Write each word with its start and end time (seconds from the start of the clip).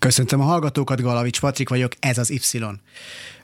Köszöntöm 0.00 0.40
a 0.40 0.44
hallgatókat, 0.44 1.00
Galavics 1.00 1.40
Patrik 1.40 1.68
vagyok, 1.68 1.92
ez 1.98 2.18
az 2.18 2.30
Y. 2.30 2.58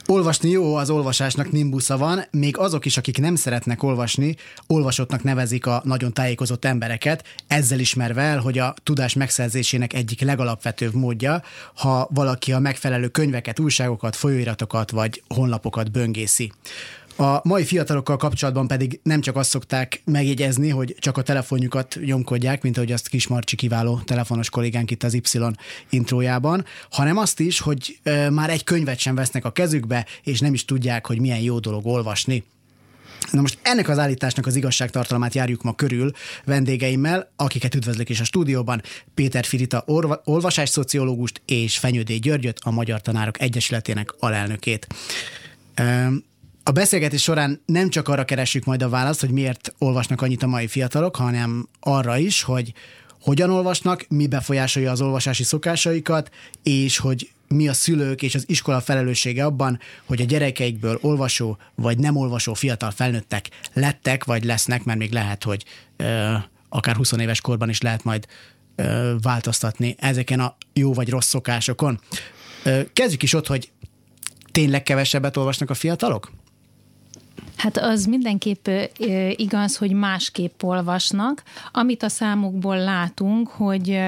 Olvasni 0.05 0.49
jó, 0.49 0.75
az 0.75 0.89
olvasásnak 0.89 1.51
nimbusza 1.51 1.97
van, 1.97 2.23
még 2.31 2.57
azok 2.57 2.85
is, 2.85 2.97
akik 2.97 3.17
nem 3.17 3.35
szeretnek 3.35 3.83
olvasni, 3.83 4.35
olvasottnak 4.67 5.23
nevezik 5.23 5.65
a 5.65 5.81
nagyon 5.83 6.13
tájékozott 6.13 6.65
embereket, 6.65 7.23
ezzel 7.47 7.79
ismerve 7.79 8.21
el, 8.21 8.39
hogy 8.39 8.57
a 8.57 8.73
tudás 8.83 9.13
megszerzésének 9.13 9.93
egyik 9.93 10.21
legalapvetőbb 10.21 10.93
módja, 10.93 11.41
ha 11.75 12.07
valaki 12.13 12.51
a 12.51 12.59
megfelelő 12.59 13.07
könyveket, 13.07 13.59
újságokat, 13.59 14.15
folyóiratokat 14.15 14.91
vagy 14.91 15.23
honlapokat 15.27 15.91
böngészi. 15.91 16.51
A 17.19 17.39
mai 17.43 17.63
fiatalokkal 17.63 18.17
kapcsolatban 18.17 18.67
pedig 18.67 18.99
nem 19.03 19.21
csak 19.21 19.35
azt 19.35 19.49
szokták 19.49 20.01
megjegyezni, 20.05 20.69
hogy 20.69 20.95
csak 20.99 21.17
a 21.17 21.21
telefonjukat 21.21 21.97
nyomkodják, 22.05 22.61
mint 22.61 22.77
ahogy 22.77 22.91
azt 22.91 23.07
Kismarcsi 23.07 23.55
kiváló 23.55 23.99
telefonos 24.05 24.49
kollégánk 24.49 24.91
itt 24.91 25.03
az 25.03 25.13
Y 25.13 25.21
intrójában, 25.89 26.65
hanem 26.91 27.17
azt 27.17 27.39
is, 27.39 27.59
hogy 27.59 27.99
már 28.31 28.49
egy 28.49 28.63
könyvet 28.63 28.99
sem 28.99 29.15
vesznek 29.15 29.45
a 29.45 29.51
kezükbe, 29.51 30.05
és 30.23 30.39
nem 30.39 30.53
is 30.53 30.65
tudják, 30.65 31.07
hogy 31.07 31.19
milyen 31.19 31.39
jó 31.39 31.59
dolog 31.59 31.85
olvasni. 31.85 32.43
Na 33.31 33.41
most 33.41 33.57
ennek 33.61 33.89
az 33.89 33.99
állításnak 33.99 34.45
az 34.45 34.55
igazságtartalmát 34.55 35.33
járjuk 35.33 35.63
ma 35.63 35.75
körül 35.75 36.11
vendégeimmel, 36.45 37.31
akiket 37.35 37.75
üdvözlök 37.75 38.09
is 38.09 38.19
a 38.19 38.23
stúdióban, 38.23 38.81
Péter 39.13 39.45
Firita 39.45 39.83
orva, 39.85 40.21
olvasásszociológust 40.23 41.41
és 41.45 41.77
Fenyődé 41.77 42.15
Györgyöt, 42.15 42.59
a 42.63 42.71
Magyar 42.71 43.01
Tanárok 43.01 43.41
Egyesületének 43.41 44.15
alelnökét. 44.19 44.87
A 46.67 46.71
beszélgetés 46.71 47.21
során 47.21 47.61
nem 47.65 47.89
csak 47.89 48.07
arra 48.07 48.25
keresjük 48.25 48.65
majd 48.65 48.83
a 48.83 48.89
választ, 48.89 49.19
hogy 49.19 49.31
miért 49.31 49.73
olvasnak 49.77 50.21
annyit 50.21 50.43
a 50.43 50.47
mai 50.47 50.67
fiatalok, 50.67 51.15
hanem 51.15 51.67
arra 51.79 52.17
is, 52.17 52.41
hogy 52.41 52.73
hogyan 53.21 53.49
olvasnak, 53.49 54.05
mi 54.09 54.27
befolyásolja 54.27 54.91
az 54.91 55.01
olvasási 55.01 55.43
szokásaikat, 55.43 56.31
és 56.63 56.97
hogy 56.97 57.31
mi 57.47 57.67
a 57.67 57.73
szülők 57.73 58.21
és 58.21 58.35
az 58.35 58.43
iskola 58.47 58.81
felelőssége 58.81 59.45
abban, 59.45 59.79
hogy 60.05 60.21
a 60.21 60.25
gyerekeikből 60.25 60.97
olvasó 61.01 61.57
vagy 61.75 61.97
nem 61.97 62.15
olvasó 62.15 62.53
fiatal 62.53 62.91
felnőttek 62.91 63.49
lettek, 63.73 64.23
vagy 64.23 64.43
lesznek, 64.43 64.83
mert 64.83 64.99
még 64.99 65.11
lehet, 65.11 65.43
hogy 65.43 65.65
ö, 65.97 66.33
akár 66.69 66.95
20 66.95 67.11
éves 67.11 67.41
korban 67.41 67.69
is 67.69 67.81
lehet 67.81 68.03
majd 68.03 68.25
ö, 68.75 69.15
változtatni 69.21 69.95
ezeken 69.99 70.39
a 70.39 70.57
jó 70.73 70.93
vagy 70.93 71.09
rossz 71.09 71.27
szokásokon. 71.27 71.99
Ö, 72.63 72.81
kezdjük 72.93 73.23
is 73.23 73.33
ott, 73.33 73.47
hogy 73.47 73.69
tényleg 74.51 74.83
kevesebbet 74.83 75.37
olvasnak 75.37 75.69
a 75.69 75.73
fiatalok? 75.73 76.36
Hát 77.57 77.77
az 77.77 78.05
mindenképp 78.05 78.67
igaz, 79.35 79.77
hogy 79.77 79.91
másképp 79.91 80.63
olvasnak. 80.63 81.43
Amit 81.71 82.03
a 82.03 82.09
számukból 82.09 82.77
látunk, 82.77 83.47
hogy, 83.47 83.99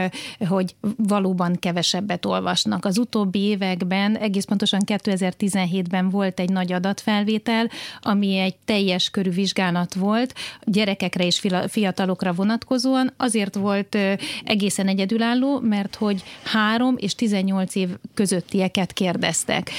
hogy 0.48 0.76
valóban 0.98 1.56
kevesebbet 1.60 2.26
olvasnak. 2.26 2.86
Az 2.86 2.98
utóbbi 2.98 3.40
években, 3.40 4.18
egész 4.18 4.46
pontosan 4.46 4.82
2017-ben 4.86 6.10
volt 6.10 6.40
egy 6.40 6.50
nagy 6.50 6.74
adatfelvétel, 6.74 7.70
ami 8.02 8.38
egy 8.38 8.56
teljes 8.66 9.10
körű 9.10 9.30
vizsgálat 9.30 9.94
volt, 9.94 10.34
gyerekekre 10.64 11.26
és 11.26 11.42
fiatalokra 11.68 12.34
vonatkozóan. 12.34 13.14
Azért 13.18 13.56
volt 13.56 13.98
egészen 14.44 14.88
egyedülálló, 14.88 15.60
mert 15.60 15.96
hogy 15.96 16.24
3 16.44 16.96
és 16.98 17.16
18 17.16 17.76
év 17.76 17.90
közöttieket 18.14 18.94
kérdeztek. 18.94 19.72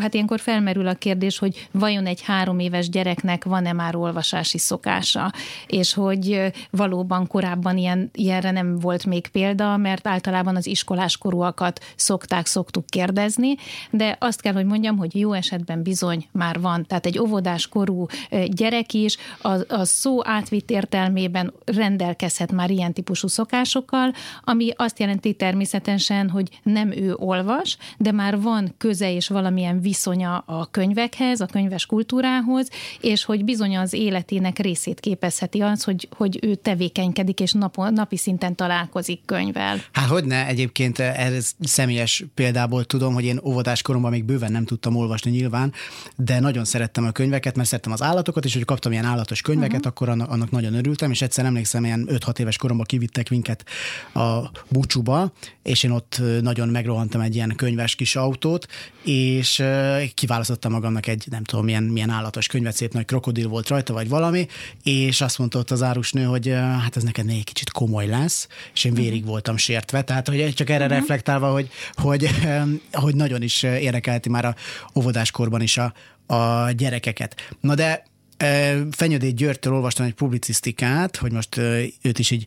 Hát 0.00 0.14
ilyenkor 0.14 0.40
felmerül 0.40 0.86
a 0.86 0.94
kérdés, 0.94 1.38
hogy 1.38 1.68
vajon 1.72 2.06
egy 2.06 2.22
három 2.22 2.58
éves 2.58 2.87
gyereknek 2.88 3.44
van-e 3.44 3.72
már 3.72 3.96
olvasási 3.96 4.58
szokása, 4.58 5.32
és 5.66 5.94
hogy 5.94 6.52
valóban 6.70 7.26
korábban 7.26 7.76
ilyen, 7.76 8.10
ilyenre 8.14 8.50
nem 8.50 8.78
volt 8.78 9.06
még 9.06 9.28
példa, 9.28 9.76
mert 9.76 10.06
általában 10.06 10.56
az 10.56 10.66
iskolás 10.66 11.16
korúakat 11.16 11.80
szokták, 11.96 12.46
szoktuk 12.46 12.86
kérdezni, 12.86 13.54
de 13.90 14.16
azt 14.20 14.40
kell, 14.40 14.52
hogy 14.52 14.66
mondjam, 14.66 14.96
hogy 14.96 15.16
jó 15.16 15.32
esetben 15.32 15.82
bizony 15.82 16.26
már 16.32 16.60
van. 16.60 16.86
Tehát 16.86 17.06
egy 17.06 17.18
óvodás 17.18 17.66
korú 17.68 18.06
gyerek 18.46 18.92
is 18.92 19.16
a, 19.40 19.74
a 19.74 19.84
szó 19.84 20.26
átvitt 20.26 20.70
értelmében 20.70 21.52
rendelkezhet 21.64 22.52
már 22.52 22.70
ilyen 22.70 22.92
típusú 22.92 23.28
szokásokkal, 23.28 24.12
ami 24.44 24.70
azt 24.76 24.98
jelenti 24.98 25.34
természetesen, 25.34 26.30
hogy 26.30 26.60
nem 26.62 26.92
ő 26.92 27.14
olvas, 27.14 27.76
de 27.98 28.12
már 28.12 28.40
van 28.40 28.74
köze 28.78 29.12
és 29.12 29.28
valamilyen 29.28 29.80
viszonya 29.80 30.38
a 30.46 30.66
könyvekhez, 30.70 31.40
a 31.40 31.46
könyves 31.46 31.86
kultúrához, 31.86 32.68
és 33.00 33.24
hogy 33.24 33.44
bizony 33.44 33.76
az 33.76 33.92
életének 33.92 34.58
részét 34.58 35.00
képezheti 35.00 35.60
az, 35.60 35.84
hogy, 35.84 36.08
hogy 36.16 36.38
ő 36.42 36.54
tevékenykedik, 36.54 37.40
és 37.40 37.52
nap, 37.52 37.76
napi 37.76 38.16
szinten 38.16 38.54
találkozik 38.54 39.20
könyvvel. 39.24 39.80
Hát 39.92 40.08
hogy 40.08 40.24
ne, 40.24 40.46
egyébként 40.46 40.98
ez 40.98 41.50
személyes 41.60 42.24
példából 42.34 42.84
tudom, 42.84 43.14
hogy 43.14 43.24
én 43.24 43.40
óvodás 43.44 43.82
koromban 43.82 44.10
még 44.10 44.24
bőven 44.24 44.52
nem 44.52 44.64
tudtam 44.64 44.96
olvasni 44.96 45.30
nyilván, 45.30 45.72
de 46.16 46.40
nagyon 46.40 46.64
szerettem 46.64 47.04
a 47.04 47.10
könyveket, 47.10 47.56
mert 47.56 47.68
szerettem 47.68 47.92
az 47.92 48.02
állatokat, 48.02 48.44
és 48.44 48.54
hogy 48.54 48.64
kaptam 48.64 48.92
ilyen 48.92 49.04
állatos 49.04 49.42
könyveket, 49.42 49.74
uh-huh. 49.74 49.90
akkor 49.90 50.08
annak, 50.08 50.30
annak 50.30 50.50
nagyon 50.50 50.74
örültem, 50.74 51.10
és 51.10 51.22
egyszer 51.22 51.44
emlékszem, 51.44 51.84
ilyen 51.84 52.08
5-6 52.10 52.38
éves 52.38 52.56
koromban 52.56 52.86
kivittek 52.86 53.30
minket 53.30 53.64
a 54.14 54.50
búcsúba, 54.68 55.32
és 55.62 55.82
én 55.82 55.90
ott 55.90 56.22
nagyon 56.40 56.68
megrohantam 56.68 57.20
egy 57.20 57.34
ilyen 57.34 57.52
könyves 57.56 57.94
kis 57.94 58.16
autót, 58.16 58.66
és 59.04 59.62
kiválasztottam 60.14 60.72
magamnak 60.72 61.06
egy, 61.06 61.26
nem 61.30 61.44
tudom, 61.44 61.64
milyen, 61.64 61.82
milyen 61.82 62.10
állatos 62.10 62.46
könyvet, 62.46 62.67
szép 62.74 62.92
nagy 62.92 63.04
krokodil 63.04 63.48
volt 63.48 63.68
rajta, 63.68 63.92
vagy 63.92 64.08
valami, 64.08 64.46
és 64.82 65.20
azt 65.20 65.38
mondta 65.38 65.58
ott 65.58 65.70
az 65.70 65.82
árusnő, 65.82 66.24
hogy 66.24 66.48
hát 66.82 66.96
ez 66.96 67.02
neked 67.02 67.28
egy 67.28 67.44
kicsit 67.44 67.70
komoly 67.70 68.06
lesz, 68.06 68.48
és 68.74 68.84
én 68.84 68.94
vérig 68.94 69.12
uh-huh. 69.12 69.28
voltam 69.28 69.56
sértve, 69.56 70.02
tehát 70.02 70.28
hogy 70.28 70.54
csak 70.54 70.70
erre 70.70 70.84
uh-huh. 70.84 70.98
reflektálva, 70.98 71.52
hogy, 71.52 71.68
hogy, 71.92 72.28
hogy 72.92 73.14
nagyon 73.14 73.42
is 73.42 73.62
érdekelti 73.62 74.28
már 74.28 74.44
a 74.44 74.54
óvodáskorban 74.94 75.60
is 75.60 75.78
a, 75.78 75.94
a 76.34 76.70
gyerekeket. 76.70 77.54
Na 77.60 77.74
de 77.74 78.06
Fenyődé 78.90 79.30
Györgytől 79.30 79.72
olvastam 79.72 80.06
egy 80.06 80.14
publicisztikát, 80.14 81.16
hogy 81.16 81.32
most 81.32 81.56
őt 82.02 82.18
is 82.18 82.30
így 82.30 82.46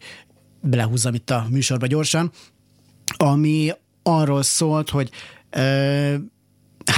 belehúzzam 0.61 1.13
itt 1.13 1.29
a 1.29 1.45
műsorba 1.49 1.87
gyorsan, 1.87 2.31
ami 3.17 3.71
arról 4.03 4.43
szólt, 4.43 4.89
hogy 4.89 5.09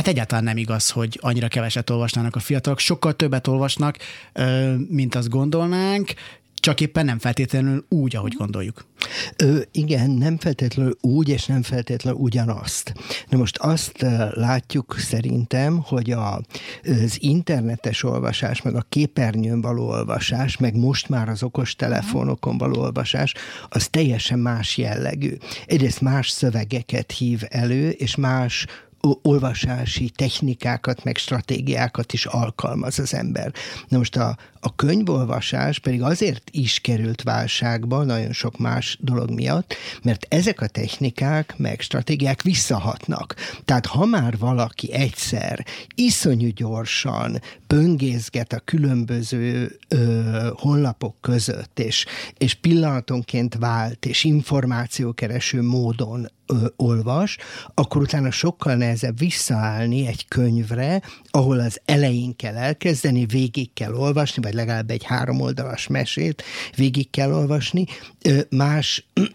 Hát 0.04 0.12
egyáltalán 0.12 0.44
nem 0.44 0.58
igaz, 0.58 0.90
hogy 0.90 1.20
annyira 1.22 1.48
keveset 1.48 1.90
olvasnának 1.90 2.36
a 2.36 2.40
fiatalok. 2.40 2.80
Sokkal 2.80 3.14
többet 3.14 3.48
olvasnak, 3.48 3.98
mint 4.88 5.16
azt 5.16 5.30
gondolnánk, 5.30 6.14
csak 6.56 6.82
éppen 6.82 7.06
nem 7.06 7.20
feltétlenül 7.20 7.86
úgy, 7.90 8.16
ahogy 8.16 8.34
gondoljuk. 8.34 8.86
Ö, 9.38 9.60
igen, 9.72 10.10
nem 10.10 10.38
feltétlenül 10.38 10.98
úgy, 11.02 11.30
és 11.30 11.46
nem 11.46 11.62
feltétlenül 11.62 12.20
ugyanazt. 12.20 12.94
Na 13.30 13.38
most 13.38 13.58
azt 13.58 14.06
látjuk 14.32 14.96
szerintem, 14.98 15.82
hogy 15.86 16.12
a, 16.12 16.42
az 16.84 17.18
internetes 17.22 18.04
olvasás, 18.04 18.62
meg 18.62 18.76
a 18.76 18.86
képernyőn 18.90 19.62
való 19.62 19.88
olvasás, 19.88 20.58
meg 20.58 20.76
most 20.76 21.10
már 21.10 21.30
az 21.30 21.44
okos 21.44 21.76
telefonokon 21.76 22.58
való 22.58 22.82
olvasás, 22.82 23.34
az 23.70 23.88
teljesen 23.88 24.40
más 24.40 24.78
jellegű. 24.78 25.38
Egyrészt 25.66 26.02
más 26.02 26.30
szövegeket 26.30 27.12
hív 27.12 27.42
elő, 27.50 27.90
és 27.90 28.16
más 28.16 28.66
olvasási 29.22 30.10
technikákat, 30.10 31.04
meg 31.04 31.18
stratégiákat 31.18 32.14
is 32.14 32.26
alkalmaz 32.26 33.00
az 33.00 33.14
ember. 33.14 33.54
Na 33.88 33.98
most 33.98 34.16
a, 34.16 34.38
a 34.60 34.76
könyvolvasás 34.76 35.80
pedig 35.80 36.02
azért 36.02 36.50
is 36.52 36.80
került 36.80 37.22
válságba, 37.22 38.04
nagyon 38.04 38.32
sok 38.32 38.58
más 38.58 38.98
dolog 39.02 39.30
miatt, 39.30 39.76
mert 40.04 40.26
ezek 40.30 40.62
a 40.62 40.68
technikák, 40.68 41.54
meg 41.58 41.82
stratégiák 41.82 42.42
visszahatnak. 42.42 43.36
Tehát 43.66 43.86
ha 43.86 44.06
már 44.06 44.38
valaki 44.38 44.92
egyszer 44.94 45.66
iszonyú 45.96 46.50
gyorsan 46.56 47.42
böngészget 47.68 48.54
a 48.54 48.60
különböző 48.60 49.78
ö, 49.88 50.50
honlapok 50.54 51.16
között, 51.22 51.80
és, 51.80 52.06
és 52.38 52.54
pillanatonként 52.54 53.56
vált, 53.60 54.06
és 54.06 54.24
információkereső 54.24 55.62
módon 55.62 56.28
ö, 56.48 56.66
olvas, 56.76 57.38
akkor 57.74 58.02
utána 58.02 58.32
sokkal 58.32 58.76
nehezebb 58.76 59.18
visszaállni 59.18 60.08
egy 60.08 60.28
könyvre, 60.28 61.02
ahol 61.30 61.60
az 61.60 61.82
elején 61.86 62.36
kell 62.36 62.56
elkezdeni, 62.56 63.26
végig 63.26 63.74
kell 63.74 63.94
olvasni, 63.94 64.42
vagy 64.42 64.54
legalább 64.54 64.90
egy 64.90 65.04
három 65.04 65.42
oldalas 65.42 65.88
mesét 65.88 66.44
végig 66.76 67.10
kell 67.10 67.32
olvasni. 67.34 67.86
Ö, 68.22 68.40
más 68.50 69.06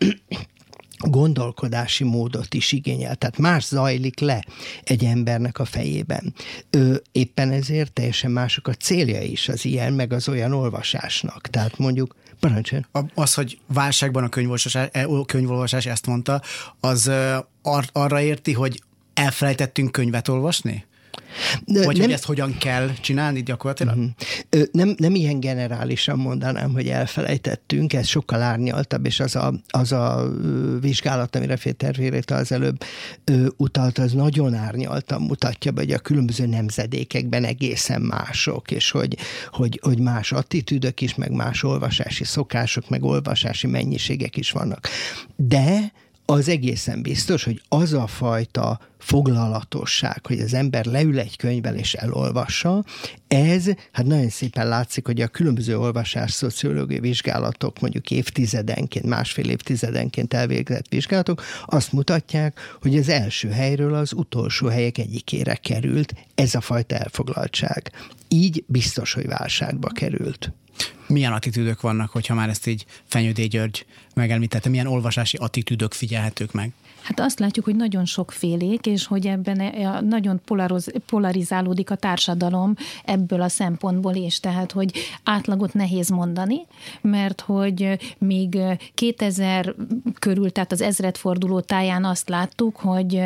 gondolkodási 0.99 2.05
módot 2.05 2.55
is 2.55 2.72
igényel, 2.72 3.14
tehát 3.14 3.38
más 3.38 3.64
zajlik 3.64 4.20
le 4.20 4.44
egy 4.84 5.05
embernek 5.05 5.58
a 5.58 5.64
fejében. 5.64 6.34
Ő 6.70 7.02
éppen 7.12 7.50
ezért 7.50 7.93
teljesen 7.93 8.31
mások 8.31 8.69
a 8.69 8.72
célja 8.72 9.22
is 9.22 9.49
az 9.49 9.64
ilyen, 9.64 9.93
meg 9.93 10.12
az 10.12 10.28
olyan 10.28 10.52
olvasásnak. 10.52 11.49
Tehát 11.49 11.78
mondjuk 11.78 12.14
Parancsoljon. 12.40 12.87
Az, 13.14 13.35
hogy 13.35 13.58
válságban 13.67 14.25
a 14.25 14.29
könyvolvasás, 14.29 14.88
e, 14.93 15.06
könyvolvasás 15.26 15.87
ezt 15.87 16.06
mondta, 16.06 16.43
az 16.81 17.11
ar- 17.62 17.90
arra 17.93 18.20
érti, 18.20 18.52
hogy 18.52 18.82
elfelejtettünk 19.14 19.93
könyvet 19.93 20.29
olvasni? 20.29 20.87
Vagy 21.67 21.97
nem, 21.97 22.05
hogy 22.05 22.12
ezt 22.12 22.25
hogyan 22.25 22.56
kell 22.59 22.91
csinálni 23.00 23.43
gyakorlatilag? 23.43 23.97
Uh-huh. 23.97 24.67
Nem, 24.73 24.94
nem 24.97 25.15
ilyen 25.15 25.41
generálisan 25.41 26.19
mondanám, 26.19 26.73
hogy 26.73 26.88
elfelejtettünk, 26.88 27.93
ez 27.93 28.06
sokkal 28.06 28.43
árnyaltabb, 28.43 29.06
és 29.06 29.20
az 29.20 29.37
a, 29.37 29.55
az 29.69 29.93
a 29.93 30.29
vizsgálat, 30.81 31.37
amire 31.37 31.56
Féter 31.56 31.94
Véréta 31.94 32.35
az 32.35 32.53
előbb 32.53 32.85
utalt, 33.56 33.99
az 33.99 34.12
nagyon 34.12 34.55
árnyaltan 34.55 35.23
mutatja 35.23 35.70
be, 35.70 35.81
hogy 35.81 35.93
a 35.93 35.99
különböző 35.99 36.47
nemzedékekben 36.47 37.44
egészen 37.44 38.00
mások, 38.00 38.70
és 38.70 38.91
hogy, 38.91 39.17
hogy, 39.50 39.81
hogy 39.82 39.99
más 39.99 40.32
attitűdök 40.32 41.00
is, 41.00 41.15
meg 41.15 41.31
más 41.31 41.62
olvasási 41.62 42.25
szokások, 42.25 42.88
meg 42.88 43.05
olvasási 43.05 43.67
mennyiségek 43.67 44.37
is 44.37 44.50
vannak. 44.50 44.88
De 45.37 45.93
az 46.30 46.48
egészen 46.48 47.02
biztos, 47.02 47.44
hogy 47.44 47.62
az 47.69 47.92
a 47.92 48.06
fajta 48.06 48.80
foglalatosság, 48.98 50.26
hogy 50.26 50.40
az 50.40 50.54
ember 50.54 50.84
leül 50.84 51.19
egy 51.19 51.36
könyvvel 51.36 51.76
és 51.76 51.94
elolvassa, 51.94 52.84
ez, 53.28 53.64
hát 53.92 54.06
nagyon 54.06 54.28
szépen 54.28 54.69
látszik, 54.69 55.06
hogy 55.06 55.20
a 55.20 55.28
különböző 55.28 55.78
olvasás 55.78 56.32
szociológiai 56.32 57.00
vizsgálatok, 57.00 57.80
mondjuk 57.80 58.10
évtizedenként, 58.10 59.06
másfél 59.06 59.48
évtizedenként 59.48 60.34
elvégzett 60.34 60.88
vizsgálatok, 60.88 61.42
azt 61.66 61.92
mutatják, 61.92 62.60
hogy 62.81 62.96
az 62.96 63.08
első 63.08 63.48
helyről 63.48 63.94
az 63.94 64.12
utolsó 64.12 64.66
helyek 64.66 64.98
egyikére 64.98 65.54
került 65.54 66.14
ez 66.34 66.54
a 66.54 66.60
fajta 66.60 66.96
elfoglaltság. 66.96 67.92
Így 68.28 68.64
biztos, 68.66 69.12
hogy 69.12 69.26
válságba 69.26 69.88
került 69.88 70.52
milyen 71.06 71.32
attitűdök 71.32 71.80
vannak, 71.80 72.10
hogyha 72.10 72.34
már 72.34 72.48
ezt 72.48 72.66
így 72.66 72.84
Fenyődé 73.06 73.44
György 73.44 73.86
megelmítette, 74.14 74.69
milyen 74.69 74.86
olvasási 74.86 75.36
attitűdök 75.36 75.92
figyelhetők 75.92 76.52
meg? 76.52 76.72
Hát 77.02 77.20
azt 77.20 77.38
látjuk, 77.38 77.64
hogy 77.64 77.76
nagyon 77.76 78.04
sokfélék, 78.04 78.86
és 78.86 79.06
hogy 79.06 79.26
ebben 79.26 79.60
e, 79.60 80.00
nagyon 80.00 80.40
polarizálódik 81.06 81.90
a 81.90 81.94
társadalom 81.94 82.74
ebből 83.04 83.40
a 83.40 83.48
szempontból 83.48 84.14
is. 84.14 84.40
Tehát, 84.40 84.72
hogy 84.72 84.92
átlagot 85.24 85.74
nehéz 85.74 86.08
mondani, 86.08 86.66
mert 87.00 87.40
hogy 87.40 87.98
még 88.18 88.58
2000 88.94 89.74
körül, 90.18 90.52
tehát 90.52 90.72
az 90.72 90.80
ezredforduló 90.80 91.60
táján 91.60 92.04
azt 92.04 92.28
láttuk, 92.28 92.76
hogy 92.76 93.22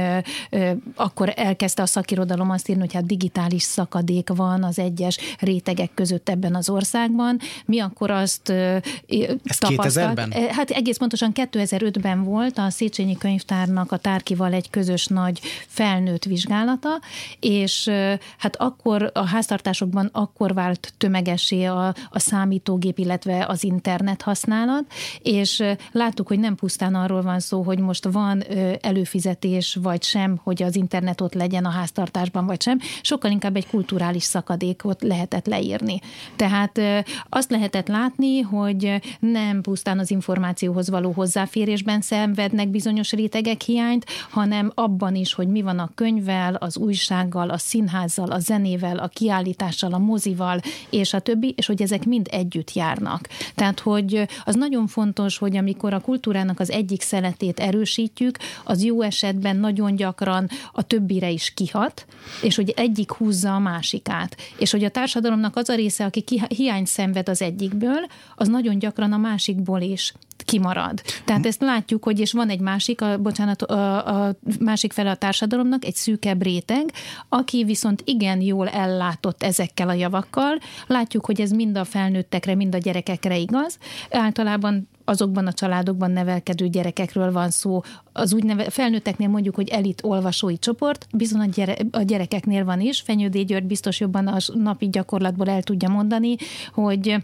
akkor 0.95 1.33
elkezdte 1.37 1.83
a 1.83 1.87
szakirodalom 1.87 2.51
azt 2.51 2.69
írni, 2.69 2.83
hogy 2.83 2.93
hát 2.93 3.07
digitális 3.07 3.63
szakadék 3.63 4.29
van 4.35 4.65
az 4.65 4.79
egyes 4.79 5.19
rétegek 5.39 5.91
között 5.95 6.29
ebben 6.29 6.55
az 6.55 6.69
országban. 6.71 7.39
Mi 7.65 7.81
akkor 7.81 8.11
azt 8.11 8.49
Ez 8.49 9.59
tapasztalt. 9.59 10.13
2000-ben? 10.13 10.33
Hát 10.33 10.71
egész 10.71 10.97
pontosan 10.97 11.33
2005-ben 11.35 12.25
volt 12.25 12.59
a 12.59 12.71
Széchenyi 12.71 13.17
könyvtár 13.17 13.69
Gábornak 13.73 13.93
a 13.93 13.97
Tárkival 13.97 14.53
egy 14.53 14.71
közös 14.71 15.07
nagy 15.07 15.41
felnőtt 15.67 16.25
vizsgálata, 16.25 17.01
és 17.41 17.91
hát 18.39 18.57
akkor 18.57 19.11
a 19.15 19.27
háztartásokban 19.27 20.09
akkor 20.13 20.55
vált 20.55 20.93
tömegesé 20.99 21.65
a, 21.65 21.95
a 22.11 22.19
számítógép, 22.19 22.99
illetve 22.99 23.45
az 23.49 23.65
internet 23.65 24.23
használat, 24.23 24.85
és 25.23 25.63
láttuk, 25.93 26.29
hogy 26.29 26.39
nem 26.39 26.55
pusztán 26.55 26.95
arról 26.95 27.23
van 27.23 27.41
szó, 27.41 27.63
hogy 27.63 27.79
most 27.79 28.05
van 28.05 28.45
előfizetés 28.81 29.79
vagy 29.83 30.03
sem, 30.03 30.41
hogy 30.43 30.63
az 30.63 30.77
internet 30.77 31.21
ott 31.21 31.35
legyen 31.35 31.65
a 31.65 31.71
háztartásban 31.71 32.47
vagy 32.47 32.63
sem, 32.63 32.79
sokkal 33.03 33.31
inkább 33.31 33.57
egy 33.57 33.67
kulturális 33.67 34.23
szakadékot 34.23 35.03
lehetett 35.03 35.47
leírni. 35.47 36.01
Tehát 36.37 36.81
azt 37.29 37.51
lehetett 37.51 37.89
látni, 37.89 38.41
hogy 38.41 39.01
nem 39.19 39.61
pusztán 39.61 39.99
az 39.99 40.11
információhoz 40.11 40.91
való 40.91 41.11
hozzáférésben 41.11 42.01
szenvednek 42.01 42.69
bizonyos 42.69 43.13
rétegek 43.13 43.52
hiányt, 43.61 44.07
hanem 44.31 44.73
abban 44.75 45.15
is, 45.15 45.33
hogy 45.33 45.49
mi 45.49 45.63
van 45.63 45.79
a 45.79 45.91
könyvvel, 45.95 46.55
az 46.55 46.77
újsággal, 46.77 47.51
a 47.51 47.59
színházzal, 47.59 48.31
a 48.31 48.39
zenével, 48.39 48.99
a 48.99 49.09
kiállítással, 49.09 49.93
a 49.93 49.99
mozival, 49.99 50.61
és 50.91 51.13
a 51.13 51.21
többi, 51.21 51.55
és 51.57 51.67
hogy 51.67 51.83
ezek 51.83 52.05
mind 52.05 52.29
együtt 52.31 52.73
járnak. 52.73 53.29
Tehát, 53.55 53.81
hogy 53.81 54.29
az 54.45 54.55
nagyon 54.55 54.87
fontos, 54.87 55.39
hogy 55.39 55.57
amikor 55.57 55.95
a 55.95 56.01
kultúrának 56.01 56.61
az 56.61 56.71
egyik 56.71 57.03
szeletét 57.03 57.61
erősítjük, 57.61 58.39
az 58.65 58.85
jó 58.85 59.03
esetben 59.03 59.57
nagyon 59.57 59.97
gyakran 59.97 60.49
a 60.73 60.83
többire 60.83 61.31
is 61.31 61.55
kihat, 61.55 62.07
és 62.43 62.57
hogy 62.57 62.73
egyik 62.77 63.13
húzza 63.13 63.55
a 63.55 63.59
másikát. 63.59 64.37
És 64.59 64.71
hogy 64.71 64.85
a 64.85 64.91
társadalomnak 64.91 65.57
az 65.57 65.69
a 65.69 65.75
része, 65.75 66.05
aki 66.05 66.25
hiány 66.49 66.85
szenved 66.85 67.29
az 67.29 67.43
egyikből, 67.43 68.07
az 68.37 68.49
nagyon 68.49 68.79
gyakran 68.79 69.13
a 69.13 69.17
másikból 69.17 69.81
is 69.81 70.13
kimarad. 70.45 71.03
Tehát 71.25 71.47
ezt 71.47 71.61
látjuk, 71.61 72.05
hogy 72.05 72.21
és 72.21 72.33
van 72.33 72.49
egy 72.49 72.61
másik, 72.61 73.01
a, 73.01 73.19
bocsánat, 73.19 73.63
a, 73.63 74.27
a 74.27 74.35
másik 74.61 74.93
fele 74.93 75.11
a 75.11 75.17
társadalomnak, 75.17 75.85
egy 75.85 75.95
szűkebb 75.95 76.43
réteg, 76.43 76.93
aki 77.29 77.65
viszont 77.65 78.03
igen 78.05 78.41
jól 78.41 78.69
ellátott 78.69 79.43
ezekkel 79.43 79.89
a 79.89 79.93
javakkal. 79.93 80.59
Látjuk, 80.87 81.27
hogy 81.27 81.41
ez 81.41 81.51
mind 81.51 81.77
a 81.77 81.85
felnőttekre, 81.85 82.55
mind 82.55 82.75
a 82.75 82.79
gyerekekre 82.79 83.37
igaz. 83.37 83.79
Általában 84.11 84.89
azokban 85.05 85.47
a 85.47 85.53
családokban 85.53 86.11
nevelkedő 86.11 86.69
gyerekekről 86.69 87.33
van 87.33 87.51
szó, 87.51 87.83
az 88.13 88.35
úgy 88.35 88.45
neve, 88.45 88.71
felnőtteknél 88.71 89.29
mondjuk, 89.29 89.55
hogy 89.55 89.69
elit 89.69 90.01
olvasói 90.05 90.59
csoport, 90.59 91.07
bizony 91.15 91.41
a, 91.41 91.47
gyere, 91.47 91.77
a 91.91 92.03
gyerekeknél 92.03 92.65
van 92.65 92.81
is. 92.81 93.01
Fenyődé 93.01 93.43
György 93.43 93.65
biztos 93.65 94.01
jobban 94.01 94.27
a 94.27 94.37
napi 94.55 94.89
gyakorlatból 94.89 95.49
el 95.49 95.63
tudja 95.63 95.89
mondani, 95.89 96.37
hogy 96.73 97.17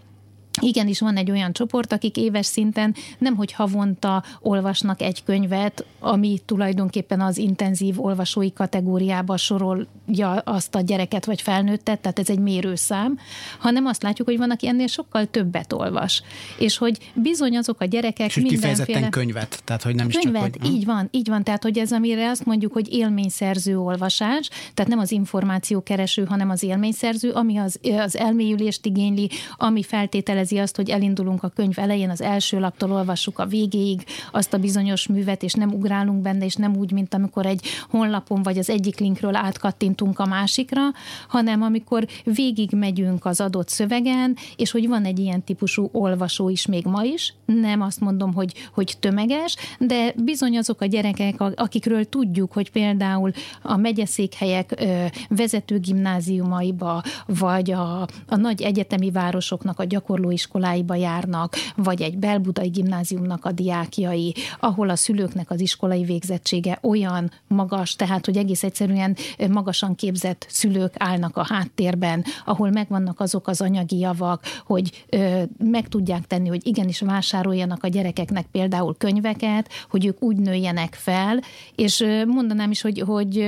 Igenis 0.60 1.00
van 1.00 1.16
egy 1.16 1.30
olyan 1.30 1.52
csoport, 1.52 1.92
akik 1.92 2.16
éves 2.16 2.46
szinten 2.46 2.94
nem 3.18 3.36
hogy 3.36 3.52
havonta 3.52 4.22
olvasnak 4.40 5.02
egy 5.02 5.24
könyvet, 5.24 5.84
ami 6.00 6.38
tulajdonképpen 6.44 7.20
az 7.20 7.38
intenzív 7.38 8.04
olvasói 8.04 8.52
kategóriába 8.52 9.36
sorolja 9.36 10.32
azt 10.44 10.74
a 10.74 10.80
gyereket 10.80 11.24
vagy 11.24 11.42
felnőttet, 11.42 12.00
tehát 12.00 12.18
ez 12.18 12.28
egy 12.28 12.38
mérőszám, 12.38 13.18
hanem 13.58 13.86
azt 13.86 14.02
látjuk, 14.02 14.28
hogy 14.28 14.38
van, 14.38 14.50
aki 14.50 14.68
ennél 14.68 14.86
sokkal 14.86 15.26
többet 15.26 15.72
olvas. 15.72 16.22
És 16.58 16.78
hogy 16.78 16.98
bizony 17.14 17.56
azok 17.56 17.80
a 17.80 17.84
gyerekek 17.84 18.26
és 18.26 18.34
mindenféle... 18.34 18.72
kifejezetten 18.72 19.10
könyvet, 19.10 19.60
tehát 19.64 19.82
hogy 19.82 19.94
nem 19.94 20.08
könyvet, 20.08 20.46
is 20.46 20.52
csak, 20.52 20.62
hogy... 20.62 20.74
így 20.74 20.84
van, 20.84 21.08
így 21.10 21.28
van, 21.28 21.44
tehát 21.44 21.62
hogy 21.62 21.78
ez 21.78 21.92
amire 21.92 22.28
azt 22.28 22.44
mondjuk, 22.44 22.72
hogy 22.72 22.92
élményszerző 22.92 23.78
olvasás, 23.78 24.48
tehát 24.74 24.90
nem 24.90 24.98
az 24.98 25.10
információkereső, 25.10 26.24
hanem 26.24 26.50
az 26.50 26.62
élményszerző, 26.62 27.30
ami 27.30 27.56
az, 27.56 27.80
az 27.98 28.16
elmélyülést 28.16 28.86
igényli, 28.86 29.30
ami 29.56 29.82
feltételez 29.82 30.47
jelzi 30.50 30.58
azt, 30.58 30.76
hogy 30.76 30.90
elindulunk 30.90 31.42
a 31.42 31.48
könyv 31.48 31.78
elején, 31.78 32.10
az 32.10 32.22
első 32.22 32.58
laptól 32.58 32.92
olvassuk 32.92 33.38
a 33.38 33.46
végéig 33.46 34.04
azt 34.32 34.54
a 34.54 34.58
bizonyos 34.58 35.06
művet, 35.06 35.42
és 35.42 35.52
nem 35.52 35.72
ugrálunk 35.72 36.22
benne, 36.22 36.44
és 36.44 36.54
nem 36.54 36.76
úgy, 36.76 36.92
mint 36.92 37.14
amikor 37.14 37.46
egy 37.46 37.60
honlapon 37.90 38.42
vagy 38.42 38.58
az 38.58 38.70
egyik 38.70 38.98
linkről 38.98 39.34
átkattintunk 39.34 40.18
a 40.18 40.26
másikra, 40.26 40.80
hanem 41.28 41.62
amikor 41.62 42.06
végig 42.24 42.70
megyünk 42.72 43.24
az 43.24 43.40
adott 43.40 43.68
szövegen, 43.68 44.36
és 44.56 44.70
hogy 44.70 44.88
van 44.88 45.04
egy 45.04 45.18
ilyen 45.18 45.44
típusú 45.44 45.88
olvasó 45.92 46.48
is 46.48 46.66
még 46.66 46.84
ma 46.84 47.02
is, 47.02 47.34
nem 47.46 47.80
azt 47.80 48.00
mondom, 48.00 48.32
hogy, 48.34 48.54
hogy 48.74 48.96
tömeges, 49.00 49.56
de 49.78 50.12
bizony 50.16 50.58
azok 50.58 50.80
a 50.80 50.86
gyerekek, 50.86 51.40
akikről 51.54 52.04
tudjuk, 52.04 52.52
hogy 52.52 52.70
például 52.70 53.30
a 53.62 53.76
megyeszékhelyek 53.76 54.84
vezető 55.28 55.78
gimnáziumaiba, 55.78 57.02
vagy 57.26 57.70
a, 57.70 58.00
a 58.26 58.36
nagy 58.36 58.62
egyetemi 58.62 59.10
városoknak 59.10 59.78
a 59.78 59.84
gyakorló 59.84 60.30
iskoláiba 60.38 60.94
járnak, 60.94 61.54
vagy 61.76 62.02
egy 62.02 62.18
belbudai 62.18 62.68
gimnáziumnak 62.68 63.44
a 63.44 63.52
diákjai, 63.52 64.34
ahol 64.60 64.88
a 64.88 64.96
szülőknek 64.96 65.50
az 65.50 65.60
iskolai 65.60 66.04
végzettsége 66.04 66.78
olyan 66.82 67.30
magas, 67.46 67.96
tehát 67.96 68.24
hogy 68.24 68.36
egész 68.36 68.62
egyszerűen 68.62 69.16
magasan 69.50 69.94
képzett 69.94 70.46
szülők 70.48 70.94
állnak 70.98 71.36
a 71.36 71.46
háttérben, 71.48 72.24
ahol 72.44 72.70
megvannak 72.70 73.20
azok 73.20 73.48
az 73.48 73.60
anyagi 73.60 73.98
javak, 73.98 74.42
hogy 74.66 75.04
ö, 75.08 75.42
meg 75.58 75.88
tudják 75.88 76.26
tenni, 76.26 76.48
hogy 76.48 76.66
igenis 76.66 77.00
vásároljanak 77.00 77.84
a 77.84 77.88
gyerekeknek 77.88 78.46
például 78.46 78.94
könyveket, 78.98 79.68
hogy 79.90 80.06
ők 80.06 80.22
úgy 80.22 80.36
nőjenek 80.36 80.94
fel, 80.94 81.40
és 81.74 82.04
mondanám 82.26 82.70
is, 82.70 82.80
hogy, 82.80 83.00
hogy 83.06 83.38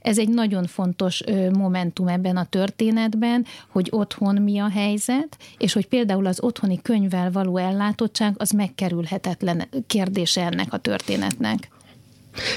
ez 0.00 0.18
egy 0.18 0.28
nagyon 0.28 0.66
fontos 0.66 1.22
momentum 1.52 2.08
ebben 2.08 2.36
a 2.36 2.44
történetben, 2.44 3.46
hogy 3.68 3.88
otthon 3.90 4.42
mi 4.42 4.58
a 4.58 4.68
helyzet, 4.68 5.36
és 5.58 5.72
hogy 5.72 5.86
például 5.86 6.26
az 6.32 6.42
otthoni 6.42 6.82
könyvvel 6.82 7.30
való 7.30 7.56
ellátottság 7.56 8.34
az 8.38 8.50
megkerülhetetlen 8.50 9.68
kérdése 9.86 10.42
ennek 10.42 10.72
a 10.72 10.78
történetnek. 10.78 11.70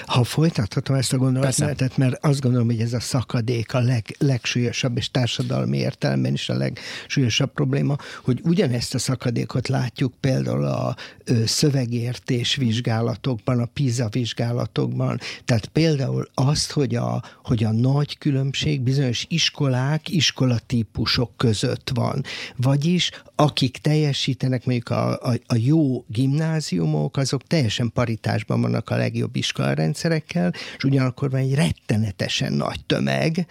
Ha 0.06 0.24
folytathatom 0.24 0.96
ezt 0.96 1.14
a 1.14 1.18
gondolatot, 1.18 1.98
mert 1.98 2.26
azt 2.26 2.42
gondolom, 2.42 2.68
hogy 2.68 2.80
ez 2.80 2.94
a 2.94 3.00
szakadék 3.00 3.74
a 3.74 3.80
leg, 3.80 4.16
legsúlyosabb, 4.18 4.98
és 4.98 5.12
társadalmi 5.12 5.78
értelemben 5.78 6.34
is 6.34 6.50
a 6.50 6.54
legsúlyosabb 6.58 7.54
probléma, 7.54 7.98
hogy 8.24 8.40
ugyanezt 8.44 8.94
a 8.94 9.00
szakadékot 9.00 9.68
látjuk 9.68 10.14
például 10.20 10.66
a 10.66 10.96
ö, 11.24 11.46
szövegértés 11.46 12.56
vizsgálatokban, 12.56 13.60
a 13.60 13.66
PISA 13.66 14.10
vizsgálatokban, 14.10 15.20
tehát 15.46 15.66
például 15.66 16.30
azt, 16.34 16.72
hogy 16.72 16.96
a, 16.96 17.24
hogy 17.44 17.64
a 17.64 17.72
nagy 17.72 18.18
különbség 18.18 18.82
bizonyos 18.82 19.26
iskolák, 19.30 20.10
iskolatípusok 20.10 21.32
között 21.38 21.92
van. 21.94 22.24
Vagyis 22.56 23.12
akik 23.36 23.78
teljesítenek, 23.78 24.66
mondjuk 24.66 24.90
a, 24.90 25.12
a, 25.12 25.34
a 25.48 25.56
jó 25.56 26.06
gimnáziumok, 26.08 27.18
azok 27.18 27.44
teljesen 27.44 27.92
paritásban 27.94 28.62
vannak 28.62 28.90
a 28.90 28.96
legjobb 28.96 29.36
iskolarendszerekkel, 29.36 30.54
és 30.78 30.84
ugyanakkor 30.84 31.30
van 31.30 31.40
egy 31.40 31.54
rettenetesen 31.54 32.54
nagy 32.54 32.86
tömeg, 32.86 33.48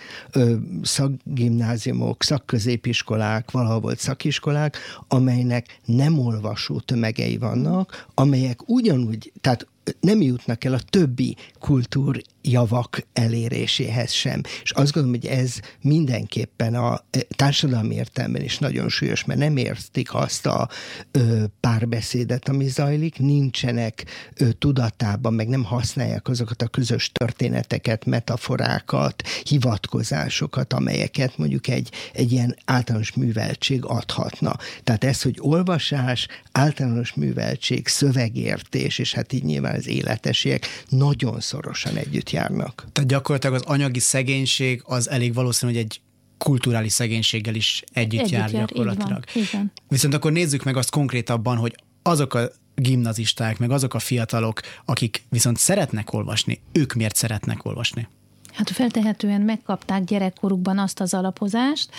szakgimnáziumok, 0.83 2.23
szakközépiskolák, 2.23 3.51
valahol 3.51 3.81
volt 3.81 3.99
szakiskolák, 3.99 4.77
amelynek 5.09 5.79
nem 5.85 6.19
olvasó 6.19 6.81
tömegei 6.81 7.37
vannak, 7.37 8.07
amelyek 8.15 8.69
ugyanúgy, 8.69 9.33
tehát 9.41 9.67
nem 10.01 10.21
jutnak 10.21 10.65
el 10.65 10.73
a 10.73 10.81
többi 10.91 11.37
kultúrjavak 11.59 13.07
eléréséhez 13.13 14.13
sem. 14.13 14.41
És 14.63 14.71
azt 14.71 14.93
gondolom, 14.93 15.21
hogy 15.21 15.31
ez 15.31 15.61
mindenképpen 15.81 16.75
a 16.75 17.05
társadalmi 17.37 17.95
értelemben 17.95 18.43
is 18.43 18.59
nagyon 18.59 18.89
súlyos, 18.89 19.25
mert 19.25 19.39
nem 19.39 19.57
értik 19.57 20.15
azt 20.15 20.47
a 20.47 20.69
ö, 21.11 21.45
párbeszédet, 21.61 22.49
ami 22.49 22.69
zajlik, 22.69 23.19
nincsenek 23.19 24.05
ö, 24.37 24.53
tudatában, 24.53 25.35
meg 25.35 25.49
nem 25.49 25.65
használják 25.65 26.29
azokat 26.29 26.63
a 26.63 26.69
közös 26.69 27.13
történeteket, 27.13 28.05
metaforákat, 28.05 29.23
hivatkozásokat, 29.43 30.73
amelyeket 30.73 31.39
mondjuk 31.39 31.69
egy, 31.69 31.91
egy 32.13 32.33
ilyen 32.33 32.57
általános 32.65 33.13
műveltség 33.13 33.85
adhatna. 33.85 34.57
Tehát 34.85 35.05
ez, 35.05 35.23
hogy 35.23 35.37
olvasás, 35.41 36.29
általános 36.53 37.15
műveltség, 37.15 37.89
szövegértés, 37.89 38.99
és 38.99 39.15
hát 39.15 39.33
így 39.33 39.45
nyilván 39.45 39.74
az 39.75 39.87
életesélyek 39.87 40.67
nagyon 40.89 41.41
szorosan 41.41 41.97
együtt 41.97 42.31
járnak. 42.31 42.87
Tehát 42.93 43.11
gyakorlatilag 43.11 43.57
az 43.57 43.63
anyagi 43.63 44.01
szegénység 44.01 44.83
az 44.85 45.11
elég 45.11 45.35
valószínű, 45.35 45.73
hogy 45.73 45.81
egy 45.81 46.01
kulturális 46.39 46.93
szegénységgel 46.93 47.55
is 47.55 47.85
együtt, 47.93 48.21
együtt 48.21 48.33
jár, 48.33 48.51
jár 48.53 48.67
gyakorlatilag. 48.67 49.25
Így 49.35 49.49
van, 49.53 49.73
Viszont 49.89 50.15
akkor 50.15 50.33
nézzük 50.33 50.65
meg 50.65 50.77
azt 50.77 50.91
konkrétabban, 50.91 51.57
hogy 51.57 51.75
azok 52.03 52.35
a 52.35 52.51
gimnazisták, 52.75 53.59
meg 53.59 53.71
azok 53.71 53.95
a 53.95 53.99
fiatalok, 53.99 54.61
akik 54.85 55.23
viszont 55.29 55.57
szeretnek 55.57 56.13
olvasni, 56.13 56.61
ők 56.73 56.93
miért 56.93 57.17
szeretnek 57.17 57.65
olvasni? 57.65 58.09
Hát 58.55 58.71
feltehetően 58.71 59.41
megkapták 59.41 60.05
gyerekkorukban 60.05 60.79
azt 60.79 61.01
az 61.01 61.15
alapozást, 61.15 61.91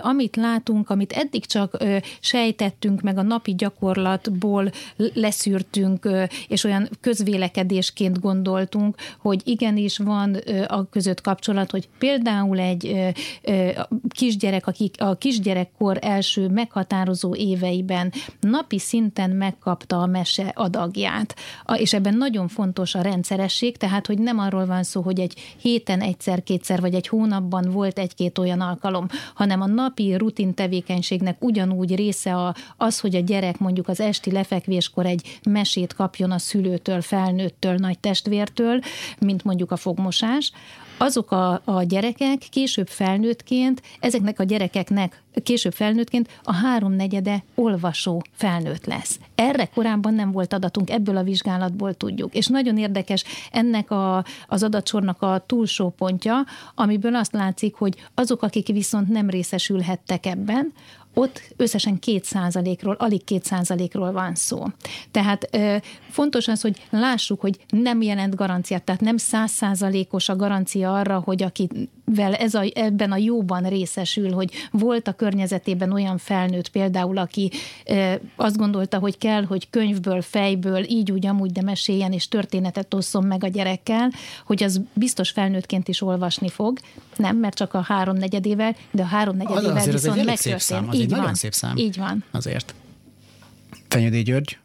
amit 0.00 0.36
látunk, 0.36 0.90
amit 0.90 1.12
eddig 1.12 1.46
csak 1.46 1.84
sejtettünk, 2.20 3.00
meg 3.00 3.18
a 3.18 3.22
napi 3.22 3.54
gyakorlatból 3.54 4.70
leszűrtünk, 5.14 6.08
és 6.48 6.64
olyan 6.64 6.88
közvélekedésként 7.00 8.20
gondoltunk, 8.20 8.96
hogy 9.18 9.40
igenis 9.44 9.98
van 9.98 10.36
a 10.66 10.88
között 10.88 11.20
kapcsolat, 11.20 11.70
hogy 11.70 11.88
például 11.98 12.58
egy 12.58 13.12
kisgyerek, 14.08 14.66
akik 14.66 14.94
a 14.98 15.14
kisgyerekkor 15.14 15.98
első 16.00 16.48
meghatározó 16.48 17.34
éveiben 17.34 18.12
napi 18.40 18.78
szinten 18.78 19.30
megkapta 19.30 20.00
a 20.00 20.06
mese 20.06 20.52
adagját, 20.54 21.34
és 21.76 21.92
ebben 21.92 22.14
nagyon 22.14 22.48
fontos 22.48 22.94
a 22.94 23.00
rendszeresség, 23.00 23.76
tehát 23.76 24.06
hogy 24.06 24.18
nem 24.18 24.38
arról 24.38 24.66
van 24.66 24.82
szó, 24.82 25.00
hogy 25.00 25.20
egy 25.20 25.34
héten 25.60 25.91
héten 25.92 26.08
egyszer-kétszer 26.08 26.80
vagy 26.80 26.94
egy 26.94 27.06
hónapban 27.06 27.70
volt 27.70 27.98
egy-két 27.98 28.38
olyan 28.38 28.60
alkalom, 28.60 29.08
hanem 29.34 29.60
a 29.60 29.66
napi 29.66 30.16
rutin 30.16 30.54
tevékenységnek 30.54 31.36
ugyanúgy 31.44 31.94
része 31.94 32.34
a, 32.34 32.54
az, 32.76 33.00
hogy 33.00 33.14
a 33.14 33.20
gyerek 33.20 33.58
mondjuk 33.58 33.88
az 33.88 34.00
esti 34.00 34.30
lefekvéskor 34.30 35.06
egy 35.06 35.38
mesét 35.50 35.94
kapjon 35.94 36.30
a 36.30 36.38
szülőtől, 36.38 37.00
felnőttől, 37.00 37.74
nagy 37.74 37.98
testvértől, 37.98 38.80
mint 39.18 39.44
mondjuk 39.44 39.70
a 39.70 39.76
fogmosás, 39.76 40.52
azok 41.02 41.30
a, 41.30 41.60
a 41.64 41.82
gyerekek 41.82 42.38
később 42.50 42.88
felnőttként, 42.88 43.82
ezeknek 44.00 44.40
a 44.40 44.44
gyerekeknek 44.44 45.22
később 45.42 45.72
felnőttként 45.72 46.40
a 46.42 46.52
háromnegyede 46.54 47.44
olvasó 47.54 48.22
felnőtt 48.32 48.86
lesz. 48.86 49.18
Erre 49.34 49.66
korábban 49.66 50.14
nem 50.14 50.32
volt 50.32 50.52
adatunk, 50.52 50.90
ebből 50.90 51.16
a 51.16 51.22
vizsgálatból 51.22 51.94
tudjuk. 51.94 52.34
És 52.34 52.46
nagyon 52.46 52.78
érdekes 52.78 53.24
ennek 53.50 53.90
a, 53.90 54.24
az 54.46 54.62
adatsornak 54.62 55.22
a 55.22 55.44
túlsó 55.46 55.90
pontja, 55.90 56.44
amiből 56.74 57.14
azt 57.14 57.32
látszik, 57.32 57.74
hogy 57.74 57.94
azok, 58.14 58.42
akik 58.42 58.66
viszont 58.66 59.08
nem 59.08 59.30
részesülhettek 59.30 60.26
ebben, 60.26 60.72
ott 61.14 61.42
összesen 61.56 61.98
két 61.98 62.24
százalékról, 62.24 62.94
alig 62.98 63.24
két 63.24 63.44
százalékról 63.44 64.12
van 64.12 64.34
szó. 64.34 64.64
Tehát 65.10 65.58
fontos 66.10 66.48
az, 66.48 66.60
hogy 66.60 66.86
lássuk, 66.90 67.40
hogy 67.40 67.58
nem 67.68 68.02
jelent 68.02 68.34
garanciát, 68.34 68.82
tehát 68.82 69.00
nem 69.00 69.16
száz 69.16 69.50
százalékos 69.50 70.28
a 70.28 70.36
garancia 70.36 70.94
arra, 70.94 71.22
hogy 71.24 71.42
akivel 71.42 72.34
ez 72.34 72.54
a, 72.54 72.64
ebben 72.74 73.12
a 73.12 73.16
jóban 73.16 73.62
részesül, 73.62 74.32
hogy 74.32 74.52
volt 74.70 75.08
a 75.08 75.12
környezetében 75.12 75.92
olyan 75.92 76.18
felnőtt 76.18 76.68
például, 76.68 77.18
aki 77.18 77.50
azt 78.36 78.56
gondolta, 78.56 78.98
hogy 78.98 79.18
kell, 79.18 79.44
hogy 79.44 79.70
könyvből, 79.70 80.22
fejből, 80.22 80.84
így 80.88 81.12
úgy, 81.12 81.26
amúgy, 81.26 81.52
de 81.52 81.62
meséljen 81.62 82.12
és 82.12 82.28
történetet 82.28 82.94
osszon 82.94 83.24
meg 83.24 83.44
a 83.44 83.48
gyerekkel, 83.48 84.10
hogy 84.46 84.62
az 84.62 84.80
biztos 84.94 85.30
felnőttként 85.30 85.88
is 85.88 86.02
olvasni 86.02 86.48
fog. 86.48 86.78
Nem, 87.16 87.36
mert 87.36 87.56
csak 87.56 87.74
a 87.74 87.80
háromnegyedével, 87.80 88.76
de 88.90 89.02
a 89.02 89.06
háromnegyedével 89.06 89.84
viszont 89.84 90.24
megtörtént 90.24 91.01
így 91.02 91.08
egy 91.08 91.10
van. 91.10 91.20
nagyon 91.20 91.34
szép 91.34 91.54
szám. 91.54 91.76
Így 91.76 91.96
van. 91.96 92.24
Azért. 92.30 92.74
Fenyődi 93.88 94.22
György, 94.22 94.58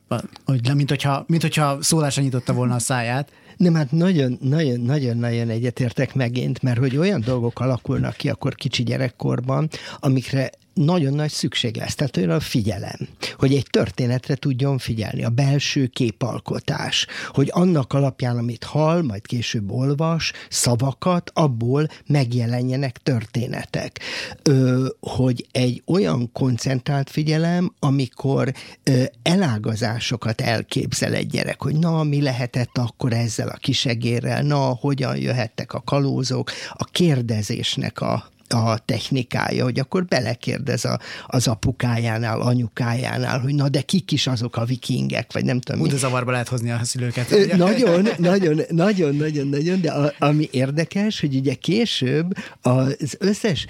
mint 0.74 0.90
hogyha, 0.90 1.24
mint 1.28 1.42
hogyha 1.42 1.82
szólásra 1.82 2.22
nyitotta 2.22 2.54
volna 2.54 2.76
a 2.76 2.80
száját. 2.80 3.32
Nem, 3.58 3.74
hát 3.74 3.92
nagyon, 3.92 4.38
nagyon, 4.42 4.80
nagyon, 4.80 5.18
nagyon 5.18 5.50
egyetértek 5.50 6.16
megint, 6.16 6.62
mert 6.62 6.78
hogy 6.78 6.98
olyan 6.98 7.22
dolgok 7.22 7.60
alakulnak 7.60 8.16
ki 8.16 8.30
akkor 8.30 8.56
kicsi 8.56 8.84
gyerekkorban, 8.84 9.70
amikre 10.00 10.50
nagyon 10.74 11.14
nagy 11.14 11.32
szükség 11.32 11.76
lesz. 11.76 11.96
Tehát 11.96 12.18
olyan 12.18 12.30
a 12.30 12.40
figyelem, 12.40 13.08
hogy 13.38 13.54
egy 13.54 13.68
történetre 13.70 14.36
tudjon 14.36 14.78
figyelni, 14.78 15.24
a 15.24 15.30
belső 15.30 15.88
képalkotás, 15.88 17.08
hogy 17.28 17.50
annak 17.52 17.94
alapján, 17.94 18.38
amit 18.38 18.64
hall, 18.64 19.02
majd 19.02 19.26
később 19.26 19.72
olvas, 19.72 20.32
szavakat, 20.50 21.32
abból 21.34 21.88
megjelenjenek 22.06 22.98
történetek. 22.98 24.00
Ö, 24.44 24.88
hogy 25.00 25.48
egy 25.52 25.84
olyan 25.86 26.32
koncentrált 26.32 27.10
figyelem, 27.10 27.74
amikor 27.80 28.54
ö, 28.84 29.04
elágazásokat 29.22 30.42
elképzel 30.42 31.14
egy 31.14 31.28
gyerek, 31.28 31.62
hogy 31.62 31.76
na, 31.76 32.04
mi 32.04 32.22
lehetett 32.22 32.78
akkor 32.78 33.14
ezzel 33.14 33.48
a 33.48 33.58
kisegérrel, 33.58 34.42
na, 34.42 34.58
hogyan 34.58 35.18
jöhettek 35.18 35.74
a 35.74 35.82
kalózok, 35.86 36.52
a 36.74 36.84
kérdezésnek 36.84 38.02
a 38.02 38.30
a 38.48 38.78
technikája, 38.86 39.64
hogy 39.64 39.80
akkor 39.80 40.06
belekérdez 40.06 40.86
a, 40.86 41.00
az 41.28 41.48
apukájánál, 41.48 42.42
anyukájánál, 42.42 43.40
hogy 43.40 43.56
na 43.56 43.70
de 43.70 43.82
kik 43.82 44.12
is 44.12 44.28
azok 44.28 44.58
a 44.58 44.66
vikingek, 44.66 45.34
vagy 45.34 45.46
nem 45.46 45.60
tudom. 45.60 45.82
Úgy 45.82 45.98
zavarba 45.98 46.32
lehet 46.32 46.48
hozni 46.48 46.72
a 46.72 46.80
szülőket. 46.84 47.32
Ugye? 47.32 47.56
Nagyon, 47.56 48.08
nagyon, 48.18 48.60
nagyon, 48.70 49.16
nagyon, 49.16 49.48
nagyon, 49.48 49.82
de 49.82 49.92
a, 49.92 50.14
ami 50.20 50.48
érdekes, 50.52 51.20
hogy 51.20 51.36
ugye 51.36 51.54
később 51.54 52.34
az 52.62 53.16
összes 53.20 53.66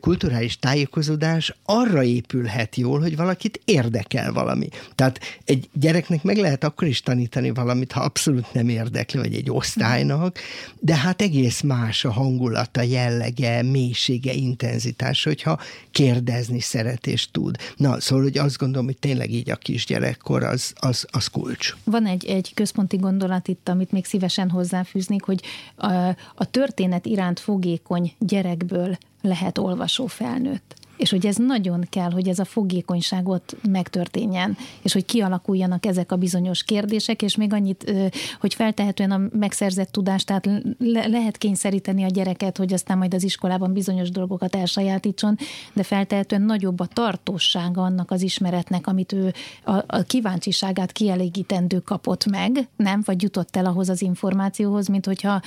kulturális 0.00 0.58
tájékozódás 0.58 1.54
arra 1.64 2.02
épülhet 2.02 2.76
jól, 2.76 3.00
hogy 3.00 3.16
valakit 3.16 3.60
érdekel 3.64 4.32
valami. 4.32 4.68
Tehát 4.94 5.20
egy 5.44 5.68
gyereknek 5.72 6.22
meg 6.22 6.36
lehet 6.36 6.64
akkor 6.64 6.88
is 6.88 7.00
tanítani 7.00 7.50
valamit, 7.50 7.92
ha 7.92 8.00
abszolút 8.00 8.52
nem 8.52 8.68
érdekli, 8.68 9.18
vagy 9.18 9.34
egy 9.34 9.50
osztálynak, 9.50 10.38
de 10.78 10.96
hát 10.96 11.22
egész 11.22 11.60
más 11.60 12.04
a 12.04 12.12
hangulata, 12.12 12.82
jellege, 12.82 13.62
mélység 13.62 14.21
minősége, 14.22 14.32
intenzitás, 14.32 15.24
hogyha 15.24 15.58
kérdezni 15.90 16.60
szeret 16.60 17.06
és 17.06 17.30
tud. 17.30 17.56
Na, 17.76 18.00
szóval, 18.00 18.24
hogy 18.24 18.38
azt 18.38 18.58
gondolom, 18.58 18.86
hogy 18.86 18.98
tényleg 18.98 19.30
így 19.30 19.50
a 19.50 19.56
kisgyerekkor 19.56 20.42
az, 20.42 20.72
az, 20.76 21.06
az 21.10 21.26
kulcs. 21.26 21.74
Van 21.84 22.06
egy, 22.06 22.24
egy 22.24 22.54
központi 22.54 22.96
gondolat 22.96 23.48
itt, 23.48 23.68
amit 23.68 23.92
még 23.92 24.04
szívesen 24.04 24.50
hozzáfűznék, 24.50 25.22
hogy 25.22 25.42
a, 25.76 25.92
a 26.34 26.50
történet 26.50 27.06
iránt 27.06 27.40
fogékony 27.40 28.12
gyerekből 28.18 28.98
lehet 29.22 29.58
olvasó 29.58 30.06
felnőtt 30.06 30.74
és 30.96 31.10
hogy 31.10 31.26
ez 31.26 31.36
nagyon 31.36 31.86
kell, 31.90 32.10
hogy 32.10 32.28
ez 32.28 32.38
a 32.38 32.44
fogékonyságot 32.44 33.56
megtörténjen, 33.68 34.56
és 34.82 34.92
hogy 34.92 35.04
kialakuljanak 35.04 35.86
ezek 35.86 36.12
a 36.12 36.16
bizonyos 36.16 36.64
kérdések, 36.64 37.22
és 37.22 37.36
még 37.36 37.52
annyit, 37.52 37.92
hogy 38.40 38.54
feltehetően 38.54 39.10
a 39.10 39.20
megszerzett 39.32 39.92
tudást, 39.92 40.26
tehát 40.26 40.46
le- 40.78 41.06
lehet 41.06 41.36
kényszeríteni 41.36 42.02
a 42.02 42.08
gyereket, 42.08 42.56
hogy 42.56 42.72
aztán 42.72 42.98
majd 42.98 43.14
az 43.14 43.22
iskolában 43.22 43.72
bizonyos 43.72 44.10
dolgokat 44.10 44.54
elsajátítson, 44.54 45.36
de 45.72 45.82
feltehetően 45.82 46.42
nagyobb 46.42 46.80
a 46.80 46.86
tartósága 46.86 47.82
annak 47.82 48.10
az 48.10 48.22
ismeretnek, 48.22 48.86
amit 48.86 49.12
ő 49.12 49.32
a, 49.64 49.72
a 49.86 50.02
kíváncsiságát 50.06 50.92
kielégítendő 50.92 51.78
kapott 51.78 52.24
meg, 52.24 52.68
nem, 52.76 53.02
vagy 53.04 53.22
jutott 53.22 53.56
el 53.56 53.66
ahhoz 53.66 53.88
az 53.88 54.02
információhoz, 54.02 54.88
mint 54.88 55.06
hogyha 55.06 55.40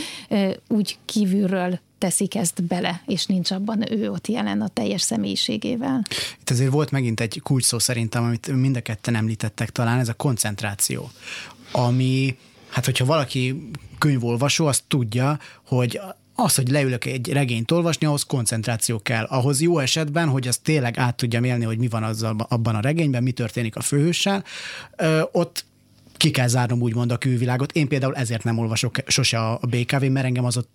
úgy 0.68 0.98
kívülről 1.06 1.80
teszik 1.98 2.36
ezt 2.36 2.64
bele, 2.64 3.02
és 3.06 3.26
nincs 3.26 3.52
abban 3.52 3.92
ő 3.92 4.12
ott 4.12 4.28
jelen 4.28 4.62
a 4.62 4.68
teljes 4.68 5.02
személyiségével. 5.02 6.02
Itt 6.40 6.50
azért 6.50 6.72
volt 6.72 6.92
megint 6.92 7.20
egy 7.20 7.40
kulcs 7.44 7.64
szó 7.64 7.80
szerintem, 7.80 8.24
amit 8.24 8.48
mind 8.48 8.76
a 8.76 8.82
ketten 8.82 9.16
említettek 9.16 9.70
talán, 9.70 10.00
ez 10.00 10.10
a 10.10 10.14
koncentráció, 10.14 11.10
ami, 11.72 12.38
hát 12.70 12.86
hogyha 12.86 13.06
valaki 13.06 13.70
könyvolvasó, 13.98 14.66
azt 14.66 14.84
tudja, 14.88 15.40
hogy 15.66 16.00
az, 16.36 16.56
hogy 16.56 16.70
leülök 16.70 17.06
egy 17.06 17.32
regényt 17.32 17.72
olvasni, 17.72 18.08
ahhoz 18.08 18.24
koncentráció 18.24 19.00
kell. 19.00 19.24
Ahhoz 19.24 19.62
jó 19.62 19.80
esetben, 19.80 20.28
hogy 20.28 20.48
azt 20.48 20.62
tényleg 20.62 20.98
át 20.98 21.16
tudjam 21.16 21.44
élni, 21.44 21.64
hogy 21.64 21.78
mi 21.78 21.88
van 21.88 22.04
azzal, 22.04 22.36
abban 22.50 22.76
a 22.76 22.80
regényben, 22.80 23.24
mi 23.24 23.32
történik 23.32 23.76
a 23.76 23.82
főhőssel, 23.82 24.44
ott 25.32 25.66
ki 26.18 26.32
kell 26.32 26.48
zárnom 26.48 26.82
úgymond 26.82 27.12
a 27.12 27.18
külvilágot. 27.18 27.72
Én 27.72 27.88
például 27.88 28.16
ezért 28.16 28.44
nem 28.44 28.58
olvasok 28.58 28.98
sose 29.08 29.40
a 29.40 29.60
BKV, 29.70 30.04
mert 30.04 30.26
engem 30.26 30.46
az 30.46 30.58
ott 30.58 30.70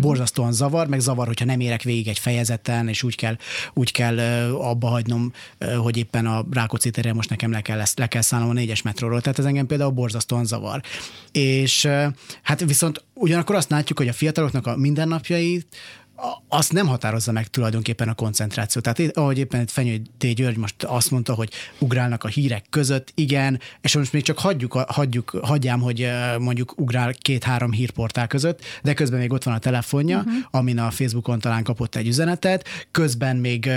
borzasztóan 0.00 0.52
zavar, 0.52 0.86
meg 0.86 1.00
zavar, 1.00 1.26
hogyha 1.26 1.44
nem 1.44 1.60
érek 1.60 1.82
végig 1.82 2.08
egy 2.08 2.18
fejezeten, 2.18 2.88
és 2.88 3.02
úgy 3.02 3.16
kell, 3.16 3.36
úgy 3.74 3.92
kell 3.92 4.18
abba 4.52 4.88
hagynom, 4.88 5.32
hogy 5.76 5.96
éppen 5.96 6.26
a 6.26 6.44
Rákóczi 6.50 6.90
térre 6.90 7.12
most 7.12 7.30
nekem 7.30 7.50
le 7.50 7.60
kell, 7.60 7.82
le 7.94 8.06
kell 8.06 8.22
szállnom 8.22 8.48
a 8.48 8.52
négyes 8.52 8.82
metróról. 8.82 9.20
Tehát 9.20 9.38
ez 9.38 9.44
engem 9.44 9.66
például 9.66 9.90
borzasztóan 9.90 10.44
zavar. 10.44 10.82
És 11.32 11.88
hát 12.42 12.60
viszont 12.60 13.04
ugyanakkor 13.14 13.54
azt 13.54 13.70
látjuk, 13.70 13.98
hogy 13.98 14.08
a 14.08 14.12
fiataloknak 14.12 14.66
a 14.66 14.76
mindennapjait 14.76 15.66
azt 16.48 16.72
nem 16.72 16.86
határozza 16.86 17.32
meg 17.32 17.46
tulajdonképpen 17.46 18.08
a 18.08 18.14
koncentráció. 18.14 18.80
Tehát 18.80 19.16
ahogy 19.16 19.38
éppen 19.38 19.66
Fenyő 19.66 20.02
T. 20.18 20.26
György 20.26 20.56
most 20.56 20.82
azt 20.82 21.10
mondta, 21.10 21.34
hogy 21.34 21.50
ugrálnak 21.78 22.24
a 22.24 22.28
hírek 22.28 22.64
között, 22.70 23.12
igen, 23.14 23.60
és 23.80 23.96
most 23.96 24.12
még 24.12 24.22
csak 24.22 24.38
hagyjuk, 24.38 24.72
hagyjuk, 24.72 25.30
hagyjám, 25.42 25.80
hogy 25.80 26.10
mondjuk 26.38 26.80
ugrál 26.80 27.12
két-három 27.12 27.72
hírportál 27.72 28.26
között, 28.26 28.60
de 28.82 28.94
közben 28.94 29.18
még 29.18 29.32
ott 29.32 29.44
van 29.44 29.54
a 29.54 29.58
telefonja, 29.58 30.18
uh-huh. 30.18 30.34
amin 30.50 30.78
a 30.78 30.90
Facebookon 30.90 31.38
talán 31.40 31.62
kapott 31.62 31.94
egy 31.94 32.06
üzenetet, 32.06 32.68
közben 32.90 33.36
még 33.36 33.70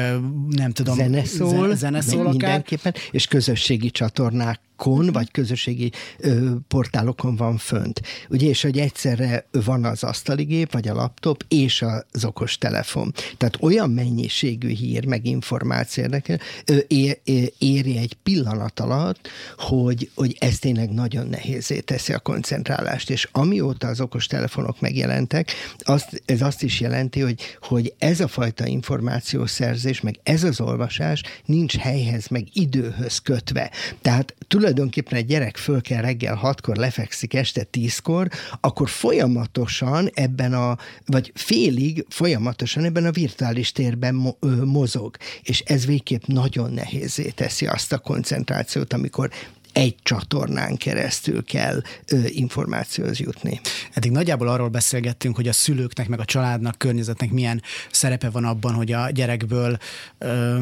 nem 0.50 0.72
tudom, 0.72 0.96
zene 0.96 1.26
szól, 1.26 1.76
zene 1.76 2.02
szól 2.02 2.20
akár. 2.20 2.32
mindenképpen, 2.32 2.94
és 3.12 3.28
közösségi 3.28 3.92
csatornák 3.92 4.60
kon, 4.78 5.12
vagy 5.12 5.32
közösségi 5.32 5.92
ö, 6.18 6.52
portálokon 6.68 7.36
van 7.36 7.58
fönt. 7.58 8.02
Ugye, 8.30 8.48
és 8.48 8.62
hogy 8.62 8.78
egyszerre 8.78 9.48
van 9.52 9.86
az 9.86 10.04
asztaligép, 10.04 10.72
vagy 10.72 10.88
a 10.88 10.94
laptop, 10.94 11.46
és 11.48 11.86
az 12.12 12.26
okos 12.26 12.58
telefon. 12.58 13.14
Tehát 13.38 13.58
olyan 13.62 13.90
mennyiségű 13.90 14.70
hír, 14.70 15.06
meg 15.06 15.26
információ 15.26 16.04
érdekel, 16.04 16.40
ö, 16.66 16.78
é, 16.88 17.20
é, 17.24 17.54
éri 17.58 17.98
egy 17.98 18.14
pillanat 18.24 18.80
alatt, 18.80 19.28
hogy, 19.58 20.10
hogy 20.16 20.36
ez 20.40 20.60
tényleg 20.60 20.90
nagyon 20.90 21.28
nehézé 21.28 21.80
teszi 21.80 22.14
a 22.14 22.20
koncentrálást. 22.20 23.10
És 23.10 23.30
amióta 23.32 23.88
az 23.88 24.02
okos 24.02 24.26
telefonok 24.28 24.82
megjelentek, 24.82 25.52
azt, 25.80 26.22
ez 26.26 26.42
azt 26.42 26.64
is 26.64 26.80
jelenti, 26.80 27.20
hogy, 27.20 27.42
hogy 27.62 27.94
ez 27.98 28.20
a 28.20 28.28
fajta 28.28 28.66
információszerzés, 28.66 30.02
meg 30.02 30.20
ez 30.24 30.44
az 30.44 30.62
olvasás 30.62 31.22
nincs 31.46 31.78
helyhez, 31.78 32.28
meg 32.28 32.48
időhöz 32.54 33.18
kötve. 33.20 33.72
Tehát 34.02 34.36
tulajdonképpen 34.48 34.67
tulajdonképpen 34.68 35.18
egy 35.18 35.26
gyerek 35.26 35.58
föl 35.58 35.82
kell 35.82 36.02
reggel 36.02 36.36
hatkor, 36.36 36.76
lefekszik 36.76 37.34
este 37.34 37.64
tízkor, 37.64 38.28
akkor 38.62 38.90
folyamatosan 38.90 40.10
ebben 40.14 40.54
a, 40.54 40.78
vagy 41.06 41.32
félig 41.36 42.06
folyamatosan 42.10 42.84
ebben 42.84 43.06
a 43.06 43.12
virtuális 43.12 43.72
térben 43.72 44.36
mozog. 44.64 45.18
És 45.42 45.60
ez 45.60 45.86
végképp 45.86 46.24
nagyon 46.26 46.72
nehézé 46.72 47.30
teszi 47.30 47.66
azt 47.66 47.94
a 47.94 47.98
koncentrációt, 47.98 48.94
amikor 48.94 49.30
egy 49.78 49.96
csatornán 50.04 50.76
keresztül 50.76 51.44
kell 51.44 51.82
ö, 52.06 52.18
információhoz 52.26 53.20
jutni. 53.20 53.60
Eddig 53.94 54.12
nagyjából 54.12 54.48
arról 54.48 54.68
beszélgettünk, 54.68 55.36
hogy 55.36 55.48
a 55.48 55.54
szülőknek, 55.54 56.08
meg 56.08 56.20
a 56.20 56.26
családnak, 56.26 56.78
környezetnek 56.78 57.32
milyen 57.32 57.62
szerepe 57.92 58.30
van 58.30 58.46
abban, 58.46 58.74
hogy 58.74 58.92
a 58.92 59.10
gyerekből 59.10 59.78
ö, 60.18 60.58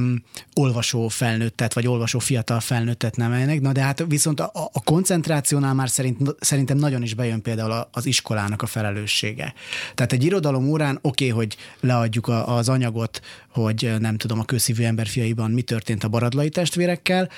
olvasó 0.53 1.07
felnőttet, 1.07 1.73
vagy 1.73 1.87
olvasó 1.87 2.19
fiatal 2.19 2.59
felnőttet 2.59 3.15
nevelnek. 3.15 3.61
Na 3.61 3.71
de 3.71 3.81
hát 3.81 4.05
viszont 4.07 4.39
a, 4.39 4.51
a 4.53 4.83
koncentrációnál 4.83 5.73
már 5.73 5.89
szerint, 5.89 6.35
szerintem 6.39 6.77
nagyon 6.77 7.01
is 7.01 7.13
bejön 7.13 7.41
például 7.41 7.87
az 7.91 8.05
iskolának 8.05 8.61
a 8.61 8.65
felelőssége. 8.65 9.53
Tehát 9.93 10.13
egy 10.13 10.23
irodalom 10.23 10.67
órán 10.67 10.99
oké, 11.01 11.29
okay, 11.29 11.37
hogy 11.37 11.57
leadjuk 11.79 12.27
a, 12.27 12.55
az 12.55 12.69
anyagot, 12.69 13.21
hogy 13.55 13.93
nem 13.99 14.17
tudom, 14.17 14.39
a 14.39 14.45
közszívű 14.45 14.83
ember 14.83 15.07
fiaiban 15.07 15.51
mi 15.51 15.61
történt 15.61 16.03
a 16.03 16.07
baradlai 16.07 16.49
testvérekkel, 16.49 17.29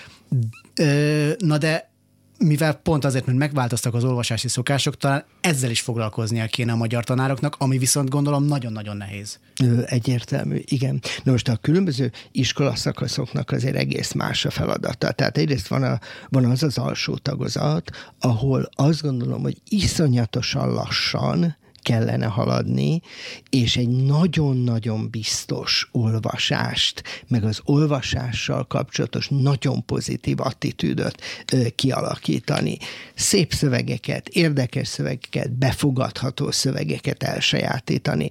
Na 1.37 1.57
de 1.57 1.91
mivel 2.37 2.73
pont 2.73 3.05
azért, 3.05 3.25
mert 3.25 3.37
megváltoztak 3.37 3.93
az 3.93 4.03
olvasási 4.03 4.47
szokások, 4.47 4.97
talán 4.97 5.25
ezzel 5.41 5.69
is 5.69 5.81
foglalkoznia 5.81 6.45
kéne 6.45 6.71
a 6.71 6.75
magyar 6.75 7.03
tanároknak, 7.03 7.55
ami 7.57 7.77
viszont 7.77 8.09
gondolom 8.09 8.43
nagyon-nagyon 8.43 8.97
nehéz. 8.97 9.39
Egyértelmű, 9.85 10.61
igen. 10.65 11.01
Na 11.23 11.31
most 11.31 11.47
a 11.47 11.55
különböző 11.55 12.11
iskolaszakaszoknak 12.31 13.51
azért 13.51 13.75
egész 13.75 14.11
más 14.11 14.45
a 14.45 14.49
feladata. 14.49 15.11
Tehát 15.11 15.37
egyrészt 15.37 15.67
van, 15.67 15.83
a, 15.83 15.99
van 16.29 16.45
az 16.45 16.63
az 16.63 16.77
alsó 16.77 17.17
tagozat, 17.17 18.13
ahol 18.19 18.69
azt 18.75 19.01
gondolom, 19.01 19.41
hogy 19.41 19.57
iszonyatosan 19.69 20.73
lassan 20.73 21.57
kellene 21.87 22.25
haladni, 22.25 23.01
és 23.49 23.77
egy 23.77 23.89
nagyon-nagyon 23.89 25.09
biztos 25.09 25.89
olvasást, 25.91 27.03
meg 27.27 27.43
az 27.43 27.61
olvasással 27.63 28.67
kapcsolatos 28.67 29.27
nagyon 29.29 29.85
pozitív 29.85 30.39
attitűdöt 30.39 31.21
kialakítani. 31.75 32.77
Szép 33.15 33.53
szövegeket, 33.53 34.27
érdekes 34.27 34.87
szövegeket, 34.87 35.51
befogadható 35.51 36.51
szövegeket 36.51 37.23
elsajátítani. 37.23 38.29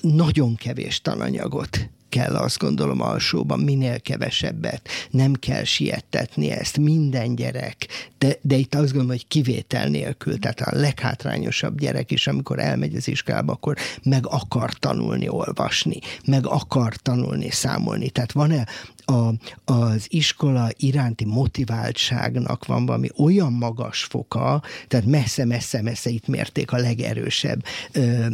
Nagyon 0.00 0.54
kevés 0.54 1.00
tananyagot 1.00 1.90
kell 2.08 2.34
azt 2.36 2.58
gondolom 2.58 3.00
alsóban, 3.00 3.60
minél 3.60 4.00
kevesebbet. 4.00 4.88
Nem 5.10 5.34
kell 5.34 5.64
siettetni 5.64 6.50
ezt, 6.50 6.78
minden 6.78 7.34
gyerek, 7.34 7.86
de, 8.18 8.36
de 8.40 8.56
itt 8.56 8.74
azt 8.74 8.84
gondolom, 8.84 9.08
hogy 9.08 9.26
kivétel 9.28 9.88
nélkül, 9.88 10.38
tehát 10.38 10.60
a 10.60 10.78
leghátrányosabb 10.78 11.78
gyerek 11.78 12.10
is, 12.10 12.26
amikor 12.26 12.58
elmegy 12.58 12.94
az 12.94 13.08
iskolába, 13.08 13.52
akkor 13.52 13.76
meg 14.02 14.26
akar 14.26 14.72
tanulni 14.72 15.28
olvasni, 15.28 15.98
meg 16.24 16.46
akar 16.46 16.96
tanulni 16.96 17.50
számolni. 17.50 18.10
Tehát 18.10 18.32
van-e 18.32 18.66
a, 19.04 19.32
az 19.72 20.06
iskola 20.08 20.68
iránti 20.76 21.24
motiváltságnak 21.24 22.66
van 22.66 22.86
valami 22.86 23.08
olyan 23.16 23.52
magas 23.52 24.04
foka, 24.04 24.62
tehát 24.88 25.06
messze-messze-messze 25.06 26.10
itt 26.10 26.26
mérték 26.26 26.72
a 26.72 26.76
legerősebb 26.76 27.64
ö, 27.92 28.26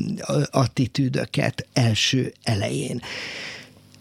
attitűdöket 0.51 1.67
első 1.73 2.33
elején. 2.43 3.01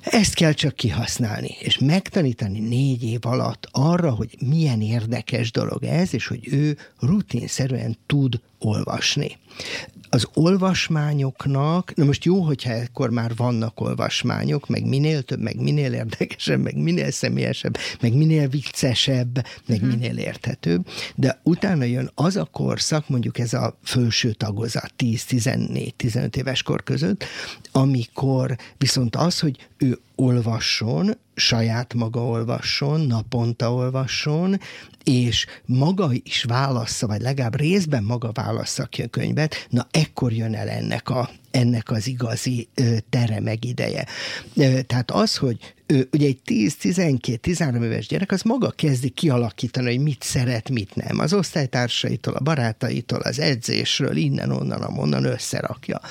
Ezt 0.03 0.33
kell 0.33 0.53
csak 0.53 0.75
kihasználni, 0.75 1.55
és 1.59 1.77
megtanítani 1.77 2.59
négy 2.59 3.03
év 3.03 3.19
alatt 3.21 3.67
arra, 3.71 4.11
hogy 4.11 4.35
milyen 4.47 4.81
érdekes 4.81 5.51
dolog 5.51 5.83
ez, 5.83 6.13
és 6.13 6.27
hogy 6.27 6.47
ő 6.51 6.77
rutinszerűen 6.99 7.97
tud 8.05 8.39
olvasni 8.59 9.37
az 10.13 10.27
olvasmányoknak, 10.33 11.95
na 11.95 12.05
most 12.05 12.25
jó, 12.25 12.41
hogyha 12.41 12.71
ekkor 12.71 13.09
már 13.09 13.35
vannak 13.35 13.81
olvasmányok, 13.81 14.67
meg 14.67 14.85
minél 14.85 15.21
több, 15.21 15.39
meg 15.39 15.61
minél 15.61 15.93
érdekesebb, 15.93 16.61
meg 16.61 16.77
minél 16.77 17.11
személyesebb, 17.11 17.77
meg 18.01 18.13
minél 18.13 18.47
viccesebb, 18.47 19.45
meg 19.65 19.81
uh-huh. 19.81 19.89
minél 19.89 20.17
érthetőbb, 20.17 20.87
de 21.15 21.39
utána 21.43 21.83
jön 21.83 22.11
az 22.15 22.35
a 22.35 22.45
korszak, 22.51 23.09
mondjuk 23.09 23.39
ez 23.39 23.53
a 23.53 23.77
felső 23.83 24.31
tagozat, 24.31 24.93
10-14-15 24.97 26.35
éves 26.35 26.63
kor 26.63 26.83
között, 26.83 27.25
amikor 27.71 28.57
viszont 28.77 29.15
az, 29.15 29.39
hogy 29.39 29.67
ő 29.77 29.99
olvasson, 30.15 31.17
saját 31.35 31.93
maga 31.93 32.25
olvasson, 32.25 33.01
naponta 33.01 33.73
olvasson, 33.73 34.59
és 35.03 35.45
maga 35.65 36.09
is 36.23 36.43
válassza, 36.43 37.07
vagy 37.07 37.21
legalább 37.21 37.55
részben 37.55 38.03
maga 38.03 38.31
válassza 38.31 38.85
ki 38.85 39.01
a 39.01 39.07
könyvet, 39.07 39.67
na 39.69 39.87
ekkor 39.91 40.33
jön 40.33 40.55
el 40.55 40.69
ennek, 40.69 41.09
a, 41.09 41.29
ennek 41.51 41.91
az 41.91 42.07
igazi 42.07 42.67
ö, 42.75 42.95
tere 43.09 43.39
meg 43.39 43.65
ideje. 43.65 44.05
Ö, 44.55 44.81
tehát 44.81 45.11
az, 45.11 45.37
hogy 45.37 45.73
ő, 45.85 46.07
ugye 46.11 46.27
egy 46.27 46.39
10-12-13 46.45 47.83
éves 47.83 48.07
gyerek, 48.07 48.31
az 48.31 48.41
maga 48.41 48.69
kezdi 48.69 49.09
kialakítani, 49.09 49.95
hogy 49.95 50.03
mit 50.03 50.23
szeret, 50.23 50.69
mit 50.69 50.95
nem. 50.95 51.19
Az 51.19 51.33
osztálytársaitól, 51.33 52.33
a 52.33 52.43
barátaitól, 52.43 53.19
az 53.19 53.39
edzésről, 53.39 54.15
innen, 54.15 54.51
onnan, 54.51 54.81
amonnan 54.81 55.23
összerakja. 55.23 56.01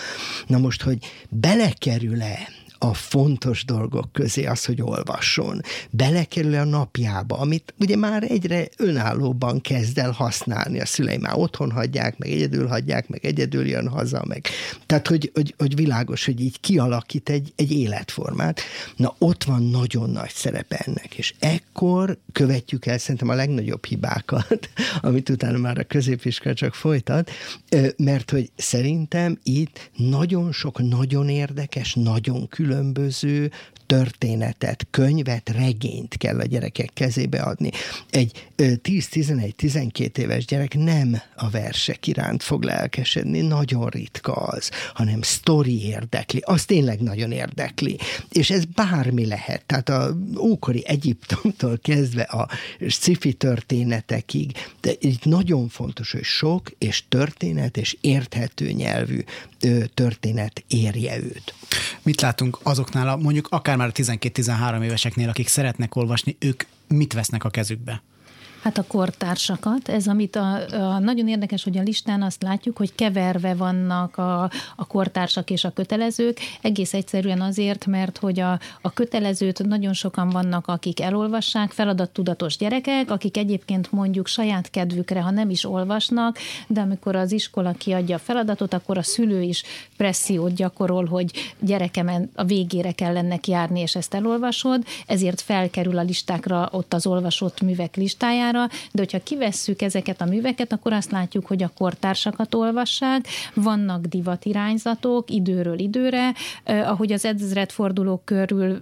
Na 0.47 0.59
most, 0.59 0.83
hogy 0.83 0.99
belekerül-e 1.29 2.49
a 2.85 2.95
fontos 2.95 3.64
dolgok 3.64 4.12
közé 4.12 4.45
az, 4.45 4.64
hogy 4.64 4.83
olvasson. 4.83 5.61
Belekerül 5.90 6.55
a 6.55 6.64
napjába, 6.64 7.38
amit 7.38 7.75
ugye 7.79 7.97
már 7.97 8.23
egyre 8.23 8.68
önállóban 8.77 9.61
kezd 9.61 9.99
el 9.99 10.11
használni. 10.11 10.81
A 10.81 10.87
szülei 10.87 11.16
már 11.16 11.33
otthon 11.37 11.71
hagyják, 11.71 12.18
meg 12.18 12.31
egyedül 12.31 12.66
hagyják, 12.66 13.09
meg 13.09 13.25
egyedül 13.25 13.68
jön 13.68 13.88
haza, 13.88 14.25
meg. 14.29 14.47
Tehát, 14.87 15.07
hogy, 15.07 15.31
hogy, 15.35 15.55
hogy 15.59 15.75
világos, 15.75 16.25
hogy 16.25 16.40
így 16.40 16.61
kialakít 16.61 17.29
egy, 17.29 17.53
egy 17.57 17.73
életformát. 17.73 18.61
Na, 18.97 19.14
ott 19.18 19.45
van 19.45 19.62
nagyon 19.62 20.11
nagy 20.11 20.31
szerepe 20.31 20.85
ennek, 20.87 21.14
és 21.14 21.35
ekkor 21.38 22.18
követjük 22.33 22.87
el 22.87 22.99
szerintem 22.99 23.29
a 23.29 23.35
legnagyobb 23.35 23.85
hibákat, 23.85 24.71
amit 25.01 25.29
utána 25.29 25.59
már 25.59 25.79
a 25.79 25.85
középiskola 25.85 26.55
csak 26.55 26.75
folytat, 26.75 27.31
mert 27.97 28.31
hogy 28.31 28.51
szerintem 28.57 29.38
itt 29.42 29.90
nagyon 29.97 30.53
sok 30.53 30.88
nagyon 30.88 31.29
érdekes, 31.29 31.95
nagyon 31.95 32.49
különböző 32.73 33.51
történetet, 33.87 34.87
könyvet, 34.91 35.49
regényt 35.49 36.17
kell 36.17 36.39
a 36.39 36.45
gyerekek 36.45 36.91
kezébe 36.95 37.41
adni. 37.41 37.71
Egy 38.11 38.49
10-11-12 38.57 40.19
éves 40.19 40.45
gyerek 40.45 40.75
nem 40.75 41.21
a 41.37 41.51
versek 41.51 42.07
iránt 42.07 42.43
fog 42.43 42.63
lelkesedni, 42.63 43.41
nagyon 43.41 43.89
ritka 43.89 44.33
az, 44.33 44.71
hanem 44.95 45.23
sztori 45.23 45.87
érdekli, 45.87 46.43
az 46.45 46.65
tényleg 46.65 47.01
nagyon 47.01 47.33
érdekli. 47.33 47.99
És 48.31 48.51
ez 48.51 48.65
bármi 48.65 49.27
lehet, 49.27 49.65
tehát 49.67 49.89
a 49.89 50.17
ókori 50.39 50.83
Egyiptomtól 50.87 51.79
kezdve 51.83 52.23
a 52.23 52.49
sci 52.89 53.33
történetekig, 53.33 54.53
de 54.81 54.93
itt 54.99 55.25
nagyon 55.25 55.69
fontos, 55.69 56.13
hogy 56.13 56.25
sok 56.25 56.71
és 56.79 57.05
történet 57.09 57.77
és 57.77 57.97
érthető 58.01 58.71
nyelvű 58.71 59.25
történet 59.94 60.64
érje 60.66 61.16
őt. 61.16 61.55
Mit 62.03 62.20
látunk 62.20 62.59
azoknál, 62.62 63.09
a, 63.09 63.16
mondjuk 63.16 63.46
akár 63.51 63.77
már 63.77 63.88
a 63.88 63.92
12-13 63.92 64.83
éveseknél, 64.83 65.29
akik 65.29 65.48
szeretnek 65.48 65.96
olvasni, 65.96 66.37
ők 66.38 66.62
mit 66.88 67.12
vesznek 67.12 67.44
a 67.44 67.51
kezükbe? 67.51 68.03
Hát 68.62 68.79
a 68.79 68.85
kortársakat, 68.88 69.88
ez 69.88 70.07
amit 70.07 70.37
a, 70.37 70.55
a 70.70 70.98
nagyon 70.98 71.29
érdekes, 71.29 71.64
hogy 71.64 71.79
a 71.79 71.83
listán 71.83 72.22
azt 72.22 72.42
látjuk, 72.42 72.77
hogy 72.77 72.94
keverve 72.94 73.55
vannak 73.55 74.16
a, 74.16 74.42
a 74.77 74.87
kortársak 74.87 75.51
és 75.51 75.64
a 75.64 75.70
kötelezők, 75.70 76.38
egész 76.61 76.94
egyszerűen 76.94 77.40
azért, 77.40 77.87
mert 77.87 78.18
hogy 78.18 78.40
a, 78.40 78.61
a 78.81 78.92
kötelezőt 78.92 79.66
nagyon 79.66 79.92
sokan 79.92 80.29
vannak, 80.29 80.66
akik 80.66 81.01
elolvassák, 81.01 81.70
feladattudatos 81.70 82.57
gyerekek, 82.57 83.11
akik 83.11 83.37
egyébként 83.37 83.92
mondjuk 83.92 84.27
saját 84.27 84.70
kedvükre, 84.70 85.20
ha 85.20 85.31
nem 85.31 85.51
is 85.51 85.64
olvasnak, 85.64 86.38
de 86.66 86.81
amikor 86.81 87.16
az 87.16 87.33
iskola 87.33 87.72
kiadja 87.72 88.16
a 88.16 88.18
feladatot, 88.18 88.75
akkor 88.75 88.98
a 88.98 89.03
szülő 89.03 89.42
is 89.42 89.62
pressziót 89.96 90.55
gyakorol, 90.55 91.05
hogy 91.05 91.55
gyerekemen 91.61 92.31
a 92.35 92.44
végére 92.44 92.92
kell 92.92 93.16
ennek 93.16 93.48
járni, 93.48 93.81
és 93.81 93.96
ezt 93.96 94.14
elolvasod, 94.14 94.85
ezért 95.07 95.40
felkerül 95.40 95.98
a 95.98 96.03
listákra 96.03 96.68
ott 96.72 96.94
az 96.94 97.07
olvasott 97.07 97.61
művek 97.61 97.96
listájára, 97.96 98.52
számára, 98.53 98.73
de 98.93 99.03
hogyha 99.03 99.23
kivesszük 99.23 99.83
ezeket 99.83 100.21
a 100.21 100.25
műveket, 100.25 100.73
akkor 100.73 100.93
azt 100.93 101.11
látjuk, 101.11 101.47
hogy 101.47 101.62
a 101.62 101.71
kortársakat 101.79 102.55
olvassák, 102.55 103.27
vannak 103.55 104.07
divatirányzatok 104.07 105.31
időről 105.31 105.79
időre, 105.79 106.33
eh, 106.65 106.91
ahogy 106.91 107.12
az 107.12 107.25
ezredfordulók 107.25 108.25
körül 108.25 108.81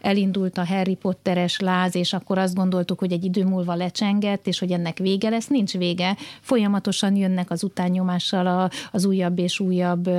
elindult 0.00 0.58
a 0.58 0.66
Harry 0.66 0.94
Potteres 0.94 1.60
láz, 1.60 1.94
és 1.94 2.12
akkor 2.12 2.38
azt 2.38 2.54
gondoltuk, 2.54 2.98
hogy 2.98 3.12
egy 3.12 3.24
idő 3.24 3.44
múlva 3.44 3.74
lecsengett, 3.74 4.46
és 4.46 4.58
hogy 4.58 4.70
ennek 4.70 4.98
vége 4.98 5.28
lesz, 5.28 5.46
nincs 5.46 5.72
vége. 5.72 6.16
Folyamatosan 6.40 7.16
jönnek 7.16 7.50
az 7.50 7.62
utányomással 7.62 8.46
a, 8.46 8.70
az 8.92 9.04
újabb 9.04 9.38
és 9.38 9.60
újabb 9.60 10.10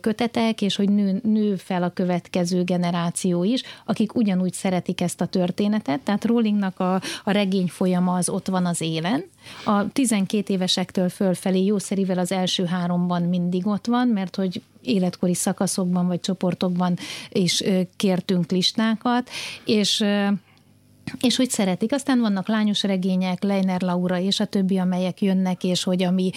kötetek, 0.00 0.62
és 0.62 0.76
hogy 0.76 0.88
nő, 0.88 1.20
nő 1.22 1.56
fel 1.56 1.82
a 1.82 1.90
következő 1.90 2.62
generáció 2.62 3.44
is, 3.44 3.62
akik 3.84 4.14
ugyanúgy 4.14 4.52
szeretik 4.52 5.00
ezt 5.00 5.20
a 5.20 5.26
történetet, 5.26 6.00
tehát 6.00 6.24
Rowlingnak 6.24 6.80
a, 6.80 6.94
a 7.24 7.30
regény 7.30 7.68
folyama 7.68 8.14
az 8.14 8.29
ott 8.30 8.46
van 8.46 8.66
az 8.66 8.80
élen. 8.80 9.24
A 9.64 9.92
12 9.92 10.52
évesektől 10.52 11.08
fölfelé 11.08 11.64
jószerivel 11.64 12.18
az 12.18 12.32
első 12.32 12.64
háromban 12.64 13.22
mindig 13.22 13.66
ott 13.66 13.86
van, 13.86 14.08
mert 14.08 14.36
hogy 14.36 14.62
életkori 14.82 15.34
szakaszokban 15.34 16.06
vagy 16.06 16.20
csoportokban 16.20 16.96
is 17.32 17.62
kértünk 17.96 18.50
listákat, 18.50 19.30
és 19.64 20.04
és 21.20 21.36
hogy 21.36 21.50
szeretik. 21.50 21.92
Aztán 21.92 22.20
vannak 22.20 22.48
lányos 22.48 22.82
regények, 22.82 23.42
Leiner 23.42 23.80
Laura 23.80 24.18
és 24.18 24.40
a 24.40 24.44
többi, 24.44 24.78
amelyek 24.78 25.22
jönnek, 25.22 25.64
és 25.64 25.82
hogy 25.84 26.02
ami 26.02 26.30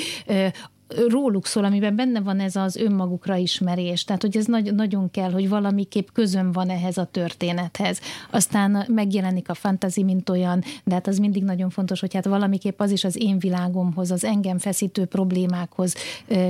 róluk 1.07 1.45
szól, 1.45 1.63
amiben 1.63 1.95
benne 1.95 2.19
van 2.19 2.39
ez 2.39 2.55
az 2.55 2.75
önmagukra 2.75 3.35
ismerés. 3.35 4.03
Tehát, 4.03 4.21
hogy 4.21 4.37
ez 4.37 4.45
nagy, 4.45 4.73
nagyon 4.73 5.11
kell, 5.11 5.31
hogy 5.31 5.49
valamiképp 5.49 6.07
közön 6.13 6.51
van 6.51 6.69
ehhez 6.69 6.97
a 6.97 7.07
történethez. 7.11 7.99
Aztán 8.29 8.85
megjelenik 8.87 9.49
a 9.49 9.53
fantazi, 9.53 10.03
mint 10.03 10.29
olyan, 10.29 10.63
de 10.83 10.93
hát 10.93 11.07
az 11.07 11.17
mindig 11.17 11.43
nagyon 11.43 11.69
fontos, 11.69 11.99
hogy 11.99 12.13
hát 12.13 12.25
valamiképp 12.25 12.79
az 12.79 12.91
is 12.91 13.03
az 13.03 13.21
én 13.21 13.39
világomhoz, 13.39 14.11
az 14.11 14.23
engem 14.23 14.57
feszítő 14.57 15.05
problémákhoz 15.05 15.95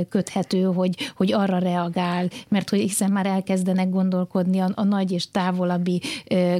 köthető, 0.09 0.61
hogy, 0.63 0.95
hogy 1.15 1.33
arra 1.33 1.57
reagál, 1.57 2.27
mert 2.47 2.69
hogy 2.69 2.79
hiszen 2.79 3.11
már 3.11 3.25
elkezdenek 3.25 3.89
gondolkodni 3.89 4.59
a, 4.59 4.71
a 4.75 4.83
nagy 4.83 5.11
és 5.11 5.31
távolabbi 5.31 6.01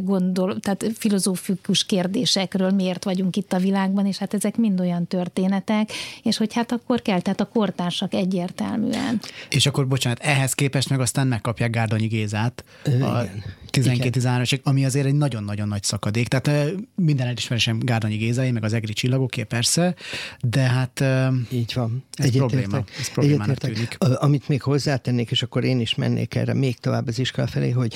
gondol, 0.02 0.60
tehát 0.60 0.86
filozófikus 0.94 1.86
kérdésekről, 1.86 2.72
miért 2.72 3.04
vagyunk 3.04 3.36
itt 3.36 3.54
a 3.54 3.58
világban, 3.58 4.06
és 4.06 4.18
hát 4.18 4.34
ezek 4.34 4.58
mind 4.58 4.80
olyan 4.80 5.08
történetek, 5.08 5.92
és 6.24 6.38
hogy 6.38 6.54
hát 6.54 6.72
akkor 6.72 7.02
kell, 7.02 7.22
tehát 7.22 7.42
a 7.42 7.50
kor 7.54 7.73
kortársak 7.76 8.14
egyértelműen. 8.14 9.20
És 9.50 9.66
akkor, 9.66 9.88
bocsánat, 9.88 10.20
ehhez 10.20 10.54
képest 10.54 10.90
meg 10.90 11.00
aztán 11.00 11.28
megkapják 11.28 11.70
Gárdonyi 11.70 12.08
Gézát. 12.08 12.64
Ö, 12.84 13.04
a 13.04 13.26
12-13 13.72 14.62
ami 14.64 14.86
azért 14.86 15.06
egy 15.06 15.16
nagyon-nagyon 15.16 15.68
nagy 15.68 15.84
szakadék. 15.84 16.28
Tehát 16.28 16.74
minden 16.96 17.28
elismerésem 17.28 17.80
Gárdonyi 17.80 18.16
Gézai, 18.16 18.52
meg 18.52 18.64
az 18.64 18.74
Egri 18.74 18.94
csillagoké 18.94 19.44
persze, 19.44 19.96
de 20.42 20.62
hát 20.62 21.04
így 21.52 21.72
van. 21.76 22.04
Ez 22.14 22.26
Egyet 22.26 22.38
probléma. 22.38 22.84
Ez 23.00 23.12
problémának 23.12 23.58
tűnik. 23.58 23.98
Amit 24.00 24.48
még 24.48 24.62
hozzátennék, 24.62 25.32
és 25.32 25.44
akkor 25.44 25.64
én 25.64 25.80
is 25.80 25.96
mennék 25.96 26.36
erre 26.36 26.54
még 26.54 26.78
tovább 26.80 27.08
az 27.08 27.20
iskola 27.20 27.48
felé, 27.48 27.70
hogy 27.70 27.94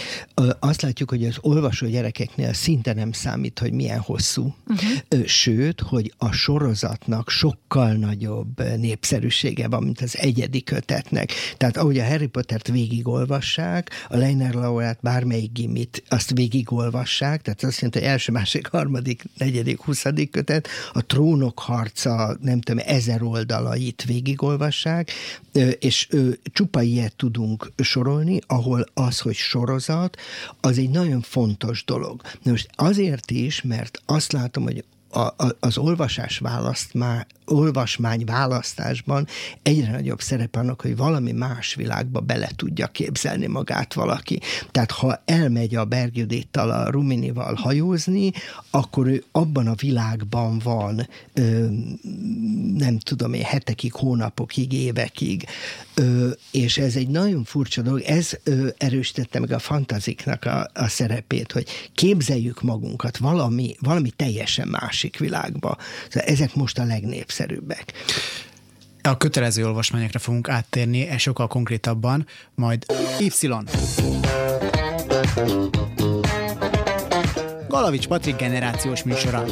azt 0.60 0.82
látjuk, 0.82 1.10
hogy 1.10 1.26
az 1.26 1.38
olvasó 1.42 1.88
gyerekeknél 1.88 2.54
szinte 2.54 2.94
nem 2.94 3.12
számít, 3.12 3.60
hogy 3.60 3.72
milyen 3.72 4.00
hosszú. 4.00 4.56
Uh-huh. 4.68 5.26
Sőt, 5.26 5.82
hogy 5.82 6.13
a 6.18 6.32
sorozatnak 6.32 7.30
sokkal 7.30 7.94
nagyobb 7.94 8.62
népszerűsége 9.58 9.67
van, 9.67 9.84
mint 9.84 10.02
az 10.02 10.17
egyedi 10.17 10.63
kötetnek. 10.63 11.32
Tehát 11.58 11.78
ahogy 11.78 11.98
a 11.98 12.06
Harry 12.06 12.28
Pottert 12.28 12.67
végigolvassák, 12.67 13.89
a 14.10 14.17
Leiner 14.17 14.54
Laurát 14.54 15.00
bármelyik 15.02 15.52
gimit, 15.52 16.04
azt 16.10 16.32
végigolvassák, 16.32 17.41
tehát 17.41 17.63
azt 17.63 17.80
jelenti, 17.80 18.00
hogy 18.00 18.08
első, 18.08 18.32
másik, 18.32 18.67
harmadik, 18.67 19.24
negyedik, 19.38 19.82
huszadik 19.82 20.32
kötet, 20.32 20.67
a 20.93 21.06
trónok 21.06 21.60
harca, 21.60 22.38
nem 22.41 22.62
tudom, 22.62 22.84
ezer 22.86 23.22
oldalait 23.22 24.04
végigolvassák, 24.04 25.12
és 25.80 26.08
csupa 26.54 26.82
ilyet 26.82 27.15
tudunk 27.15 27.72
sorolni, 27.78 28.39
ahol 28.48 28.86
az, 28.93 29.20
hogy 29.20 29.36
sorozat, 29.36 30.17
az 30.62 30.78
egy 30.78 30.89
nagyon 30.89 31.22
fontos 31.22 31.84
dolog. 31.86 32.22
Most 32.43 32.70
azért 32.76 33.32
is, 33.32 33.62
mert 33.62 34.02
azt 34.06 34.32
látom, 34.32 34.63
hogy 34.63 34.84
a, 35.10 35.20
a, 35.20 35.56
az 35.60 35.78
olvasás 35.78 36.38
választ 36.38 36.93
már, 36.93 37.28
olvasmány 37.48 38.26
választásban 38.26 39.28
egyre 39.64 39.92
nagyobb 39.92 40.22
szerep 40.22 40.56
annak, 40.56 40.82
hogy 40.82 40.98
valami 40.98 41.32
más 41.32 41.74
világba 41.74 42.20
bele 42.20 42.50
tudja 42.56 42.88
képzelni 42.88 43.48
magát 43.48 43.94
valaki. 43.94 44.40
Tehát 44.72 44.92
ha 44.92 45.22
elmegy 45.26 45.76
a 45.76 45.86
Bergjudittal, 45.86 46.70
a 46.70 46.90
Ruminival 46.90 47.54
hajózni, 47.54 48.32
akkor 48.72 49.08
ő 49.08 49.24
abban 49.32 49.68
a 49.68 49.76
világban 49.76 50.60
van, 50.64 51.08
ö, 51.34 51.68
nem 52.74 52.98
tudom 52.98 53.34
én, 53.34 53.44
hetekig, 53.44 53.94
hónapokig, 53.94 54.74
évekig, 54.74 55.46
ö, 55.94 56.30
és 56.52 56.78
ez 56.78 56.96
egy 56.96 57.08
nagyon 57.08 57.44
furcsa 57.44 57.82
dolog. 57.82 58.02
Ez 58.02 58.32
ö, 58.44 58.68
erősítette 58.78 59.40
meg 59.40 59.52
a 59.52 59.60
fantaziknak 59.60 60.46
a, 60.46 60.70
a 60.74 60.88
szerepét, 60.88 61.52
hogy 61.52 61.68
képzeljük 61.94 62.62
magunkat 62.62 63.18
valami, 63.18 63.76
valami 63.80 64.10
teljesen 64.10 64.68
másik 64.68 65.18
világba. 65.18 65.78
Szóval 66.10 66.30
ezek 66.30 66.56
most 66.56 66.78
a 66.78 66.84
legnépszerűbbek. 67.38 67.93
A 69.02 69.17
kötelező 69.17 69.65
olvasmányokra 69.65 70.19
fogunk 70.19 70.50
áttérni, 70.50 71.08
e 71.08 71.17
sokkal 71.17 71.47
konkrétabban, 71.47 72.28
majd 72.56 72.86
Y. 73.19 73.30
Galavics 77.67 78.08
Patrik 78.08 78.36
generációs 78.36 79.04
műsora. 79.04 79.45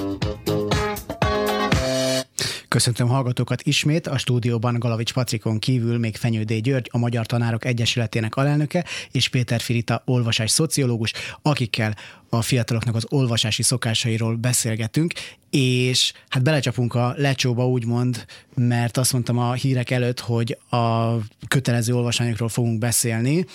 Köszöntöm 2.75 3.07
hallgatókat 3.07 3.61
ismét, 3.61 4.07
a 4.07 4.17
stúdióban 4.17 4.79
Galavics 4.79 5.13
Patrikon 5.13 5.59
kívül 5.59 5.97
még 5.97 6.15
Fenyődé 6.15 6.59
György, 6.59 6.89
a 6.91 6.97
Magyar 6.97 7.25
Tanárok 7.25 7.65
Egyesületének 7.65 8.35
alelnöke, 8.35 8.85
és 9.11 9.29
Péter 9.29 9.59
Firita, 9.59 10.01
olvasás 10.05 10.51
szociológus, 10.51 11.13
akikkel 11.41 11.95
a 12.29 12.41
fiataloknak 12.41 12.95
az 12.95 13.05
olvasási 13.09 13.63
szokásairól 13.63 14.35
beszélgetünk, 14.35 15.13
és 15.49 16.13
hát 16.29 16.43
belecsapunk 16.43 16.93
a 16.93 17.13
lecsóba 17.17 17.67
úgymond, 17.67 18.25
mert 18.55 18.97
azt 18.97 19.13
mondtam 19.13 19.37
a 19.37 19.53
hírek 19.53 19.91
előtt, 19.91 20.19
hogy 20.19 20.57
a 20.69 21.13
kötelező 21.47 21.93
olvasmányokról 21.93 22.49
fogunk 22.49 22.79
beszélni, 22.79 23.45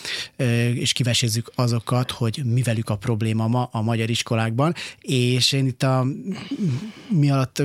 és 0.75 0.93
kivesézzük 0.93 1.53
azokat, 1.55 2.11
hogy 2.11 2.43
mi 2.45 2.63
velük 2.63 2.89
a 2.89 2.97
probléma 2.97 3.49
ma 3.49 3.69
a 3.73 3.83
magyar 3.83 4.11
iskolákban, 4.11 4.75
és 5.01 5.53
én 5.53 5.67
itt 5.67 5.83
a 5.83 6.07
mi 7.09 7.31
alatt 7.31 7.63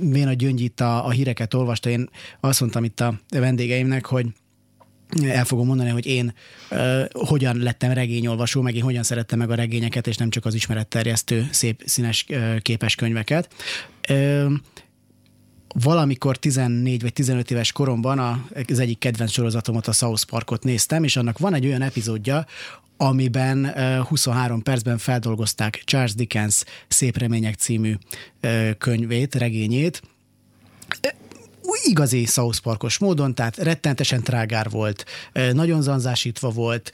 Véna 0.00 0.32
Gyöngy 0.32 0.60
itt 0.78 0.86
a, 0.86 1.06
a 1.06 1.10
híreket 1.10 1.54
olvasta, 1.54 1.90
én 1.90 2.08
azt 2.40 2.60
mondtam 2.60 2.84
itt 2.84 3.00
a 3.00 3.14
vendégeimnek, 3.28 4.06
hogy 4.06 4.26
el 5.22 5.44
fogom 5.44 5.66
mondani, 5.66 5.90
hogy 5.90 6.06
én 6.06 6.34
uh, 6.70 7.04
hogyan 7.12 7.56
lettem 7.56 7.92
regényolvasó, 7.92 8.60
meg 8.62 8.74
én 8.74 8.82
hogyan 8.82 9.02
szerettem 9.02 9.38
meg 9.38 9.50
a 9.50 9.54
regényeket, 9.54 10.06
és 10.06 10.16
nem 10.16 10.30
csak 10.30 10.44
az 10.44 10.54
ismeretterjesztő 10.54 11.48
szép 11.50 11.82
színes 11.84 12.26
uh, 12.28 12.58
képes 12.58 12.94
könyveket. 12.94 13.48
Uh, 14.10 14.52
valamikor 15.82 16.36
14 16.36 17.02
vagy 17.02 17.12
15 17.12 17.50
éves 17.50 17.72
koromban 17.72 18.18
az 18.68 18.78
egyik 18.78 18.98
kedvenc 18.98 19.30
sorozatomat, 19.30 19.86
a 19.86 19.92
South 19.92 20.24
Parkot 20.24 20.64
néztem, 20.64 21.04
és 21.04 21.16
annak 21.16 21.38
van 21.38 21.54
egy 21.54 21.66
olyan 21.66 21.82
epizódja, 21.82 22.46
amiben 22.96 23.72
23 24.04 24.62
percben 24.62 24.98
feldolgozták 24.98 25.82
Charles 25.84 26.14
Dickens 26.14 26.64
Szép 26.88 27.16
Remények 27.16 27.54
című 27.54 27.94
könyvét, 28.78 29.34
regényét, 29.34 30.02
igazi 31.84 32.24
South 32.24 32.58
Parkos 32.58 32.98
módon, 32.98 33.34
tehát 33.34 33.56
rettentesen 33.56 34.22
trágár 34.22 34.70
volt, 34.70 35.04
nagyon 35.52 35.82
zanzásítva 35.82 36.50
volt, 36.50 36.92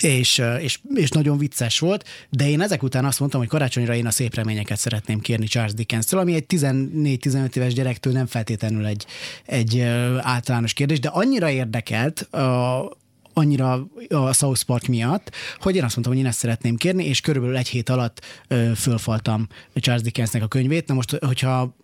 és, 0.00 0.42
és, 0.60 0.78
és 0.94 1.10
nagyon 1.10 1.38
vicces 1.38 1.78
volt, 1.78 2.04
de 2.30 2.48
én 2.48 2.60
ezek 2.60 2.82
után 2.82 3.04
azt 3.04 3.18
mondtam, 3.18 3.40
hogy 3.40 3.48
karácsonyra 3.48 3.94
én 3.94 4.06
a 4.06 4.10
szép 4.10 4.34
reményeket 4.34 4.78
szeretném 4.78 5.20
kérni 5.20 5.46
Charles 5.46 5.74
Dickens-től, 5.74 6.20
ami 6.20 6.34
egy 6.34 6.44
14-15 6.48 7.56
éves 7.56 7.74
gyerektől 7.74 8.12
nem 8.12 8.26
feltétlenül 8.26 8.86
egy, 8.86 9.06
egy 9.46 9.80
általános 10.18 10.72
kérdés, 10.72 11.00
de 11.00 11.08
annyira 11.08 11.50
érdekelt 11.50 12.20
a, 12.20 12.96
annyira 13.32 13.86
a 14.08 14.32
South 14.32 14.62
Park 14.62 14.86
miatt, 14.86 15.30
hogy 15.58 15.76
én 15.76 15.84
azt 15.84 15.94
mondtam, 15.94 16.16
hogy 16.16 16.24
én 16.24 16.28
ezt 16.28 16.38
szeretném 16.38 16.76
kérni, 16.76 17.04
és 17.04 17.20
körülbelül 17.20 17.56
egy 17.56 17.68
hét 17.68 17.88
alatt 17.88 18.20
ö, 18.48 18.70
fölfaltam 18.76 19.48
Charles 19.74 20.02
Dickensnek 20.02 20.42
a 20.42 20.48
könyvét. 20.48 20.88
Na 20.88 20.94
most, 20.94 21.16
hogyha 21.26 21.74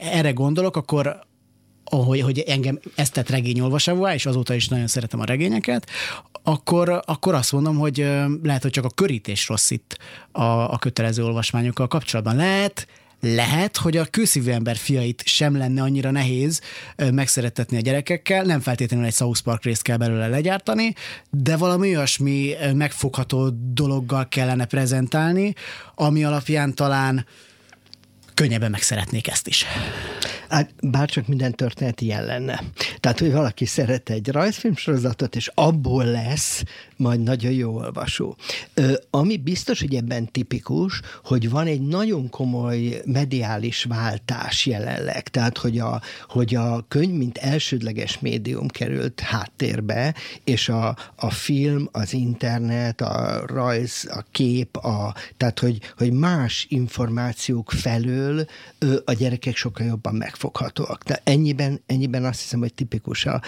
erre 0.00 0.30
gondolok, 0.30 0.76
akkor 0.76 1.20
hogy, 1.84 2.20
hogy 2.20 2.38
engem 2.38 2.78
ezt 2.94 3.12
tett 3.12 3.30
regényolvasóvá, 3.30 4.14
és 4.14 4.26
azóta 4.26 4.54
is 4.54 4.68
nagyon 4.68 4.86
szeretem 4.86 5.20
a 5.20 5.24
regényeket, 5.24 5.90
akkor, 6.42 7.02
akkor 7.06 7.34
azt 7.34 7.52
mondom, 7.52 7.78
hogy 7.78 7.96
lehet, 8.42 8.62
hogy 8.62 8.70
csak 8.70 8.84
a 8.84 8.90
körítés 8.90 9.48
rossz 9.48 9.70
itt 9.70 9.98
a, 10.32 10.42
a 10.42 10.78
kötelező 10.78 11.24
olvasmányokkal 11.24 11.88
kapcsolatban. 11.88 12.36
Lehet, 12.36 12.86
lehet, 13.20 13.76
hogy 13.76 13.96
a 13.96 14.04
kőszívű 14.04 14.50
ember 14.50 14.76
fiait 14.76 15.22
sem 15.26 15.56
lenne 15.56 15.82
annyira 15.82 16.10
nehéz 16.10 16.60
megszeretetni 17.12 17.76
a 17.76 17.80
gyerekekkel, 17.80 18.44
nem 18.44 18.60
feltétlenül 18.60 19.06
egy 19.06 19.14
South 19.14 19.40
Park 19.40 19.64
részt 19.64 19.82
kell 19.82 19.96
belőle 19.96 20.28
legyártani, 20.28 20.94
de 21.30 21.56
valami 21.56 21.96
olyasmi 21.96 22.54
megfogható 22.74 23.48
dologgal 23.72 24.28
kellene 24.28 24.64
prezentálni, 24.64 25.54
ami 25.94 26.24
alapján 26.24 26.74
talán 26.74 27.26
könnyebben 28.34 28.70
meg 28.70 28.82
szeretnék 28.82 29.28
ezt 29.28 29.46
is. 29.46 29.64
Hát 30.48 30.74
bárcsak 30.82 31.26
minden 31.26 31.52
történet 31.52 32.00
ilyen 32.00 32.24
lenne. 32.24 32.62
Tehát, 33.00 33.18
hogy 33.18 33.32
valaki 33.32 33.64
szeret 33.64 34.10
egy 34.10 34.28
rajzfilmsorozatot, 34.28 35.36
és 35.36 35.50
abból 35.54 36.04
lesz 36.04 36.62
majd 36.96 37.22
nagyon 37.22 37.52
jó 37.52 37.74
olvasó. 37.74 38.36
Ö, 38.74 38.92
ami 39.10 39.36
biztos, 39.36 39.80
hogy 39.80 39.94
ebben 39.94 40.30
tipikus, 40.30 41.00
hogy 41.24 41.50
van 41.50 41.66
egy 41.66 41.80
nagyon 41.80 42.30
komoly 42.30 43.02
mediális 43.04 43.84
váltás 43.84 44.66
jelenleg. 44.66 45.28
Tehát, 45.28 45.58
hogy 45.58 45.78
a, 45.78 46.00
hogy 46.28 46.54
a 46.54 46.84
könyv, 46.88 47.12
mint 47.12 47.38
elsődleges 47.38 48.18
médium 48.18 48.68
került 48.68 49.20
háttérbe, 49.20 50.14
és 50.44 50.68
a, 50.68 50.96
a 51.16 51.30
film, 51.30 51.88
az 51.92 52.12
internet, 52.12 53.00
a 53.00 53.42
rajz, 53.46 54.08
a 54.10 54.24
kép, 54.30 54.76
a, 54.76 55.14
tehát, 55.36 55.58
hogy, 55.58 55.78
hogy 55.96 56.12
más 56.12 56.66
információk 56.68 57.70
felől 57.70 58.21
ö, 58.78 58.96
a 59.04 59.12
gyerekek 59.12 59.56
sokkal 59.56 59.86
jobban 59.86 60.14
meg 60.14 60.32
megfoghatóak. 60.32 61.02
De 61.04 61.20
ennyiben, 61.24 61.80
ennyiben 61.86 62.24
azt 62.24 62.40
hiszem, 62.40 62.60
hogy 62.60 62.74
tipikus 62.74 63.26
a, 63.26 63.42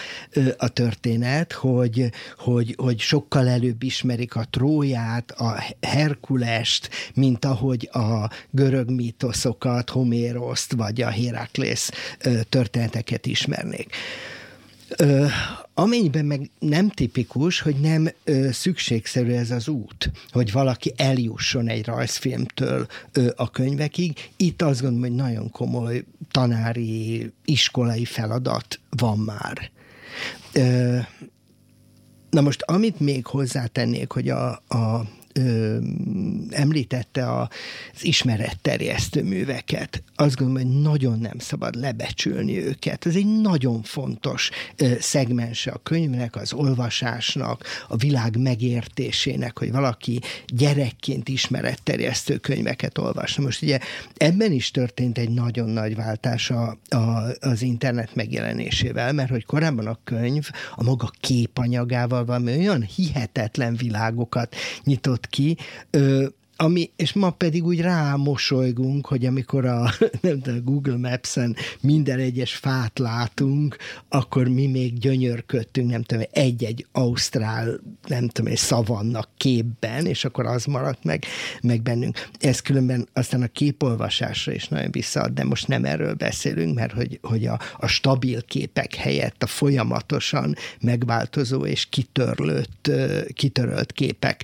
a 0.57 0.67
történet, 0.67 1.51
hogy, 1.51 2.09
hogy, 2.37 2.75
hogy 2.77 2.99
sokkal 2.99 3.47
előbb 3.47 3.83
ismerik 3.83 4.35
a 4.35 4.45
Tróját, 4.49 5.31
a 5.31 5.63
Herkulest, 5.81 6.89
mint 7.13 7.45
ahogy 7.45 7.89
a 7.91 8.29
görög 8.51 8.89
mítoszokat, 8.89 9.89
Homéroszt 9.89 10.71
vagy 10.71 11.01
a 11.01 11.09
Héraklész 11.09 11.91
történeteket 12.49 13.25
ismernék. 13.25 13.95
Amennyiben 15.73 16.25
meg 16.25 16.49
nem 16.59 16.89
tipikus, 16.89 17.59
hogy 17.59 17.75
nem 17.75 18.09
ö, 18.23 18.51
szükségszerű 18.51 19.31
ez 19.31 19.51
az 19.51 19.67
út, 19.67 20.11
hogy 20.31 20.51
valaki 20.51 20.93
eljusson 20.95 21.67
egy 21.67 21.85
rajzfilmtől 21.85 22.87
ö, 23.11 23.29
a 23.35 23.51
könyvekig, 23.51 24.29
itt 24.35 24.61
azt 24.61 24.81
gondolom, 24.81 25.07
hogy 25.07 25.15
nagyon 25.15 25.51
komoly 25.51 26.03
tanári, 26.31 27.31
iskolai 27.45 28.05
feladat 28.05 28.79
van 28.89 29.17
már. 29.17 29.71
Ö, 30.53 30.97
na 32.29 32.41
most, 32.41 32.61
amit 32.61 32.99
még 32.99 33.25
hozzátennék, 33.25 34.11
hogy 34.11 34.29
a, 34.29 34.51
a 34.67 35.07
ö, 35.39 35.77
említette 36.49 37.39
az 37.39 37.47
ismeretterjesztő 38.01 39.23
műveket. 39.23 40.03
Azt 40.15 40.35
gondolom, 40.35 40.67
hogy 40.67 40.81
nagyon 40.81 41.19
nem 41.19 41.39
szabad 41.39 41.75
lebecsülni 41.75 42.57
őket. 42.65 43.05
Ez 43.05 43.15
egy 43.15 43.41
nagyon 43.41 43.83
fontos 43.83 44.49
ö, 44.75 44.93
szegmense 44.99 45.71
a 45.71 45.79
könyvnek, 45.83 46.35
az 46.35 46.53
olvasásnak, 46.53 47.63
a 47.87 47.95
világ 47.95 48.37
megértésének, 48.37 49.59
hogy 49.59 49.71
valaki 49.71 50.19
gyerekként 50.47 51.29
ismeretterjesztő 51.29 52.37
könyveket 52.37 52.97
olvasna. 52.97 53.43
Most 53.43 53.61
ugye 53.61 53.79
ebben 54.17 54.51
is 54.51 54.71
történt 54.71 55.17
egy 55.17 55.29
nagyon 55.29 55.69
nagy 55.69 55.95
váltás 55.95 56.49
a, 56.49 56.77
a, 56.89 57.23
az 57.39 57.61
internet 57.61 58.15
megjelenésével, 58.15 59.13
mert 59.13 59.29
hogy 59.29 59.45
korábban 59.45 59.87
a 59.87 59.99
könyv 60.03 60.49
a 60.75 60.83
maga 60.83 61.11
képanyagával 61.19 62.25
van, 62.25 62.47
olyan 62.47 62.81
hihetetlen 62.81 63.75
világokat 63.75 64.55
nyitott 64.83 65.24
ki, 65.25 65.57
ö, 65.93 66.27
ami, 66.57 66.91
és 66.95 67.13
ma 67.13 67.29
pedig 67.29 67.65
úgy 67.65 67.81
rámosolygunk, 67.81 69.07
hogy 69.07 69.25
amikor 69.25 69.65
a, 69.65 69.91
nem 70.21 70.41
tudom, 70.41 70.63
Google 70.63 70.97
Maps-en 70.97 71.55
minden 71.81 72.19
egyes 72.19 72.55
fát 72.55 72.99
látunk, 72.99 73.77
akkor 74.09 74.47
mi 74.47 74.67
még 74.67 74.99
gyönyörködtünk, 74.99 75.89
nem 75.89 76.03
tudom, 76.03 76.23
egy-egy 76.31 76.85
ausztrál, 76.91 77.79
nem 78.07 78.27
tudom, 78.27 78.51
egy 78.51 78.57
szavannak 78.57 79.29
képben, 79.37 80.05
és 80.05 80.25
akkor 80.25 80.45
az 80.45 80.65
maradt 80.65 81.03
meg, 81.03 81.25
meg 81.61 81.81
bennünk. 81.81 82.29
Ez 82.39 82.59
különben 82.59 83.07
aztán 83.13 83.41
a 83.41 83.47
képolvasásra 83.47 84.51
is 84.53 84.67
nagyon 84.67 84.91
visszaad, 84.91 85.31
de 85.31 85.43
most 85.43 85.67
nem 85.67 85.85
erről 85.85 86.13
beszélünk, 86.13 86.75
mert 86.75 86.93
hogy, 86.93 87.19
hogy 87.21 87.45
a, 87.45 87.59
a 87.77 87.87
stabil 87.87 88.41
képek 88.41 88.95
helyett 88.95 89.43
a 89.43 89.47
folyamatosan 89.47 90.55
megváltozó 90.81 91.65
és 91.65 91.85
kitörlött, 91.85 92.91
kitörölt 93.33 93.91
képek 93.91 94.43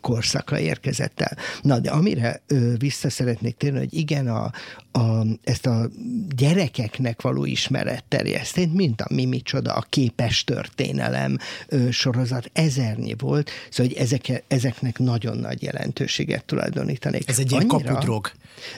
korszaka 0.00 0.58
érkezett 0.58 1.20
el. 1.20 1.37
Na, 1.62 1.78
de 1.78 1.90
amire 1.90 2.42
ö, 2.46 2.76
vissza 2.76 3.10
szeretnék 3.10 3.56
térni, 3.56 3.78
hogy 3.78 3.94
igen, 3.94 4.28
a, 4.28 4.50
a, 4.92 5.26
ezt 5.44 5.66
a 5.66 5.88
gyerekeknek 6.36 7.22
való 7.22 7.44
ismeretterjesztést, 7.44 8.72
mint 8.72 9.00
a 9.00 9.06
mi 9.14 9.24
micsoda, 9.24 9.72
a 9.72 9.84
képes 9.88 10.44
történelem 10.44 11.38
ö, 11.68 11.90
sorozat, 11.90 12.50
ezernyi 12.52 13.14
volt, 13.18 13.50
szóval 13.70 13.92
hogy 13.92 14.02
ezek, 14.02 14.44
ezeknek 14.48 14.98
nagyon 14.98 15.36
nagy 15.36 15.62
jelentőséget 15.62 16.44
tulajdonítanék. 16.44 17.28
Ez 17.28 17.38
egy 17.38 17.50
ilyen 17.50 17.66
kapudrog. 17.66 18.30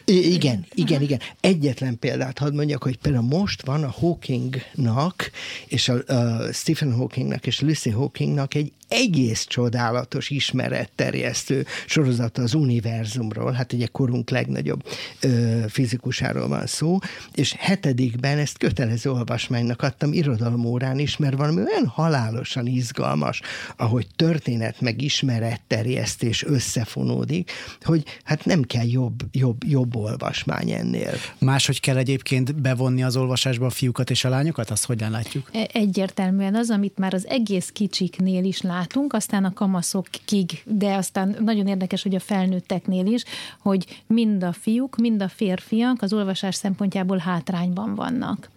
Igen, 0.04 0.66
igen, 0.74 1.02
igen. 1.02 1.20
Egyetlen 1.40 1.98
példát 1.98 2.38
hadd 2.38 2.54
mondjak, 2.54 2.82
hogy 2.82 2.96
például 2.96 3.26
most 3.26 3.66
van 3.66 3.84
a 3.84 3.90
Hawkingnak, 3.90 5.30
és 5.66 5.88
a, 5.88 6.12
a 6.14 6.52
Stephen 6.52 6.92
Hawkingnak 6.92 7.46
és 7.46 7.60
Lucy 7.60 7.90
Hawkingnak 7.90 8.54
egy 8.54 8.72
egész 8.90 9.44
csodálatos 9.44 10.30
ismeretterjesztő 10.30 11.66
sorozata 11.86 12.42
az 12.42 12.54
univerzumról, 12.54 13.52
hát 13.52 13.72
ugye 13.72 13.86
korunk 13.86 14.30
legnagyobb 14.30 14.82
ö, 15.20 15.60
fizikusáról 15.68 16.48
van 16.48 16.66
szó, 16.66 16.98
és 17.34 17.54
hetedikben 17.58 18.38
ezt 18.38 18.58
kötelező 18.58 19.10
olvasmánynak 19.10 19.82
adtam 19.82 20.12
irodalomórán 20.12 20.98
is, 20.98 21.16
mert 21.16 21.36
valami 21.36 21.62
olyan 21.62 21.86
halálosan 21.86 22.66
izgalmas, 22.66 23.40
ahogy 23.76 24.06
történet 24.16 24.80
meg 24.80 25.02
ismeretterjesztés 25.02 26.44
összefonódik, 26.44 27.50
hogy 27.82 28.04
hát 28.24 28.44
nem 28.44 28.62
kell 28.62 28.86
jobb, 28.86 29.20
jobb, 29.32 29.64
jobb 29.66 29.96
olvasmány 29.96 30.70
ennél. 30.70 31.12
Máshogy 31.38 31.80
kell 31.80 31.96
egyébként 31.96 32.60
bevonni 32.60 33.02
az 33.02 33.16
olvasásba 33.16 33.66
a 33.66 33.70
fiúkat 33.70 34.10
és 34.10 34.24
a 34.24 34.28
lányokat? 34.28 34.70
Azt 34.70 34.84
hogyan 34.84 35.10
látjuk? 35.10 35.50
E, 35.52 35.68
egyértelműen 35.72 36.54
az, 36.54 36.70
amit 36.70 36.98
már 36.98 37.14
az 37.14 37.26
egész 37.26 37.70
kicsiknél 37.72 38.44
is 38.44 38.60
lát 38.60 38.79
látunk, 38.80 39.12
aztán 39.12 39.44
a 39.44 39.52
kamaszokig, 39.52 40.62
de 40.64 40.94
aztán 40.94 41.36
nagyon 41.40 41.66
érdekes, 41.66 42.02
hogy 42.02 42.14
a 42.14 42.20
felnőtteknél 42.20 43.06
is, 43.06 43.24
hogy 43.58 44.02
mind 44.06 44.44
a 44.44 44.52
fiúk, 44.52 44.96
mind 44.96 45.22
a 45.22 45.28
férfiak 45.28 46.02
az 46.02 46.12
olvasás 46.12 46.54
szempontjából 46.54 47.16
hátrányban 47.16 47.94
vannak. 47.94 48.50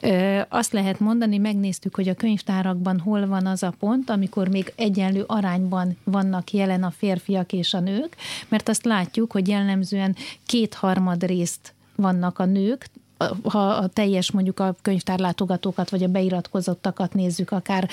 Ö, 0.00 0.40
azt 0.48 0.72
lehet 0.72 1.00
mondani, 1.00 1.38
megnéztük, 1.38 1.94
hogy 1.94 2.08
a 2.08 2.14
könyvtárakban 2.14 3.00
hol 3.00 3.26
van 3.26 3.46
az 3.46 3.62
a 3.62 3.74
pont, 3.78 4.10
amikor 4.10 4.48
még 4.48 4.72
egyenlő 4.76 5.24
arányban 5.26 5.96
vannak 6.04 6.52
jelen 6.52 6.82
a 6.82 6.90
férfiak 6.90 7.52
és 7.52 7.74
a 7.74 7.80
nők, 7.80 8.16
mert 8.48 8.68
azt 8.68 8.84
látjuk, 8.84 9.32
hogy 9.32 9.48
jellemzően 9.48 10.16
kétharmad 10.46 11.24
részt 11.24 11.74
vannak 11.96 12.38
a 12.38 12.44
nők, 12.44 12.86
ha 13.42 13.68
a 13.68 13.86
teljes 13.86 14.30
mondjuk 14.30 14.60
a 14.60 14.76
könyvtárlátogatókat, 14.82 15.90
vagy 15.90 16.02
a 16.02 16.08
beiratkozottakat 16.08 17.14
nézzük, 17.14 17.50
akár 17.50 17.88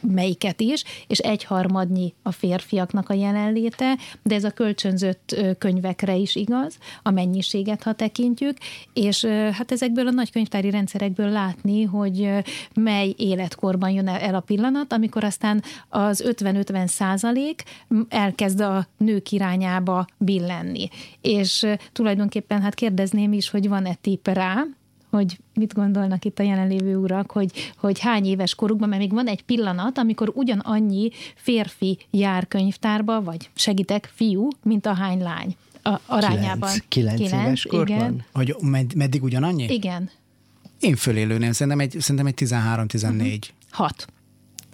melyiket 0.00 0.60
is, 0.60 0.84
és 1.06 1.18
egyharmadnyi 1.18 2.14
a 2.22 2.30
férfiaknak 2.30 3.08
a 3.08 3.14
jelenléte, 3.14 3.96
de 4.22 4.34
ez 4.34 4.44
a 4.44 4.50
kölcsönzött 4.50 5.36
könyvekre 5.58 6.16
is 6.16 6.34
igaz, 6.34 6.78
a 7.02 7.10
mennyiséget, 7.10 7.82
ha 7.82 7.92
tekintjük, 7.92 8.56
és 8.92 9.24
hát 9.24 9.72
ezekből 9.72 10.06
a 10.06 10.10
nagy 10.10 10.30
könyvtári 10.30 10.70
rendszerekből 10.70 11.28
látni, 11.28 11.82
hogy 11.82 12.30
mely 12.74 13.14
életkorban 13.16 13.90
jön 13.90 14.08
el 14.08 14.34
a 14.34 14.40
pillanat, 14.40 14.92
amikor 14.92 15.24
aztán 15.24 15.62
az 15.88 16.24
50-50 16.26 16.86
százalék 16.86 17.62
elkezd 18.08 18.60
a 18.60 18.86
nők 18.96 19.32
irányába 19.32 20.06
billenni. 20.18 20.88
És 21.20 21.66
tulajdonképpen 21.92 22.60
hát 22.60 22.74
kérdezném 22.74 23.32
is, 23.32 23.50
hogy 23.50 23.68
van-e 23.68 23.94
tip 23.94 24.19
lép 24.24 24.36
rá, 24.36 24.64
hogy 25.10 25.38
mit 25.54 25.74
gondolnak 25.74 26.24
itt 26.24 26.38
a 26.38 26.42
jelenlévő 26.42 26.96
urak, 26.96 27.30
hogy, 27.30 27.72
hogy 27.76 27.98
hány 27.98 28.24
éves 28.24 28.54
korukban, 28.54 28.88
mert 28.88 29.00
még 29.00 29.12
van 29.12 29.26
egy 29.26 29.42
pillanat, 29.42 29.98
amikor 29.98 30.32
ugyanannyi 30.34 31.10
férfi 31.34 31.98
jár 32.10 32.48
könyvtárba, 32.48 33.22
vagy 33.22 33.50
segítek, 33.54 34.10
fiú, 34.14 34.48
mint 34.62 34.86
a 34.86 34.94
hány 34.94 35.22
lány 35.22 35.56
a, 35.82 36.00
arányában. 36.06 36.70
Kilenc, 36.88 37.20
kilenc 37.20 37.44
éves 37.46 37.66
korban? 37.66 37.96
Igen. 37.96 38.24
Hogy 38.32 38.54
med, 38.60 38.94
meddig 38.94 39.22
ugyanannyi? 39.22 39.64
Igen. 39.64 40.10
Én 40.80 40.96
fölélőném, 40.96 41.52
szerintem 41.52 41.80
egy, 41.80 41.96
szerintem 41.98 42.26
egy 42.26 42.34
13-14. 42.36 43.02
Uh-huh. 43.02 43.38
Hat. 43.70 44.06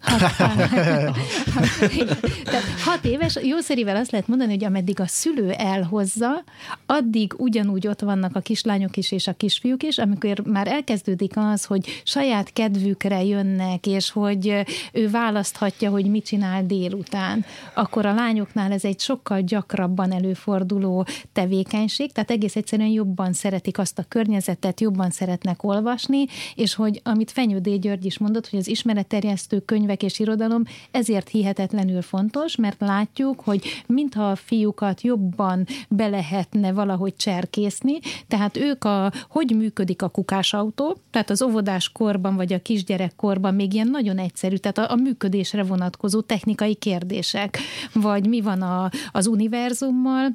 Tehát 2.44 2.64
hat 2.84 3.04
éves, 3.04 3.38
jószerivel 3.42 3.96
azt 3.96 4.10
lehet 4.10 4.28
mondani, 4.28 4.50
hogy 4.50 4.64
ameddig 4.64 5.00
a 5.00 5.06
szülő 5.06 5.50
elhozza, 5.50 6.44
addig 6.86 7.34
ugyanúgy 7.36 7.86
ott 7.86 8.00
vannak 8.00 8.36
a 8.36 8.40
kislányok 8.40 8.96
is 8.96 9.12
és 9.12 9.26
a 9.26 9.32
kisfiúk 9.32 9.82
is, 9.82 9.98
amikor 9.98 10.42
már 10.44 10.68
elkezdődik 10.68 11.32
az, 11.34 11.64
hogy 11.64 12.02
saját 12.04 12.52
kedvükre 12.52 13.24
jönnek, 13.24 13.86
és 13.86 14.10
hogy 14.10 14.64
ő 14.92 15.10
választhatja, 15.10 15.90
hogy 15.90 16.06
mit 16.06 16.24
csinál 16.24 16.66
délután, 16.66 17.44
akkor 17.74 18.06
a 18.06 18.14
lányoknál 18.14 18.72
ez 18.72 18.84
egy 18.84 19.00
sokkal 19.00 19.40
gyakrabban 19.40 20.12
előforduló 20.12 21.06
tevékenység, 21.32 22.12
tehát 22.12 22.30
egész 22.30 22.56
egyszerűen 22.56 22.88
jobban 22.88 23.32
szeretik 23.32 23.78
azt 23.78 23.98
a 23.98 24.04
környezetet, 24.08 24.80
jobban 24.80 25.10
szeretnek 25.10 25.62
olvasni, 25.62 26.24
és 26.54 26.74
hogy 26.74 27.00
amit 27.04 27.30
Fenyő 27.30 27.60
György 27.60 28.04
is 28.04 28.18
mondott, 28.18 28.48
hogy 28.48 28.58
az 28.58 28.68
ismeretterjesztő 28.68 29.60
könyvek 29.60 29.85
könyvek 29.86 30.02
és 30.02 30.18
irodalom 30.18 30.62
ezért 30.90 31.28
hihetetlenül 31.28 32.02
fontos, 32.02 32.56
mert 32.56 32.80
látjuk, 32.80 33.40
hogy 33.40 33.82
mintha 33.86 34.30
a 34.30 34.36
fiúkat 34.36 35.00
jobban 35.00 35.66
be 35.88 36.06
lehetne 36.06 36.72
valahogy 36.72 37.16
cserkészni, 37.16 37.98
tehát 38.28 38.56
ők 38.56 38.84
a, 38.84 39.12
hogy 39.28 39.54
működik 39.56 40.02
a 40.02 40.08
kukásautó, 40.08 40.96
tehát 41.10 41.30
az 41.30 41.42
óvodás 41.42 41.92
korban 41.92 42.36
vagy 42.36 42.52
a 42.52 42.62
kisgyerek 42.62 43.12
korban 43.16 43.54
még 43.54 43.72
ilyen 43.72 43.88
nagyon 43.88 44.18
egyszerű, 44.18 44.56
tehát 44.56 44.78
a, 44.78 44.92
a 44.92 44.96
működésre 44.96 45.62
vonatkozó 45.62 46.20
technikai 46.20 46.74
kérdések, 46.74 47.58
vagy 47.92 48.28
mi 48.28 48.40
van 48.40 48.62
a, 48.62 48.90
az 49.12 49.26
univerzummal, 49.26 50.28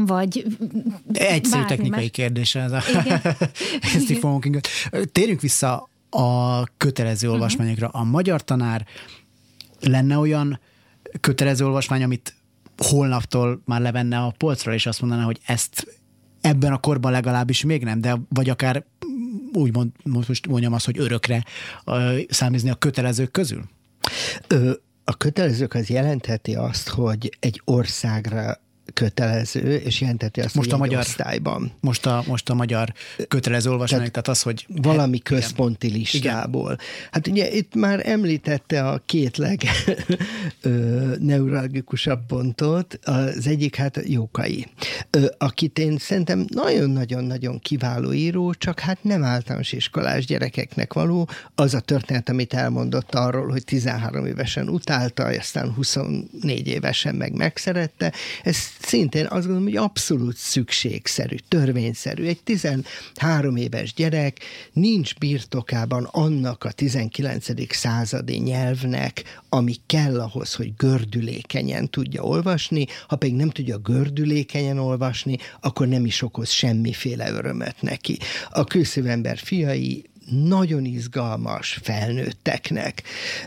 vagy 0.00 0.44
Egyszerű 1.12 1.64
technikai 1.64 2.00
más. 2.00 2.10
kérdés 2.10 2.54
ez 2.54 2.72
a 2.72 2.80
Stephen 3.82 4.30
Hawking. 4.30 4.60
Térjünk 5.12 5.40
vissza 5.40 5.90
a 6.14 6.64
kötelező 6.76 7.26
mhm. 7.26 7.34
olvasmányokra. 7.34 7.88
A 7.88 8.04
magyar 8.04 8.44
tanár 8.44 8.86
lenne 9.80 10.18
olyan 10.18 10.60
kötelező 11.20 11.64
olvasmány, 11.64 12.02
amit 12.02 12.34
holnaptól 12.76 13.62
már 13.64 13.80
levenne 13.80 14.18
a 14.18 14.34
polcra, 14.38 14.74
és 14.74 14.86
azt 14.86 15.00
mondaná, 15.00 15.22
hogy 15.22 15.40
ezt 15.46 16.00
ebben 16.40 16.72
a 16.72 16.78
korban 16.78 17.12
legalábbis 17.12 17.64
még 17.64 17.84
nem, 17.84 18.00
de 18.00 18.20
vagy 18.28 18.48
akár 18.48 18.84
úgy 19.52 19.74
mond, 19.74 19.90
most 20.04 20.46
mondjam 20.46 20.72
azt, 20.72 20.84
hogy 20.84 20.98
örökre 20.98 21.44
számizni 22.28 22.70
a 22.70 22.74
kötelezők 22.74 23.30
közül? 23.30 23.64
Ö, 24.46 24.72
a 25.04 25.16
kötelezők 25.16 25.74
az 25.74 25.88
jelentheti 25.88 26.54
azt, 26.54 26.88
hogy 26.88 27.36
egy 27.40 27.62
országra 27.64 28.60
kötelező, 28.94 29.74
és 29.74 30.00
jelenteti 30.00 30.40
azt, 30.40 30.54
most 30.54 30.70
hogy 30.70 30.78
a 30.78 30.82
magyar, 30.82 31.00
osztályban. 31.00 31.72
Most 31.80 32.06
a, 32.06 32.24
most 32.26 32.50
a 32.50 32.54
magyar 32.54 32.92
kötelező 33.28 33.70
olvasmány, 33.70 33.98
tehát, 33.98 34.12
tehát 34.12 34.28
az, 34.28 34.42
hogy... 34.42 34.66
Valami 34.68 35.20
hát, 35.24 35.38
központi 35.38 35.86
igen. 35.86 35.98
listából. 35.98 36.72
Igen. 36.72 36.84
Hát 37.10 37.26
ugye 37.26 37.50
itt 37.50 37.74
már 37.74 38.08
említette 38.08 38.88
a 38.88 39.02
két 39.06 39.36
leg 39.36 39.60
neuralgikusabb 41.18 42.26
pontot, 42.26 42.98
az 43.02 43.46
egyik 43.46 43.76
hát 43.76 44.00
Jókai, 44.04 44.66
ö, 45.10 45.26
akit 45.38 45.78
én 45.78 45.98
szerintem 45.98 46.46
nagyon-nagyon-nagyon 46.48 47.58
kiváló 47.58 48.12
író, 48.12 48.54
csak 48.54 48.80
hát 48.80 49.04
nem 49.04 49.24
általános 49.24 49.72
iskolás 49.72 50.26
gyerekeknek 50.26 50.92
való. 50.92 51.28
Az 51.54 51.74
a 51.74 51.80
történet, 51.80 52.28
amit 52.28 52.54
elmondott 52.54 53.14
arról, 53.14 53.48
hogy 53.48 53.64
13 53.64 54.26
évesen 54.26 54.68
utálta, 54.68 55.24
aztán 55.24 55.72
24 55.72 56.66
évesen 56.66 57.14
meg 57.14 57.32
megszerette, 57.32 58.12
ez 58.42 58.56
szintén 58.86 59.24
azt 59.24 59.46
gondolom, 59.46 59.62
hogy 59.62 59.76
abszolút 59.76 60.36
szükségszerű, 60.36 61.36
törvényszerű. 61.48 62.24
Egy 62.24 62.42
13 62.42 63.56
éves 63.56 63.94
gyerek 63.94 64.38
nincs 64.72 65.18
birtokában 65.18 66.08
annak 66.10 66.64
a 66.64 66.72
19. 66.72 67.74
századi 67.74 68.36
nyelvnek, 68.36 69.40
ami 69.48 69.74
kell 69.86 70.20
ahhoz, 70.20 70.54
hogy 70.54 70.76
gördülékenyen 70.76 71.90
tudja 71.90 72.22
olvasni, 72.22 72.86
ha 73.08 73.16
pedig 73.16 73.34
nem 73.34 73.50
tudja 73.50 73.78
gördülékenyen 73.78 74.78
olvasni, 74.78 75.36
akkor 75.60 75.86
nem 75.88 76.04
is 76.04 76.22
okoz 76.22 76.50
semmiféle 76.50 77.30
örömet 77.30 77.76
neki. 77.80 78.18
A 78.50 78.64
külszívember 78.64 79.38
fiai 79.38 80.10
nagyon 80.30 80.84
izgalmas 80.84 81.78
felnőtteknek. 81.82 83.02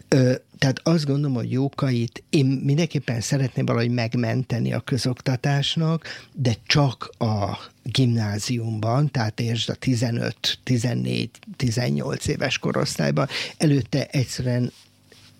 Ö, 0.07 0.33
tehát 0.57 0.79
azt 0.83 1.05
gondolom, 1.05 1.35
hogy 1.35 1.51
Jókait 1.51 2.23
én 2.29 2.45
mindenképpen 2.45 3.21
szeretném 3.21 3.65
valahogy 3.65 3.91
megmenteni 3.91 4.73
a 4.73 4.79
közoktatásnak, 4.79 6.25
de 6.33 6.53
csak 6.65 7.09
a 7.17 7.57
gimnáziumban, 7.83 9.11
tehát 9.11 9.39
értsd 9.39 9.69
a 9.69 9.73
15, 9.75 10.59
14, 10.63 11.29
18 11.57 12.27
éves 12.27 12.57
korosztályban, 12.57 13.27
előtte 13.57 14.05
egyszerűen 14.05 14.71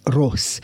rossz. 0.05 0.59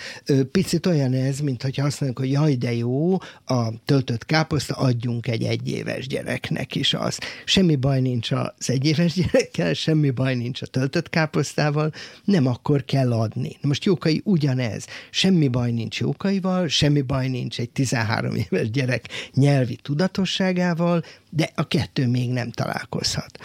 Picit 0.52 0.86
olyan 0.86 1.14
ez, 1.14 1.40
mint 1.40 1.62
hogyha 1.62 1.86
azt 1.86 2.02
mondjuk, 2.02 2.20
hogy 2.20 2.32
jaj, 2.32 2.56
de 2.56 2.74
jó, 2.74 3.18
a 3.46 3.84
töltött 3.86 4.26
káposzta, 4.26 4.74
adjunk 4.76 5.28
egy 5.28 5.44
egyéves 5.44 6.08
gyereknek 6.08 6.76
is 6.76 6.94
az. 6.94 7.20
Semmi 7.46 7.76
baj 7.76 8.02
nincs 8.02 8.32
az 8.32 8.70
egyéves 8.70 9.14
gyerekkel, 9.22 9.74
semmi 9.74 10.10
baj 10.10 10.36
nincs 10.36 10.62
a 10.62 10.66
töltött 10.66 11.10
káposztával, 11.10 11.94
nem 12.24 12.48
akkor 12.48 12.86
kell 12.86 13.14
adni. 13.14 13.58
Most 13.62 13.86
Jókai 13.86 14.22
ugyanez. 14.24 14.86
Semmi 15.10 15.48
baj 15.48 15.72
nincs 15.72 16.00
Jókaival, 16.00 16.68
semmi 16.68 17.02
baj 17.02 17.28
nincs 17.28 17.60
egy 17.60 17.70
13 17.70 18.36
éves 18.36 18.70
gyerek 18.70 19.06
nyelvi 19.34 19.76
tudatosságával, 19.76 21.04
de 21.34 21.50
a 21.56 21.68
kettő 21.68 22.08
még 22.08 22.30
nem 22.30 22.52
találkozhat. 22.52 23.40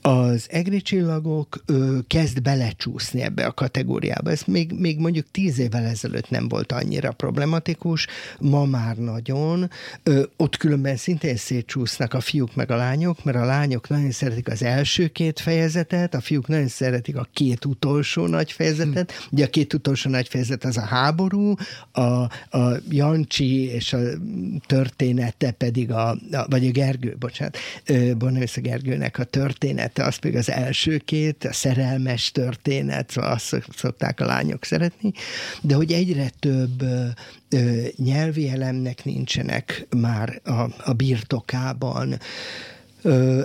Az 0.00 0.46
egri 0.50 0.82
csillagok 0.82 1.62
ö, 1.66 1.98
kezd 2.06 2.42
belecsúszni 2.42 3.20
ebbe 3.20 3.46
a 3.46 3.52
kategóriába. 3.52 4.30
Ez 4.30 4.42
még, 4.46 4.72
még 4.72 4.98
mondjuk 4.98 5.26
tíz 5.30 5.58
évvel 5.58 5.84
ezelőtt 5.84 6.30
nem 6.30 6.48
volt 6.48 6.72
annyira 6.72 7.12
problematikus, 7.12 8.06
ma 8.40 8.64
már 8.64 8.96
nagyon. 8.96 9.70
Ö, 10.02 10.22
ott 10.36 10.56
különben 10.56 10.96
szintén 10.96 11.36
szétcsúsznak 11.36 12.14
a 12.14 12.20
fiúk 12.20 12.54
meg 12.54 12.70
a 12.70 12.76
lányok, 12.76 13.24
mert 13.24 13.36
a 13.36 13.44
lányok 13.44 13.88
nagyon 13.88 14.10
szeretik 14.10 14.48
az 14.48 14.62
első 14.62 15.08
két 15.08 15.40
fejezetet, 15.40 16.14
a 16.14 16.20
fiúk 16.20 16.48
nagyon 16.48 16.68
szeretik 16.68 17.16
a 17.16 17.28
két 17.32 17.64
utolsó 17.64 18.26
nagy 18.26 18.52
fejezetet. 18.52 19.12
Hm. 19.12 19.24
Ugye 19.30 19.44
a 19.44 19.48
két 19.48 19.74
utolsó 19.74 20.10
nagy 20.10 20.28
fejezet 20.28 20.64
az 20.64 20.76
a 20.76 20.84
háború, 20.84 21.54
a, 21.92 22.00
a 22.58 22.80
Jancsi 22.88 23.64
és 23.64 23.92
a 23.92 23.98
története 24.66 25.50
pedig 25.50 25.90
a, 25.90 26.10
a 26.10 26.46
vagy 26.48 26.66
a 26.66 26.70
Gergő 26.70 27.11
bocsánat, 27.18 27.58
Bornemisza 28.18 28.60
Gergőnek 28.60 29.18
a 29.18 29.24
története, 29.24 30.04
az 30.04 30.16
pedig 30.16 30.36
az 30.36 30.50
első 30.50 30.98
két, 30.98 31.44
a 31.44 31.52
szerelmes 31.52 32.30
történet, 32.30 33.10
szóval 33.10 33.30
azt 33.30 33.62
szokták 33.76 34.20
a 34.20 34.26
lányok 34.26 34.64
szeretni, 34.64 35.12
de 35.60 35.74
hogy 35.74 35.92
egyre 35.92 36.30
több 36.38 36.84
nyelvi 37.96 38.48
elemnek 38.48 39.04
nincsenek 39.04 39.86
már 39.96 40.40
a, 40.44 40.66
a 40.84 40.92
birtokában, 40.92 42.18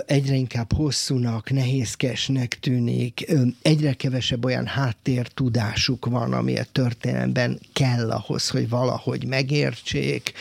egyre 0.06 0.34
inkább 0.34 0.72
hosszúnak, 0.72 1.50
nehézkesnek 1.50 2.58
tűnik, 2.60 3.26
egyre 3.62 3.92
kevesebb 3.92 4.44
olyan 4.44 4.66
háttértudásuk 4.66 6.06
van, 6.06 6.32
ami 6.32 6.58
a 6.58 6.64
történelemben 6.72 7.60
kell 7.72 8.10
ahhoz, 8.10 8.48
hogy 8.48 8.68
valahogy 8.68 9.26
megértsék. 9.26 10.32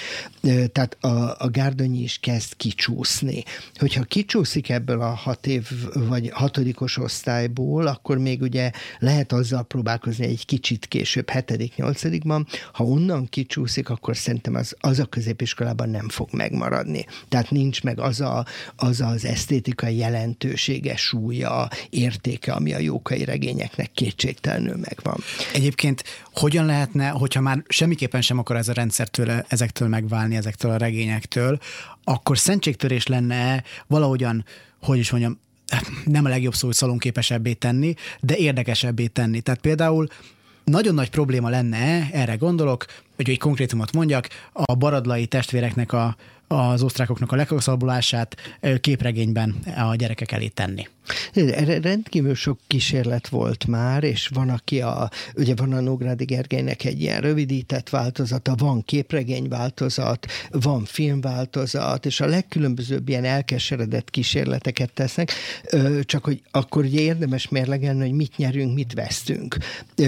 Tehát 0.42 0.98
a, 1.00 1.36
a 1.38 1.50
gárdonyi 1.52 2.02
is 2.02 2.18
kezd 2.22 2.56
kicsúszni. 2.56 3.44
Hogyha 3.76 4.04
kicsúszik 4.04 4.70
ebből 4.70 5.02
a 5.02 5.10
hat 5.10 5.48
év 5.48 5.70
vagy 5.94 6.30
hatodikos 6.34 6.98
osztályból, 6.98 7.88
akkor 7.88 8.18
még 8.18 8.42
ugye 8.42 8.72
lehet 9.00 9.34
azzal 9.34 9.64
próbálkozni 9.64 10.26
egy 10.26 10.46
kicsit 10.46 10.86
később, 10.86 11.30
hetedik, 11.30 11.76
nyolcadikban. 11.76 12.48
Ha 12.74 12.84
onnan 12.84 13.30
kicsúszik, 13.30 13.90
akkor 13.90 14.18
szerintem 14.18 14.56
az, 14.56 14.76
az 14.80 15.00
a 15.00 15.06
középiskolában 15.06 15.90
nem 15.90 16.10
fog 16.10 16.30
megmaradni. 16.32 17.06
Tehát 17.30 17.52
nincs 17.52 17.84
meg 17.84 18.00
az 18.00 18.22
a, 18.22 18.46
az, 18.76 19.02
az 19.08 19.26
esztétikai 19.26 19.98
jelentősége, 19.98 20.96
súlya, 20.96 21.70
értéke, 21.90 22.54
ami 22.54 22.74
a 22.74 22.80
jókai 22.80 23.24
regényeknek 23.24 23.92
kétségtelenül 23.92 24.76
megvan. 24.76 25.18
Egyébként 25.54 26.04
hogyan 26.34 26.66
lehetne, 26.66 27.10
hogyha 27.10 27.42
már 27.42 27.64
semmiképpen 27.68 28.22
sem 28.22 28.38
akar 28.38 28.56
ez 28.56 28.68
a 28.68 28.74
rendszertől, 28.74 29.46
ezektől 29.48 29.88
megválni, 29.88 30.36
ezektől 30.36 30.72
a 30.72 30.78
regényektől, 30.78 31.60
akkor 32.04 32.38
szentségtörés 32.38 33.08
lenne 33.08 33.64
valahogyan, 33.88 34.46
hogy 34.82 34.98
is 34.98 35.12
mondjam, 35.12 35.40
nem 36.06 36.26
a 36.26 36.30
legjobb 36.30 36.54
szó, 36.54 36.66
hogy 36.66 36.76
szalonképesebbé 36.76 37.54
tenni, 37.54 37.94
de 38.20 38.36
érdekesebbé 38.36 39.08
tenni. 39.08 39.42
Tehát 39.42 39.62
például 39.62 40.08
nagyon 40.64 40.94
nagy 40.94 41.10
probléma 41.10 41.50
lenne, 41.50 42.10
erre 42.12 42.36
gondolok, 42.36 42.86
hogy 43.16 43.30
egy 43.30 43.40
konkrétumot 43.40 43.92
mondjak, 43.92 44.28
a 44.54 44.76
baradlai 44.76 45.26
testvéreknek 45.26 45.94
a, 45.94 46.16
az 46.48 46.84
osztrákoknak 46.84 47.32
a 47.32 47.36
lekaszabulását 47.36 48.36
képregényben 48.82 49.56
a 49.78 49.96
gyerekek 49.96 50.32
elé 50.32 50.48
tenni. 50.48 50.88
Rendkívül 51.82 52.36
sok 52.36 52.60
kísérlet 52.68 53.28
volt 53.28 53.68
már, 53.68 54.04
és 54.04 54.28
van, 54.28 54.50
aki 54.50 54.82
a, 54.82 55.10
ugye 55.36 55.56
van 55.56 55.74
a 55.74 55.80
Nógrádi 55.80 56.26
Gergelynek 56.26 56.84
egy 56.84 57.02
ilyen 57.02 57.22
rövidített 57.22 57.90
változata, 57.90 58.56
van 58.56 58.84
képregény 58.86 59.48
változat, 59.48 60.26
van 60.52 60.86
filmváltozat, 60.86 62.06
és 62.06 62.20
a 62.20 62.26
legkülönbözőbb 62.26 63.10
ilyen 63.10 63.26
elkeseredett 63.26 64.10
kísérleteket 64.10 64.92
tesznek, 64.94 65.32
csak 66.02 66.26
hogy 66.26 66.42
akkor 66.52 66.84
ugye 66.84 67.02
érdemes 67.02 67.50
mérlegelni, 67.50 68.02
hogy 68.02 68.12
mit 68.12 68.38
nyerünk, 68.38 68.74
mit 68.74 68.94
vesztünk. 68.94 69.58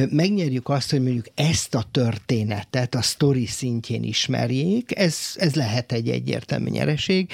Megnyerjük 0.10 0.70
azt, 0.70 0.91
hogy 0.91 1.02
mondjuk 1.02 1.28
ezt 1.36 1.76
a 1.76 1.86
történetet 1.91 2.95
a 2.95 3.02
sztori 3.02 3.45
szintjén 3.45 4.04
ismerjék, 4.04 5.00
ez, 5.00 5.18
ez 5.36 5.56
lehet 5.56 5.91
egy 5.91 6.10
egyértelmű 6.10 6.70
nyereség, 6.70 7.30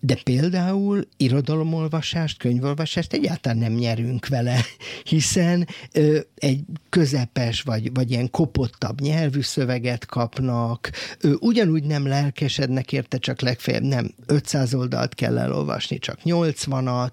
de 0.00 0.14
például 0.24 1.06
irodalomolvasást, 1.16 2.38
könyvolvasást 2.38 3.09
ezt 3.10 3.22
egyáltalán 3.22 3.58
nem 3.58 3.72
nyerünk 3.72 4.26
vele, 4.26 4.60
hiszen 5.04 5.66
ö, 5.92 6.18
egy 6.34 6.60
közepes 6.88 7.62
vagy, 7.62 7.94
vagy 7.94 8.10
ilyen 8.10 8.30
kopottabb 8.30 9.00
nyelvű 9.00 9.40
szöveget 9.40 10.06
kapnak, 10.06 10.90
ö, 11.20 11.32
ugyanúgy 11.38 11.84
nem 11.84 12.06
lelkesednek 12.06 12.92
érte, 12.92 13.18
csak 13.18 13.40
legfeljebb 13.40 13.82
nem 13.82 14.14
500 14.26 14.74
oldalt 14.74 15.14
kell 15.14 15.38
elolvasni, 15.38 15.98
csak 15.98 16.18
80-at. 16.24 17.10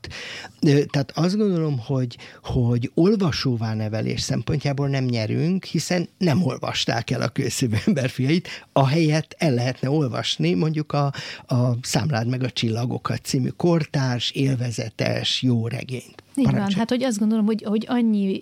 Ö, 0.61 0.85
tehát 0.85 1.11
azt 1.15 1.37
gondolom, 1.37 1.79
hogy, 1.79 2.17
hogy 2.43 2.91
olvasóvá 2.93 3.73
nevelés 3.73 4.21
szempontjából 4.21 4.87
nem 4.87 5.03
nyerünk, 5.03 5.63
hiszen 5.63 6.09
nem 6.17 6.43
olvasták 6.43 7.09
el 7.09 7.21
a 7.21 7.27
kőszívű 7.27 7.75
emberfiait, 7.85 8.47
ahelyett 8.73 9.35
el 9.37 9.53
lehetne 9.53 9.89
olvasni 9.89 10.53
mondjuk 10.53 10.93
a, 10.93 11.13
a 11.47 11.77
Számlád 11.81 12.27
meg 12.27 12.43
a 12.43 12.49
csillagokat 12.49 13.23
című 13.23 13.49
kortárs, 13.49 14.31
élvezetes, 14.31 15.41
jó 15.41 15.67
regény 15.67 15.85
regényt. 15.87 16.23
Így 16.35 16.51
van, 16.51 16.71
hát 16.71 16.89
hogy 16.89 17.03
azt 17.03 17.19
gondolom, 17.19 17.45
hogy, 17.45 17.63
hogy 17.63 17.85
annyi 17.89 18.41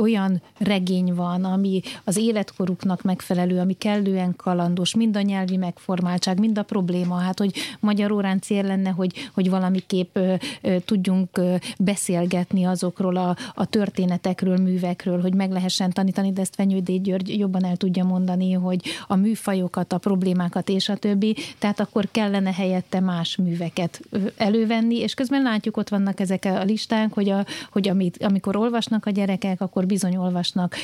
olyan 0.00 0.42
regény 0.58 1.14
van, 1.14 1.44
ami 1.44 1.80
az 2.04 2.16
életkoruknak 2.16 3.02
megfelelő, 3.02 3.58
ami 3.58 3.72
kellően 3.72 4.36
kalandos, 4.36 4.94
mind 4.94 5.16
a 5.16 5.20
nyelvi 5.20 5.56
megformáltság, 5.56 6.38
mind 6.38 6.58
a 6.58 6.62
probléma, 6.62 7.14
hát 7.14 7.38
hogy 7.38 7.54
magyar 7.80 8.12
órán 8.12 8.40
cél 8.40 8.62
lenne, 8.62 8.90
hogy, 8.90 9.30
hogy 9.34 9.50
valamiképp 9.50 10.16
ö, 10.16 10.34
ö, 10.62 10.76
tudjunk 10.84 11.38
ö, 11.38 11.54
beszélgetni 11.78 12.64
azokról 12.64 13.16
a, 13.16 13.36
a 13.54 13.66
történetekről, 13.66 14.56
művekről, 14.56 15.20
hogy 15.20 15.34
meg 15.34 15.50
lehessen 15.50 15.90
tanítani, 15.90 16.32
de 16.32 16.40
ezt 16.40 16.54
Fenyődé 16.54 16.96
György 16.96 17.38
jobban 17.38 17.64
el 17.64 17.76
tudja 17.76 18.04
mondani, 18.04 18.52
hogy 18.52 18.82
a 19.06 19.16
műfajokat, 19.16 19.92
a 19.92 19.98
problémákat 19.98 20.68
és 20.68 20.88
a 20.88 20.96
többi, 20.96 21.36
tehát 21.58 21.80
akkor 21.80 22.08
kellene 22.10 22.52
helyette 22.52 23.00
más 23.00 23.36
műveket 23.36 24.00
elővenni, 24.36 24.98
és 24.98 25.14
közben 25.14 25.42
látjuk, 25.42 25.76
ott 25.76 25.88
vannak 25.88 26.20
ezek 26.20 26.44
a 26.44 26.62
listák, 26.62 27.12
hogy, 27.12 27.30
a, 27.30 27.44
hogy 27.72 27.88
amit, 27.88 28.22
amikor 28.22 28.56
olvasnak 28.56 29.06
a 29.06 29.10
gyerekek, 29.10 29.60
akkor 29.60 29.77
akkor 29.78 29.90
bizony 29.90 30.16
olvasnak 30.16 30.74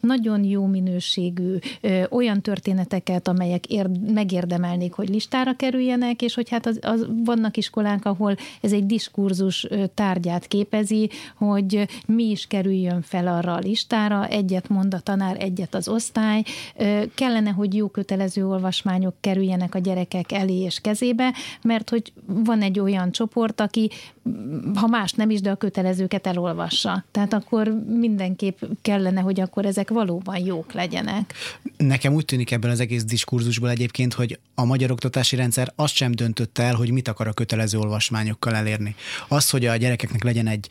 nagyon 0.00 0.44
jó 0.44 0.66
minőségű 0.66 1.56
olyan 2.10 2.40
történeteket, 2.40 3.28
amelyek 3.28 3.66
érd, 3.66 4.12
megérdemelnék, 4.12 4.92
hogy 4.92 5.08
listára 5.08 5.56
kerüljenek, 5.56 6.22
és 6.22 6.34
hogy 6.34 6.48
hát 6.48 6.66
az, 6.66 6.78
az, 6.82 7.06
vannak 7.24 7.56
iskolánk, 7.56 8.04
ahol 8.04 8.36
ez 8.60 8.72
egy 8.72 8.86
diskurzus 8.86 9.66
tárgyát 9.94 10.46
képezi, 10.46 11.10
hogy 11.36 11.88
mi 12.06 12.24
is 12.30 12.46
kerüljön 12.46 13.02
fel 13.02 13.26
arra 13.26 13.54
a 13.54 13.58
listára, 13.58 14.26
egyet 14.26 14.68
mond 14.68 14.94
a 14.94 15.00
tanár, 15.00 15.36
egyet 15.38 15.74
az 15.74 15.88
osztály. 15.88 16.42
Kellene, 17.14 17.50
hogy 17.50 17.74
jó 17.74 17.88
kötelező 17.88 18.46
olvasmányok 18.46 19.14
kerüljenek 19.20 19.74
a 19.74 19.78
gyerekek 19.78 20.32
elé 20.32 20.60
és 20.60 20.80
kezébe, 20.80 21.34
mert 21.62 21.90
hogy 21.90 22.12
van 22.26 22.62
egy 22.62 22.80
olyan 22.80 23.10
csoport, 23.12 23.60
aki 23.60 23.90
ha 24.74 24.86
más 24.86 25.12
nem 25.12 25.30
is, 25.30 25.40
de 25.40 25.50
a 25.50 25.54
kötelezőket 25.54 26.26
elolvassa. 26.26 27.04
Tehát 27.10 27.32
akkor 27.32 27.74
mindenképp 28.14 28.62
kellene, 28.82 29.20
hogy 29.20 29.40
akkor 29.40 29.66
ezek 29.66 29.88
valóban 29.88 30.38
jók 30.38 30.72
legyenek. 30.72 31.34
Nekem 31.76 32.14
úgy 32.14 32.24
tűnik 32.24 32.50
ebben 32.50 32.70
az 32.70 32.80
egész 32.80 33.04
diskurzusból 33.04 33.70
egyébként, 33.70 34.12
hogy 34.12 34.38
a 34.54 34.64
magyar 34.64 34.90
oktatási 34.90 35.36
rendszer 35.36 35.72
azt 35.76 35.94
sem 35.94 36.12
döntött 36.12 36.58
el, 36.58 36.74
hogy 36.74 36.90
mit 36.90 37.08
akar 37.08 37.26
a 37.26 37.32
kötelező 37.32 37.78
olvasmányokkal 37.78 38.54
elérni. 38.54 38.94
Az, 39.28 39.50
hogy 39.50 39.66
a 39.66 39.76
gyerekeknek 39.76 40.24
legyen 40.24 40.46
egy 40.46 40.68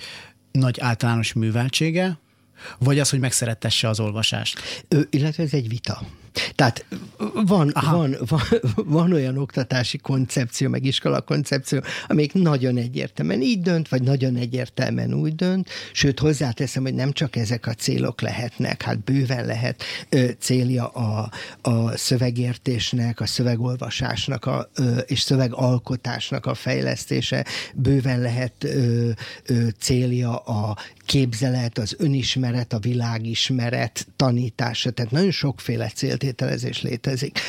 nagy 0.51 0.79
általános 0.79 1.33
műveltsége, 1.33 2.17
vagy 2.79 2.99
az, 2.99 3.09
hogy 3.09 3.19
megszerettesse 3.19 3.89
az 3.89 3.99
olvasást? 3.99 4.59
Ö, 4.87 5.01
illetve 5.09 5.43
ez 5.43 5.53
egy 5.53 5.67
vita. 5.67 6.01
Tehát 6.55 6.85
van, 7.45 7.71
van, 7.91 8.15
van, 8.27 8.41
van 8.75 9.13
olyan 9.13 9.37
oktatási 9.37 9.97
koncepció, 9.97 10.69
meg 10.69 10.85
iskola 10.85 11.21
koncepció, 11.21 11.81
amelyik 12.07 12.33
nagyon 12.33 12.77
egyértelműen 12.77 13.41
így 13.41 13.61
dönt, 13.61 13.89
vagy 13.89 14.01
nagyon 14.01 14.35
egyértelműen 14.35 15.13
úgy 15.13 15.35
dönt, 15.35 15.69
sőt 15.91 16.19
hozzáteszem, 16.19 16.83
hogy 16.83 16.93
nem 16.93 17.11
csak 17.11 17.35
ezek 17.35 17.67
a 17.67 17.73
célok 17.73 18.21
lehetnek, 18.21 18.81
hát 18.81 18.99
bőven 18.99 19.45
lehet 19.45 19.83
ö, 20.09 20.29
célja 20.39 20.87
a, 20.87 21.31
a 21.61 21.97
szövegértésnek, 21.97 23.19
a 23.19 23.25
szövegolvasásnak 23.25 24.45
a, 24.45 24.69
ö, 24.75 24.97
és 24.97 25.21
szövegalkotásnak 25.21 26.45
a 26.45 26.53
fejlesztése, 26.53 27.45
bőven 27.73 28.21
lehet 28.21 28.63
ö, 28.63 29.09
ö, 29.45 29.67
célja 29.79 30.35
a 30.35 30.77
képzelet, 31.05 31.77
az 31.77 31.95
önismeret, 31.97 32.73
a 32.73 32.79
világismeret 32.79 34.07
tanítása, 34.15 34.91
tehát 34.91 35.11
nagyon 35.11 35.31
sokféle 35.31 35.89
céltételezés 36.23 36.81
létezik. 36.81 37.39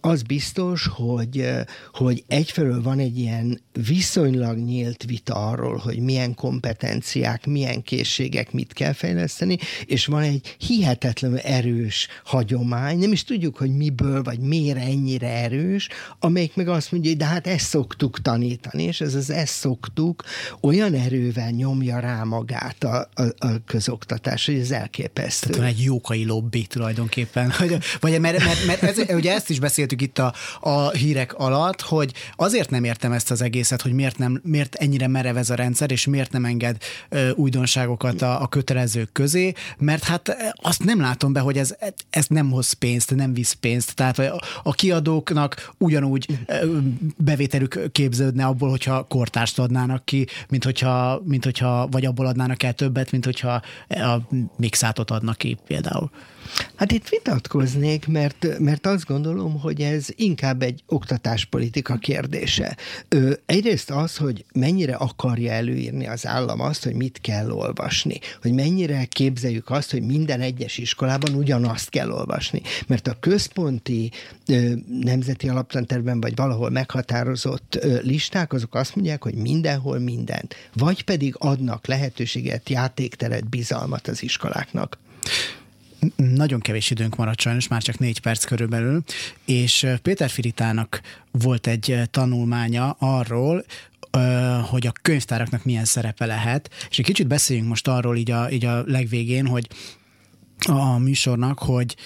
Az 0.00 0.22
biztos, 0.22 0.86
hogy, 0.86 1.48
hogy 1.92 2.24
egyfelől 2.28 2.82
van 2.82 2.98
egy 2.98 3.18
ilyen 3.18 3.60
viszonylag 3.86 4.58
nyílt 4.58 5.04
vita 5.06 5.34
arról, 5.34 5.76
hogy 5.76 5.98
milyen 5.98 6.34
kompetenciák, 6.34 7.46
milyen 7.46 7.82
készségek 7.82 8.52
mit 8.52 8.72
kell 8.72 8.92
fejleszteni, 8.92 9.58
és 9.86 10.06
van 10.06 10.22
egy 10.22 10.56
hihetetlenül 10.58 11.38
erős 11.38 12.08
hagyomány, 12.24 12.98
nem 12.98 13.12
is 13.12 13.24
tudjuk, 13.24 13.56
hogy 13.56 13.76
miből, 13.76 14.22
vagy 14.22 14.38
miért 14.38 14.78
ennyire 14.78 15.28
erős, 15.28 15.88
amelyik 16.18 16.54
meg 16.54 16.68
azt 16.68 16.92
mondja, 16.92 17.10
hogy 17.10 17.18
de 17.18 17.24
hát 17.24 17.46
ezt 17.46 17.66
szoktuk 17.66 18.22
tanítani, 18.22 18.82
és 18.82 19.00
ez 19.00 19.14
az 19.14 19.30
ezt 19.30 19.54
szoktuk 19.54 20.24
olyan 20.60 20.94
erővel 20.94 21.50
nyomja 21.50 21.98
rá 21.98 22.22
magát 22.22 22.84
a, 22.84 23.08
a, 23.14 23.22
a 23.22 23.64
közoktatás, 23.66 24.46
hogy 24.46 24.58
ez 24.58 24.70
elképesztő. 24.70 25.50
Tehát 25.50 25.66
van 25.66 25.78
egy 25.78 25.84
jókai 25.84 26.24
lobby 26.24 26.66
tulajdonképpen. 26.66 27.52
Vagy, 27.58 27.78
vagy 28.10 28.20
mert, 28.20 28.44
mert, 28.44 28.66
mert 28.66 28.82
ez, 28.82 29.14
ugye 29.14 29.34
ezt 29.34 29.50
is 29.50 29.58
beszéltük 29.58 30.02
itt 30.02 30.18
a, 30.18 30.32
a 30.60 30.90
hírek 30.90 31.34
alatt, 31.34 31.80
hogy 31.80 32.12
azért 32.36 32.70
nem 32.70 32.84
értem 32.84 33.12
ezt 33.12 33.30
az 33.30 33.42
egészet, 33.42 33.82
hogy 33.82 33.92
miért, 33.92 34.18
nem, 34.18 34.40
miért 34.44 34.74
ennyire 34.74 35.06
merev 35.06 35.36
ez 35.36 35.50
a 35.50 35.54
rendszer, 35.54 35.90
és 35.90 36.06
miért 36.06 36.32
nem 36.32 36.44
enged 36.44 36.76
ö, 37.08 37.30
újdonságokat 37.30 38.22
a, 38.22 38.42
a 38.42 38.46
kötelezők 38.46 39.12
közé, 39.12 39.52
mert 39.78 40.04
hát 40.04 40.54
azt 40.54 40.84
nem 40.84 41.00
látom 41.00 41.32
be, 41.32 41.40
hogy 41.40 41.58
ez, 41.58 41.76
ez 42.10 42.26
nem 42.28 42.50
hoz 42.50 42.72
pénzt, 42.72 43.14
nem 43.14 43.34
visz 43.34 43.52
pénzt. 43.52 43.94
Tehát 43.94 44.18
a, 44.62 44.72
kiadóknak 44.72 45.72
ugyanúgy 45.78 46.38
bevételük 47.16 47.80
képződne 47.92 48.44
abból, 48.44 48.70
hogyha 48.70 49.02
kortást 49.02 49.58
adnának 49.58 50.04
ki, 50.04 50.26
mint 50.48 50.64
hogyha, 50.64 51.22
mint 51.24 51.44
hogyha 51.44 51.88
vagy 51.90 52.04
abból 52.04 52.26
adnának 52.26 52.62
el 52.62 52.72
többet, 52.72 53.10
mint 53.10 53.24
hogyha 53.24 53.62
a 53.88 54.20
mixátot 54.56 55.10
adnak 55.10 55.36
ki 55.36 55.56
például. 55.66 56.10
Hát 56.74 56.92
itt 56.92 57.08
vitatkoznék, 57.08 58.06
mert, 58.06 58.58
mert 58.58 58.86
azt 58.86 59.06
gondolom, 59.06 59.60
hogy 59.60 59.80
ez 59.80 60.06
inkább 60.14 60.62
egy 60.62 60.82
oktatáspolitika 60.86 61.96
kérdése. 61.96 62.76
Ö, 63.08 63.32
egyrészt 63.46 63.90
az, 63.90 64.16
hogy 64.16 64.44
mennyire 64.52 64.94
akarja 64.94 65.52
előírni 65.52 66.06
az 66.06 66.26
állam 66.26 66.60
azt, 66.60 66.84
hogy 66.84 66.94
mit 66.94 67.18
kell 67.20 67.50
olvasni, 67.50 68.18
hogy 68.42 68.52
mennyire 68.52 69.04
képzeljük 69.04 69.70
azt, 69.70 69.90
hogy 69.90 70.02
minden 70.02 70.40
egyes 70.40 70.78
iskolában 70.78 71.34
ugyanazt 71.34 71.90
kell 71.90 72.10
olvasni. 72.10 72.62
Mert 72.86 73.08
a 73.08 73.16
központi 73.20 74.10
ö, 74.46 74.72
nemzeti 75.00 75.48
alaptanterben 75.48 76.20
vagy 76.20 76.36
valahol 76.36 76.70
meghatározott 76.70 77.78
ö, 77.80 77.98
listák, 78.02 78.52
azok 78.52 78.74
azt 78.74 78.94
mondják, 78.96 79.22
hogy 79.22 79.34
mindenhol 79.34 79.98
mindent. 79.98 80.54
Vagy 80.74 81.04
pedig 81.04 81.34
adnak 81.38 81.86
lehetőséget, 81.86 82.68
játékteret, 82.68 83.48
bizalmat 83.48 84.08
az 84.08 84.22
iskoláknak 84.22 84.98
nagyon 86.16 86.60
kevés 86.60 86.90
időnk 86.90 87.16
maradt 87.16 87.40
sajnos, 87.40 87.68
már 87.68 87.82
csak 87.82 87.98
négy 87.98 88.20
perc 88.20 88.44
körülbelül, 88.44 89.02
és 89.44 89.86
Péter 90.02 90.30
Firitának 90.30 91.00
volt 91.30 91.66
egy 91.66 92.00
tanulmánya 92.10 92.90
arról, 92.90 93.64
hogy 94.70 94.86
a 94.86 94.92
könyvtáraknak 95.02 95.64
milyen 95.64 95.84
szerepe 95.84 96.26
lehet, 96.26 96.70
és 96.90 96.98
egy 96.98 97.04
kicsit 97.04 97.26
beszéljünk 97.26 97.68
most 97.68 97.88
arról 97.88 98.16
így 98.16 98.30
a, 98.30 98.50
így 98.50 98.64
a 98.64 98.82
legvégén, 98.86 99.46
hogy 99.46 99.68
a 100.66 100.98
műsornak, 100.98 101.58
hogy 101.58 101.96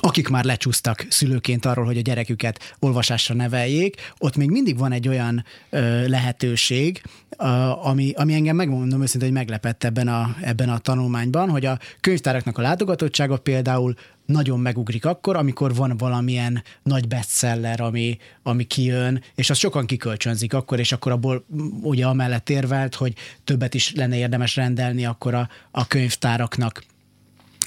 akik 0.00 0.28
már 0.28 0.44
lecsúsztak 0.44 1.06
szülőként 1.08 1.64
arról, 1.64 1.84
hogy 1.84 1.96
a 1.96 2.00
gyereküket 2.00 2.76
olvasásra 2.78 3.34
neveljék, 3.34 4.12
ott 4.18 4.36
még 4.36 4.50
mindig 4.50 4.78
van 4.78 4.92
egy 4.92 5.08
olyan 5.08 5.44
ö, 5.70 6.08
lehetőség, 6.08 7.02
a, 7.36 7.86
ami, 7.86 8.12
ami 8.16 8.34
engem 8.34 8.56
megmondom 8.56 9.02
őszintén, 9.02 9.28
hogy 9.28 9.38
meglepett 9.38 9.84
ebben 9.84 10.08
a, 10.08 10.36
ebben 10.40 10.68
a 10.68 10.78
tanulmányban, 10.78 11.50
hogy 11.50 11.66
a 11.66 11.78
könyvtáraknak 12.00 12.58
a 12.58 12.62
látogatottsága 12.62 13.36
például 13.36 13.94
nagyon 14.26 14.60
megugrik 14.60 15.04
akkor, 15.04 15.36
amikor 15.36 15.74
van 15.74 15.96
valamilyen 15.96 16.62
nagy 16.82 17.08
bestseller, 17.08 17.80
ami, 17.80 18.18
ami 18.42 18.64
kijön, 18.64 19.22
és 19.34 19.50
az 19.50 19.58
sokan 19.58 19.86
kikölcsönzik 19.86 20.54
akkor, 20.54 20.78
és 20.78 20.92
akkor 20.92 21.12
abból 21.12 21.44
ugye 21.82 22.06
amellett 22.06 22.50
érvelt, 22.50 22.94
hogy 22.94 23.14
többet 23.44 23.74
is 23.74 23.92
lenne 23.94 24.16
érdemes 24.16 24.56
rendelni 24.56 25.04
akkor 25.04 25.34
a, 25.34 25.48
a 25.70 25.86
könyvtáraknak. 25.86 26.84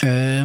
Ö, 0.04 0.40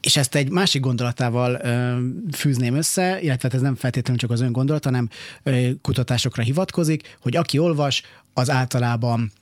és 0.00 0.16
ezt 0.16 0.34
egy 0.34 0.50
másik 0.50 0.82
gondolatával 0.82 1.60
ö, 1.62 1.98
fűzném 2.32 2.74
össze, 2.74 3.20
illetve 3.20 3.48
hát 3.48 3.54
ez 3.54 3.60
nem 3.60 3.74
feltétlenül 3.74 4.20
csak 4.20 4.30
az 4.30 4.40
ön 4.40 4.52
gondolat, 4.52 4.84
hanem 4.84 5.08
ö, 5.42 5.68
kutatásokra 5.82 6.42
hivatkozik, 6.42 7.16
hogy 7.20 7.36
aki 7.36 7.58
olvas, 7.58 8.02
az 8.34 8.50
általában 8.50 9.32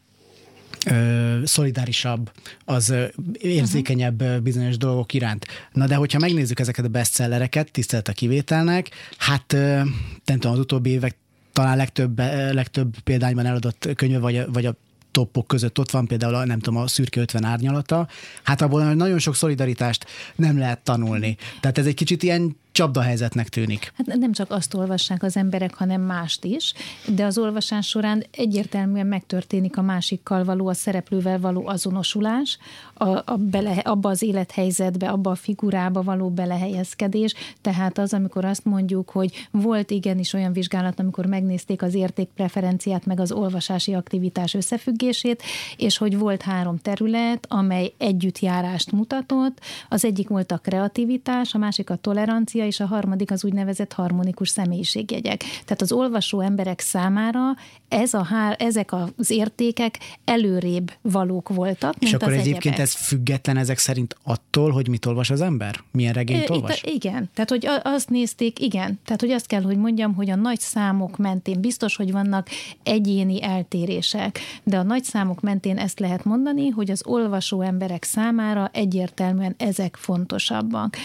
ö, 0.87 1.41
szolidárisabb, 1.45 2.31
az 2.65 2.89
ö, 2.89 3.05
érzékenyebb 3.33 4.23
uh-huh. 4.23 4.41
bizonyos 4.41 4.77
dolgok 4.77 5.13
iránt. 5.13 5.47
Na 5.73 5.87
de 5.87 5.95
hogyha 5.95 6.19
megnézzük 6.19 6.61
ezeket 6.61 6.85
a 6.85 6.89
bestsellereket, 6.89 7.71
tisztelt 7.71 8.09
a 8.09 8.13
kivételnek, 8.13 8.91
hát 9.19 9.53
ö, 9.53 9.81
nem 10.25 10.39
az 10.41 10.59
utóbbi 10.59 10.91
évek 10.91 11.17
talán 11.53 11.77
legtöbb, 11.77 12.19
legtöbb 12.53 12.99
példányban 13.05 13.47
eladott 13.47 13.89
könyve, 13.95 14.19
vagy, 14.19 14.53
vagy 14.53 14.67
a 14.67 14.77
toppok 15.11 15.47
között 15.47 15.79
ott 15.79 15.91
van 15.91 16.07
például 16.07 16.35
a, 16.35 16.45
nem 16.45 16.59
tudom, 16.59 16.83
a 16.83 16.87
szürke 16.87 17.21
50 17.21 17.45
árnyalata, 17.45 18.09
hát 18.43 18.61
abból 18.61 18.95
nagyon 18.95 19.19
sok 19.19 19.35
szolidaritást 19.35 20.07
nem 20.37 20.59
lehet 20.59 20.79
tanulni. 20.79 21.37
Tehát 21.61 21.79
ez 21.79 21.87
egy 21.87 21.95
kicsit 21.95 22.23
ilyen 22.23 22.57
csapdahelyzetnek 22.79 23.49
tűnik. 23.49 23.93
Hát 23.97 24.07
nem 24.07 24.33
csak 24.33 24.51
azt 24.51 24.75
olvassák 24.75 25.23
az 25.23 25.37
emberek, 25.37 25.75
hanem 25.75 26.01
mást 26.01 26.45
is, 26.45 26.73
de 27.07 27.25
az 27.25 27.39
olvasás 27.39 27.87
során 27.89 28.25
egyértelműen 28.31 29.07
megtörténik 29.07 29.77
a 29.77 29.83
másikkal 29.83 30.45
való, 30.45 30.67
a 30.69 30.75
szereplővel 30.75 31.41
való 31.41 31.67
azonosulás, 31.67 32.59
a, 32.95 33.09
a 33.09 33.37
bele, 33.39 33.73
abba 33.73 34.09
az 34.09 34.23
élethelyzetbe, 34.23 35.09
abba 35.09 35.31
a 35.31 35.35
figurába 35.35 36.03
való 36.03 36.29
belehelyezkedés. 36.29 37.35
Tehát 37.61 37.99
az, 37.99 38.13
amikor 38.13 38.45
azt 38.45 38.65
mondjuk, 38.65 39.11
hogy 39.11 39.47
volt 39.51 39.91
igenis 39.91 40.33
olyan 40.33 40.53
vizsgálat, 40.53 41.01
amikor 41.01 41.27
megnézték 41.27 41.83
az 41.83 41.95
értékpreferenciát, 41.95 43.07
meg 43.07 43.21
az 43.21 43.33
olvasási 43.33 43.95
aktivitás 43.95 44.55
összefüggését, 44.55 45.43
és 45.77 45.99
hogy 45.99 46.19
volt 46.19 46.43
három 46.43 46.79
terület, 46.79 47.47
amely 47.49 47.93
együttjárást 47.99 48.93
mutatott. 48.93 49.61
Az 49.89 50.05
egyik 50.05 50.29
volt 50.29 50.53
a 50.53 50.59
kreativitás, 50.59 51.55
a 51.55 51.59
másik 51.59 51.91
a 51.91 51.97
tolerancia, 51.97 52.67
és 52.69 52.81
a 52.81 52.87
harmadik 52.87 53.31
az 53.31 53.45
úgynevezett 53.45 53.93
harmonikus 53.93 54.49
személyiségjegyek. 54.49 55.39
Tehát 55.39 55.81
az 55.81 55.93
olvasó 55.93 56.41
emberek 56.41 56.81
számára 56.81 57.43
ez 57.89 58.15
a 58.15 58.23
hár, 58.23 58.57
ezek 58.59 58.93
az 59.17 59.31
értékek 59.31 59.99
előrébb 60.25 60.93
valók 61.03 61.49
voltak, 61.49 61.95
És 61.99 62.11
mint 62.11 62.23
akkor 62.23 62.33
az 62.35 62.39
egyébként 62.39 62.65
egyebek. 62.65 62.81
ez 62.81 62.95
független 62.95 63.57
ezek 63.57 63.79
szerint 63.79 64.17
attól, 64.23 64.71
hogy 64.71 64.89
mit 64.89 65.07
olvas 65.07 65.31
az 65.31 65.41
ember? 65.41 65.81
Milyen 65.93 66.13
regényt 66.13 66.43
Itt, 66.43 66.51
olvas? 66.51 66.83
igen, 66.83 67.31
tehát 67.35 67.51
hogy 67.51 67.69
azt 67.83 68.11
nézték, 68.11 68.61
igen, 68.61 69.01
tehát 69.05 69.21
hogy 69.21 69.31
azt 69.31 69.47
kell, 69.47 69.63
hogy 69.63 69.77
mondjam, 69.77 70.15
hogy 70.15 70.31
a 70.31 70.37
nagy 70.37 70.61
számok 70.61 71.17
mentén 71.17 71.61
biztos, 71.61 71.97
hogy 71.97 72.13
vannak 72.13 72.49
egyéni 72.83 73.43
eltérések, 73.43 74.39
de 74.63 74.79
a 74.79 74.83
nagy 74.83 75.05
számok 75.05 75.41
mentén 75.41 75.79
ezt 75.79 76.01
lehet 76.01 76.25
mondani, 76.25 76.69
hogy 76.69 76.91
az 76.91 77.03
olvasó 77.07 77.61
emberek 77.61 78.05
számára 78.05 78.71
egyértelműen 78.73 79.55
ezek 79.59 79.97
fontosabbak. 79.97 80.97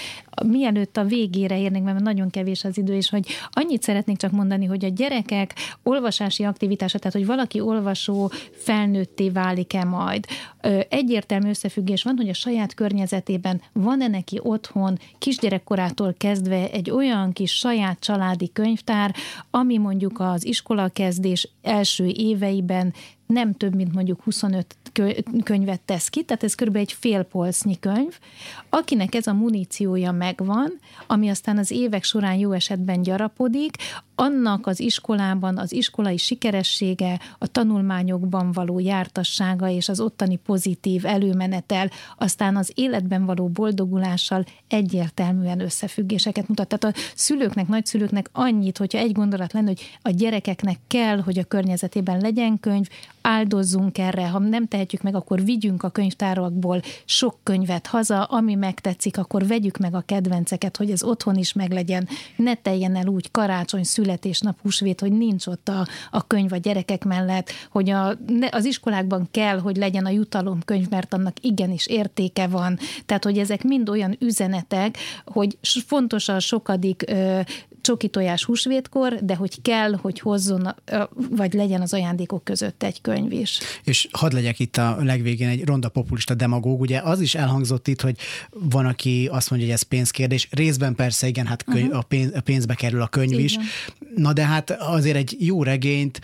Mielőtt 0.46 0.98
a 0.98 1.04
végére 1.48 1.62
érnénk, 1.62 1.86
mert 1.86 2.00
nagyon 2.00 2.30
kevés 2.30 2.64
az 2.64 2.78
idő, 2.78 2.96
és 2.96 3.10
hogy 3.10 3.26
annyit 3.52 3.84
szeretnék 3.84 4.18
csak 4.18 4.32
mondani, 4.32 4.66
hogy 4.66 4.86
a 4.86 4.88
gyerekek 4.88 5.54
olvasási 5.84 6.44
aktivitása, 6.44 6.98
tehát 6.98 7.14
hogy 7.14 7.26
valaki 7.26 7.60
olvasó 7.60 8.32
felnőtté 8.52 9.30
válik-e 9.30 9.84
majd. 9.84 10.26
Egyértelmű 10.90 11.50
összefüggés 11.50 12.04
van, 12.04 12.16
hogy 12.18 12.30
a 12.30 12.34
saját 12.34 12.74
környezetében 12.74 13.62
van-e 13.74 14.08
neki 14.08 14.40
otthon 14.42 15.00
kisgyerekkorától 15.18 16.14
kezdve 16.18 16.70
egy 16.72 16.90
olyan 16.90 17.32
kis 17.32 17.52
saját 17.52 18.00
családi 18.00 18.52
könyvtár, 18.54 19.16
ami 19.50 19.78
mondjuk 19.78 20.20
az 20.20 20.46
iskolakezdés 20.46 21.50
első 21.62 22.06
éveiben 22.06 22.94
nem 23.26 23.54
több, 23.54 23.76
mint 23.76 23.94
mondjuk 23.94 24.22
25 24.24 24.76
könyvet 25.44 25.82
tesz 25.82 26.10
ki, 26.10 26.24
tehát 26.24 26.44
ez 26.44 26.56
kb. 26.56 26.76
egy 26.76 26.92
fél 26.92 27.24
polcnyi 27.24 27.80
könyv. 27.80 28.20
Akinek 28.76 29.16
ez 29.16 29.28
a 29.28 29.34
muníciója 29.34 30.12
megvan, 30.12 30.80
ami 31.08 31.30
aztán 31.30 31.58
az 31.58 31.72
évek 31.72 32.04
során 32.04 32.36
jó 32.36 32.52
esetben 32.52 33.02
gyarapodik, 33.02 33.76
annak 34.16 34.68
az 34.68 34.80
iskolában 34.80 35.58
az 35.58 35.74
iskolai 35.74 36.18
sikeressége, 36.18 37.20
a 37.38 37.48
tanulmányokban 37.48 38.52
való 38.52 38.80
jártassága 38.80 39.70
és 39.70 39.90
az 39.90 40.00
ottani 40.00 40.36
pozitív 40.36 41.06
előmenetel, 41.06 41.90
aztán 42.18 42.56
az 42.56 42.72
életben 42.76 43.26
való 43.26 43.48
boldogulással 43.48 44.46
egyértelműen 44.68 45.60
összefüggéseket 45.60 46.48
mutat. 46.48 46.68
Tehát 46.68 46.96
a 46.96 47.00
szülőknek, 47.16 47.68
nagyszülőknek 47.68 48.30
annyit, 48.32 48.78
hogyha 48.78 48.98
egy 48.98 49.12
gondolat 49.12 49.54
lenne, 49.54 49.68
hogy 49.68 49.82
a 50.02 50.10
gyerekeknek 50.10 50.80
kell, 50.88 51.20
hogy 51.20 51.40
a 51.40 51.44
környezetében 51.44 52.20
legyen 52.20 52.60
könyv, 52.60 52.88
áldozzunk 53.22 53.98
erre, 53.98 54.28
ha 54.28 54.40
nem 54.40 54.68
tehetjük 54.68 55.02
meg, 55.02 55.16
akkor 55.16 55.44
vigyünk 55.44 55.84
a 55.84 55.90
könyvtárakból 55.90 56.82
sok 57.06 57.40
könyvet 57.44 57.88
haza, 57.88 58.24
ami 58.24 58.56
megtetszik, 58.64 59.18
akkor 59.18 59.48
vegyük 59.48 59.78
meg 59.78 59.96
a 59.96 60.04
kedvenceket, 60.06 60.78
hogy 60.78 60.92
ez 60.92 61.04
otthon 61.04 61.36
is 61.36 61.54
meglegyen, 61.54 62.08
ne 62.36 62.56
teljen 62.56 62.96
el 62.96 63.08
úgy 63.08 63.32
karácsony, 63.32 63.84
születésnap, 63.84 64.62
húsvét, 64.62 65.00
hogy 65.00 65.12
nincs 65.12 65.48
ott 65.48 65.70
a, 65.70 65.88
a 66.12 66.28
könyv 66.28 66.54
a 66.54 66.58
gyerekek 66.58 67.04
mellett, 67.04 67.52
hogy 67.72 67.90
a, 67.90 68.18
az 68.50 68.66
iskolákban 68.66 69.28
kell, 69.32 69.60
hogy 69.60 69.76
legyen 69.76 70.06
a 70.06 70.10
jutalomkönyv, 70.10 70.90
mert 70.90 71.14
annak 71.14 71.36
igenis 71.42 71.88
értéke 71.88 72.48
van. 72.48 72.78
Tehát, 73.06 73.24
hogy 73.24 73.38
ezek 73.38 73.64
mind 73.64 73.90
olyan 73.90 74.16
üzenetek, 74.20 74.98
hogy 75.26 75.58
fontos 75.62 76.30
a 76.30 76.40
sokadik 76.40 77.04
ö, 77.08 77.40
csoki 77.84 78.08
tojás 78.08 78.44
húsvétkor, 78.44 79.20
de 79.22 79.36
hogy 79.36 79.62
kell, 79.62 79.94
hogy 80.02 80.20
hozzon, 80.20 80.76
vagy 81.30 81.54
legyen 81.54 81.82
az 81.82 81.94
ajándékok 81.94 82.44
között 82.44 82.84
egy 82.84 83.02
könyv 83.02 83.32
is. 83.32 83.60
És 83.84 84.08
hadd 84.12 84.34
legyek 84.34 84.60
itt 84.60 84.78
a 84.78 84.98
legvégén 85.00 85.48
egy 85.48 85.66
ronda 85.66 85.90
populista 85.90 86.34
demagóg, 86.34 86.80
ugye 86.80 87.00
az 87.00 87.22
is 87.22 87.36
elhangzott 87.36 87.88
itt, 87.88 88.02
hogy 88.02 88.18
van, 88.50 88.86
aki 88.86 89.30
azt 89.32 89.50
mondja, 89.50 89.68
hogy 89.68 89.78
ez 89.78 89.82
pénzkérdés. 89.82 90.48
Részben 90.52 90.96
persze, 90.96 91.28
igen, 91.28 91.46
hát 91.46 91.64
könyv, 91.64 91.86
uh-huh. 91.86 92.00
a, 92.00 92.02
pénz, 92.02 92.32
a 92.36 92.42
pénzbe 92.42 92.74
kerül 92.74 93.02
a 93.02 93.08
könyv 93.08 93.32
igen. 93.32 93.44
is. 93.44 93.58
Na 94.16 94.34
de 94.34 94.46
hát 94.46 94.72
azért 94.72 95.16
egy 95.16 95.36
jó 95.40 95.64
regényt 95.64 96.22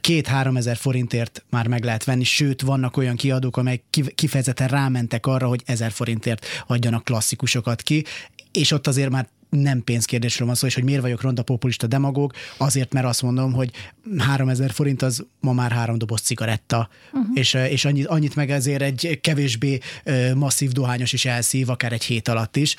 két-három 0.00 0.56
ezer 0.56 0.76
forintért 0.76 1.44
már 1.50 1.66
meg 1.66 1.84
lehet 1.84 2.04
venni, 2.04 2.24
sőt, 2.24 2.62
vannak 2.62 2.96
olyan 2.96 3.16
kiadók, 3.16 3.56
amelyek 3.56 3.82
kifejezetten 4.14 4.68
rámentek 4.68 5.26
arra, 5.26 5.48
hogy 5.48 5.62
ezer 5.66 5.90
forintért 5.90 6.46
adjanak 6.66 7.04
klasszikusokat 7.04 7.82
ki, 7.82 8.04
és 8.52 8.70
ott 8.70 8.86
azért 8.86 9.10
már 9.10 9.28
nem 9.50 9.84
pénzkérdésről 9.84 10.46
van 10.46 10.56
szó, 10.56 10.66
és 10.66 10.74
hogy 10.74 10.84
miért 10.84 11.00
vagyok 11.00 11.22
ronda 11.22 11.42
populista 11.42 11.86
demagóg, 11.86 12.32
azért, 12.56 12.92
mert 12.92 13.06
azt 13.06 13.22
mondom, 13.22 13.52
hogy 13.52 13.70
3000 14.18 14.70
forint 14.70 15.02
az 15.02 15.24
ma 15.40 15.52
már 15.52 15.72
három 15.72 15.98
doboz 15.98 16.20
cigaretta, 16.20 16.88
uh-huh. 17.12 17.30
és, 17.34 17.54
és 17.54 17.84
annyit, 17.84 18.06
annyit 18.06 18.34
meg 18.34 18.50
ezért 18.50 18.82
egy 18.82 19.18
kevésbé 19.22 19.78
masszív 20.34 20.70
dohányos 20.70 21.12
is 21.12 21.24
elszív, 21.24 21.68
akár 21.68 21.92
egy 21.92 22.04
hét 22.04 22.28
alatt 22.28 22.56
is. 22.56 22.76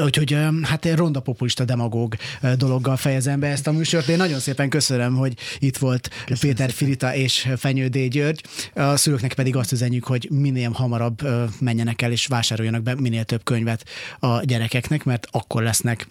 Úgyhogy 0.00 0.36
hát 0.62 0.84
egy 0.84 0.96
ronda 0.96 1.20
populista 1.20 1.64
demagóg 1.64 2.16
dologgal 2.56 2.96
fejezem 2.96 3.40
be 3.40 3.46
ezt 3.46 3.66
a 3.66 3.72
műsort. 3.72 4.08
Én 4.08 4.16
nagyon 4.16 4.38
szépen 4.38 4.68
köszönöm, 4.68 5.16
hogy 5.16 5.34
itt 5.58 5.76
volt 5.76 6.08
Köszönöm 6.08 6.38
Péter 6.40 6.70
szépen. 6.70 6.74
Filita 6.74 7.14
és 7.14 7.48
Fenyő 7.56 7.88
D. 7.88 7.98
György. 8.08 8.42
A 8.74 8.96
szülőknek 8.96 9.34
pedig 9.34 9.56
azt 9.56 9.72
üzenjük, 9.72 10.04
hogy 10.04 10.28
minél 10.30 10.70
hamarabb 10.70 11.20
menjenek 11.60 12.02
el 12.02 12.10
és 12.10 12.26
vásároljanak 12.26 12.82
be 12.82 12.94
minél 12.94 13.24
több 13.24 13.44
könyvet 13.44 13.84
a 14.18 14.44
gyerekeknek, 14.44 15.04
mert 15.04 15.28
akkor 15.30 15.62
lesznek 15.62 16.08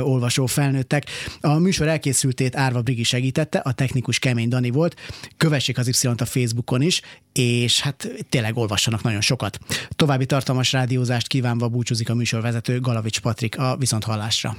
olvasó 0.00 0.46
felnőttek. 0.46 1.04
A 1.40 1.58
műsor 1.58 1.88
elkészültét 1.88 2.56
Árva 2.56 2.82
Brigi 2.82 3.02
segítette, 3.02 3.58
a 3.58 3.72
technikus 3.72 4.18
Kemény 4.18 4.48
Dani 4.48 4.70
volt. 4.70 4.96
Kövessék 5.36 5.78
az 5.78 5.88
Y-t 5.88 6.20
a 6.20 6.24
Facebookon 6.24 6.82
is, 6.82 7.00
és 7.32 7.80
hát 7.80 8.08
tényleg 8.28 8.56
olvassanak 8.56 9.02
nagyon 9.02 9.20
sokat. 9.20 9.58
További 9.88 10.26
tartalmas 10.26 10.72
rádiózást 10.72 11.26
kívánva 11.26 11.68
búcsúzik 11.68 12.10
a 12.10 12.14
műsorvezető 12.14 12.80
Galavics 12.80 13.20
Patrik 13.20 13.58
a 13.58 13.76
Viszonthallásra. 13.76 14.56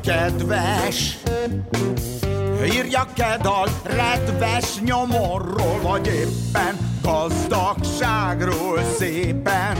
Kedves. 0.00 1.18
Írja 2.64 3.06
kedal 3.14 3.68
redves 3.82 4.80
nyomorról 4.80 5.78
Vagy 5.82 6.06
éppen 6.06 6.76
gazdagságról 7.02 8.82
szépen. 8.98 9.76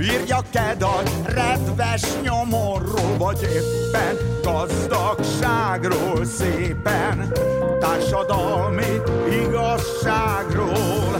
Írja 0.00 0.38
kedad 0.50 1.10
redves 1.24 2.02
nyomorról 2.22 3.16
Vagy 3.18 3.42
éppen 3.42 4.16
gazdagságról 4.42 6.24
szépen. 6.24 7.32
Társadalmi 7.80 9.00
igazságról 9.30 11.18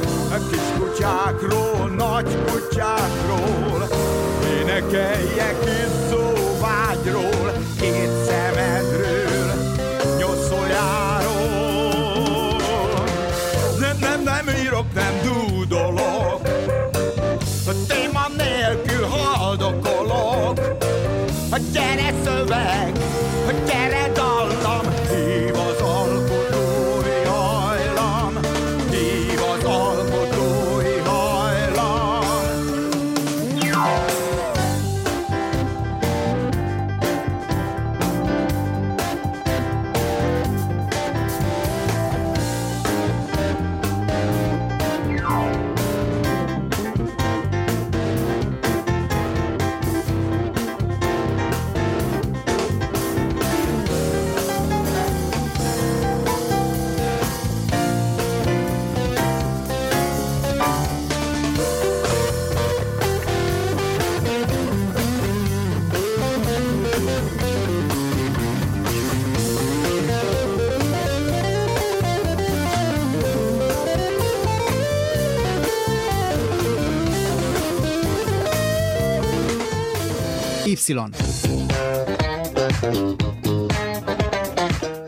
Kiskutyákról, 0.50 1.88
nagykutyákról 1.96 3.88
Énekeljek 4.60 5.56
izzó 5.64 6.27
vágyról 6.27 6.27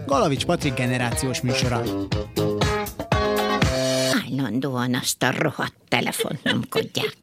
Galavics 0.07 0.45
Patrik 0.45 0.74
generációs 0.74 1.41
műsora. 1.41 1.83
Állandóan 4.26 4.95
azt 4.95 5.22
a 5.22 5.31
rohadt 5.39 5.74
telefont 5.89 6.43
nyomkodják. 6.43 7.16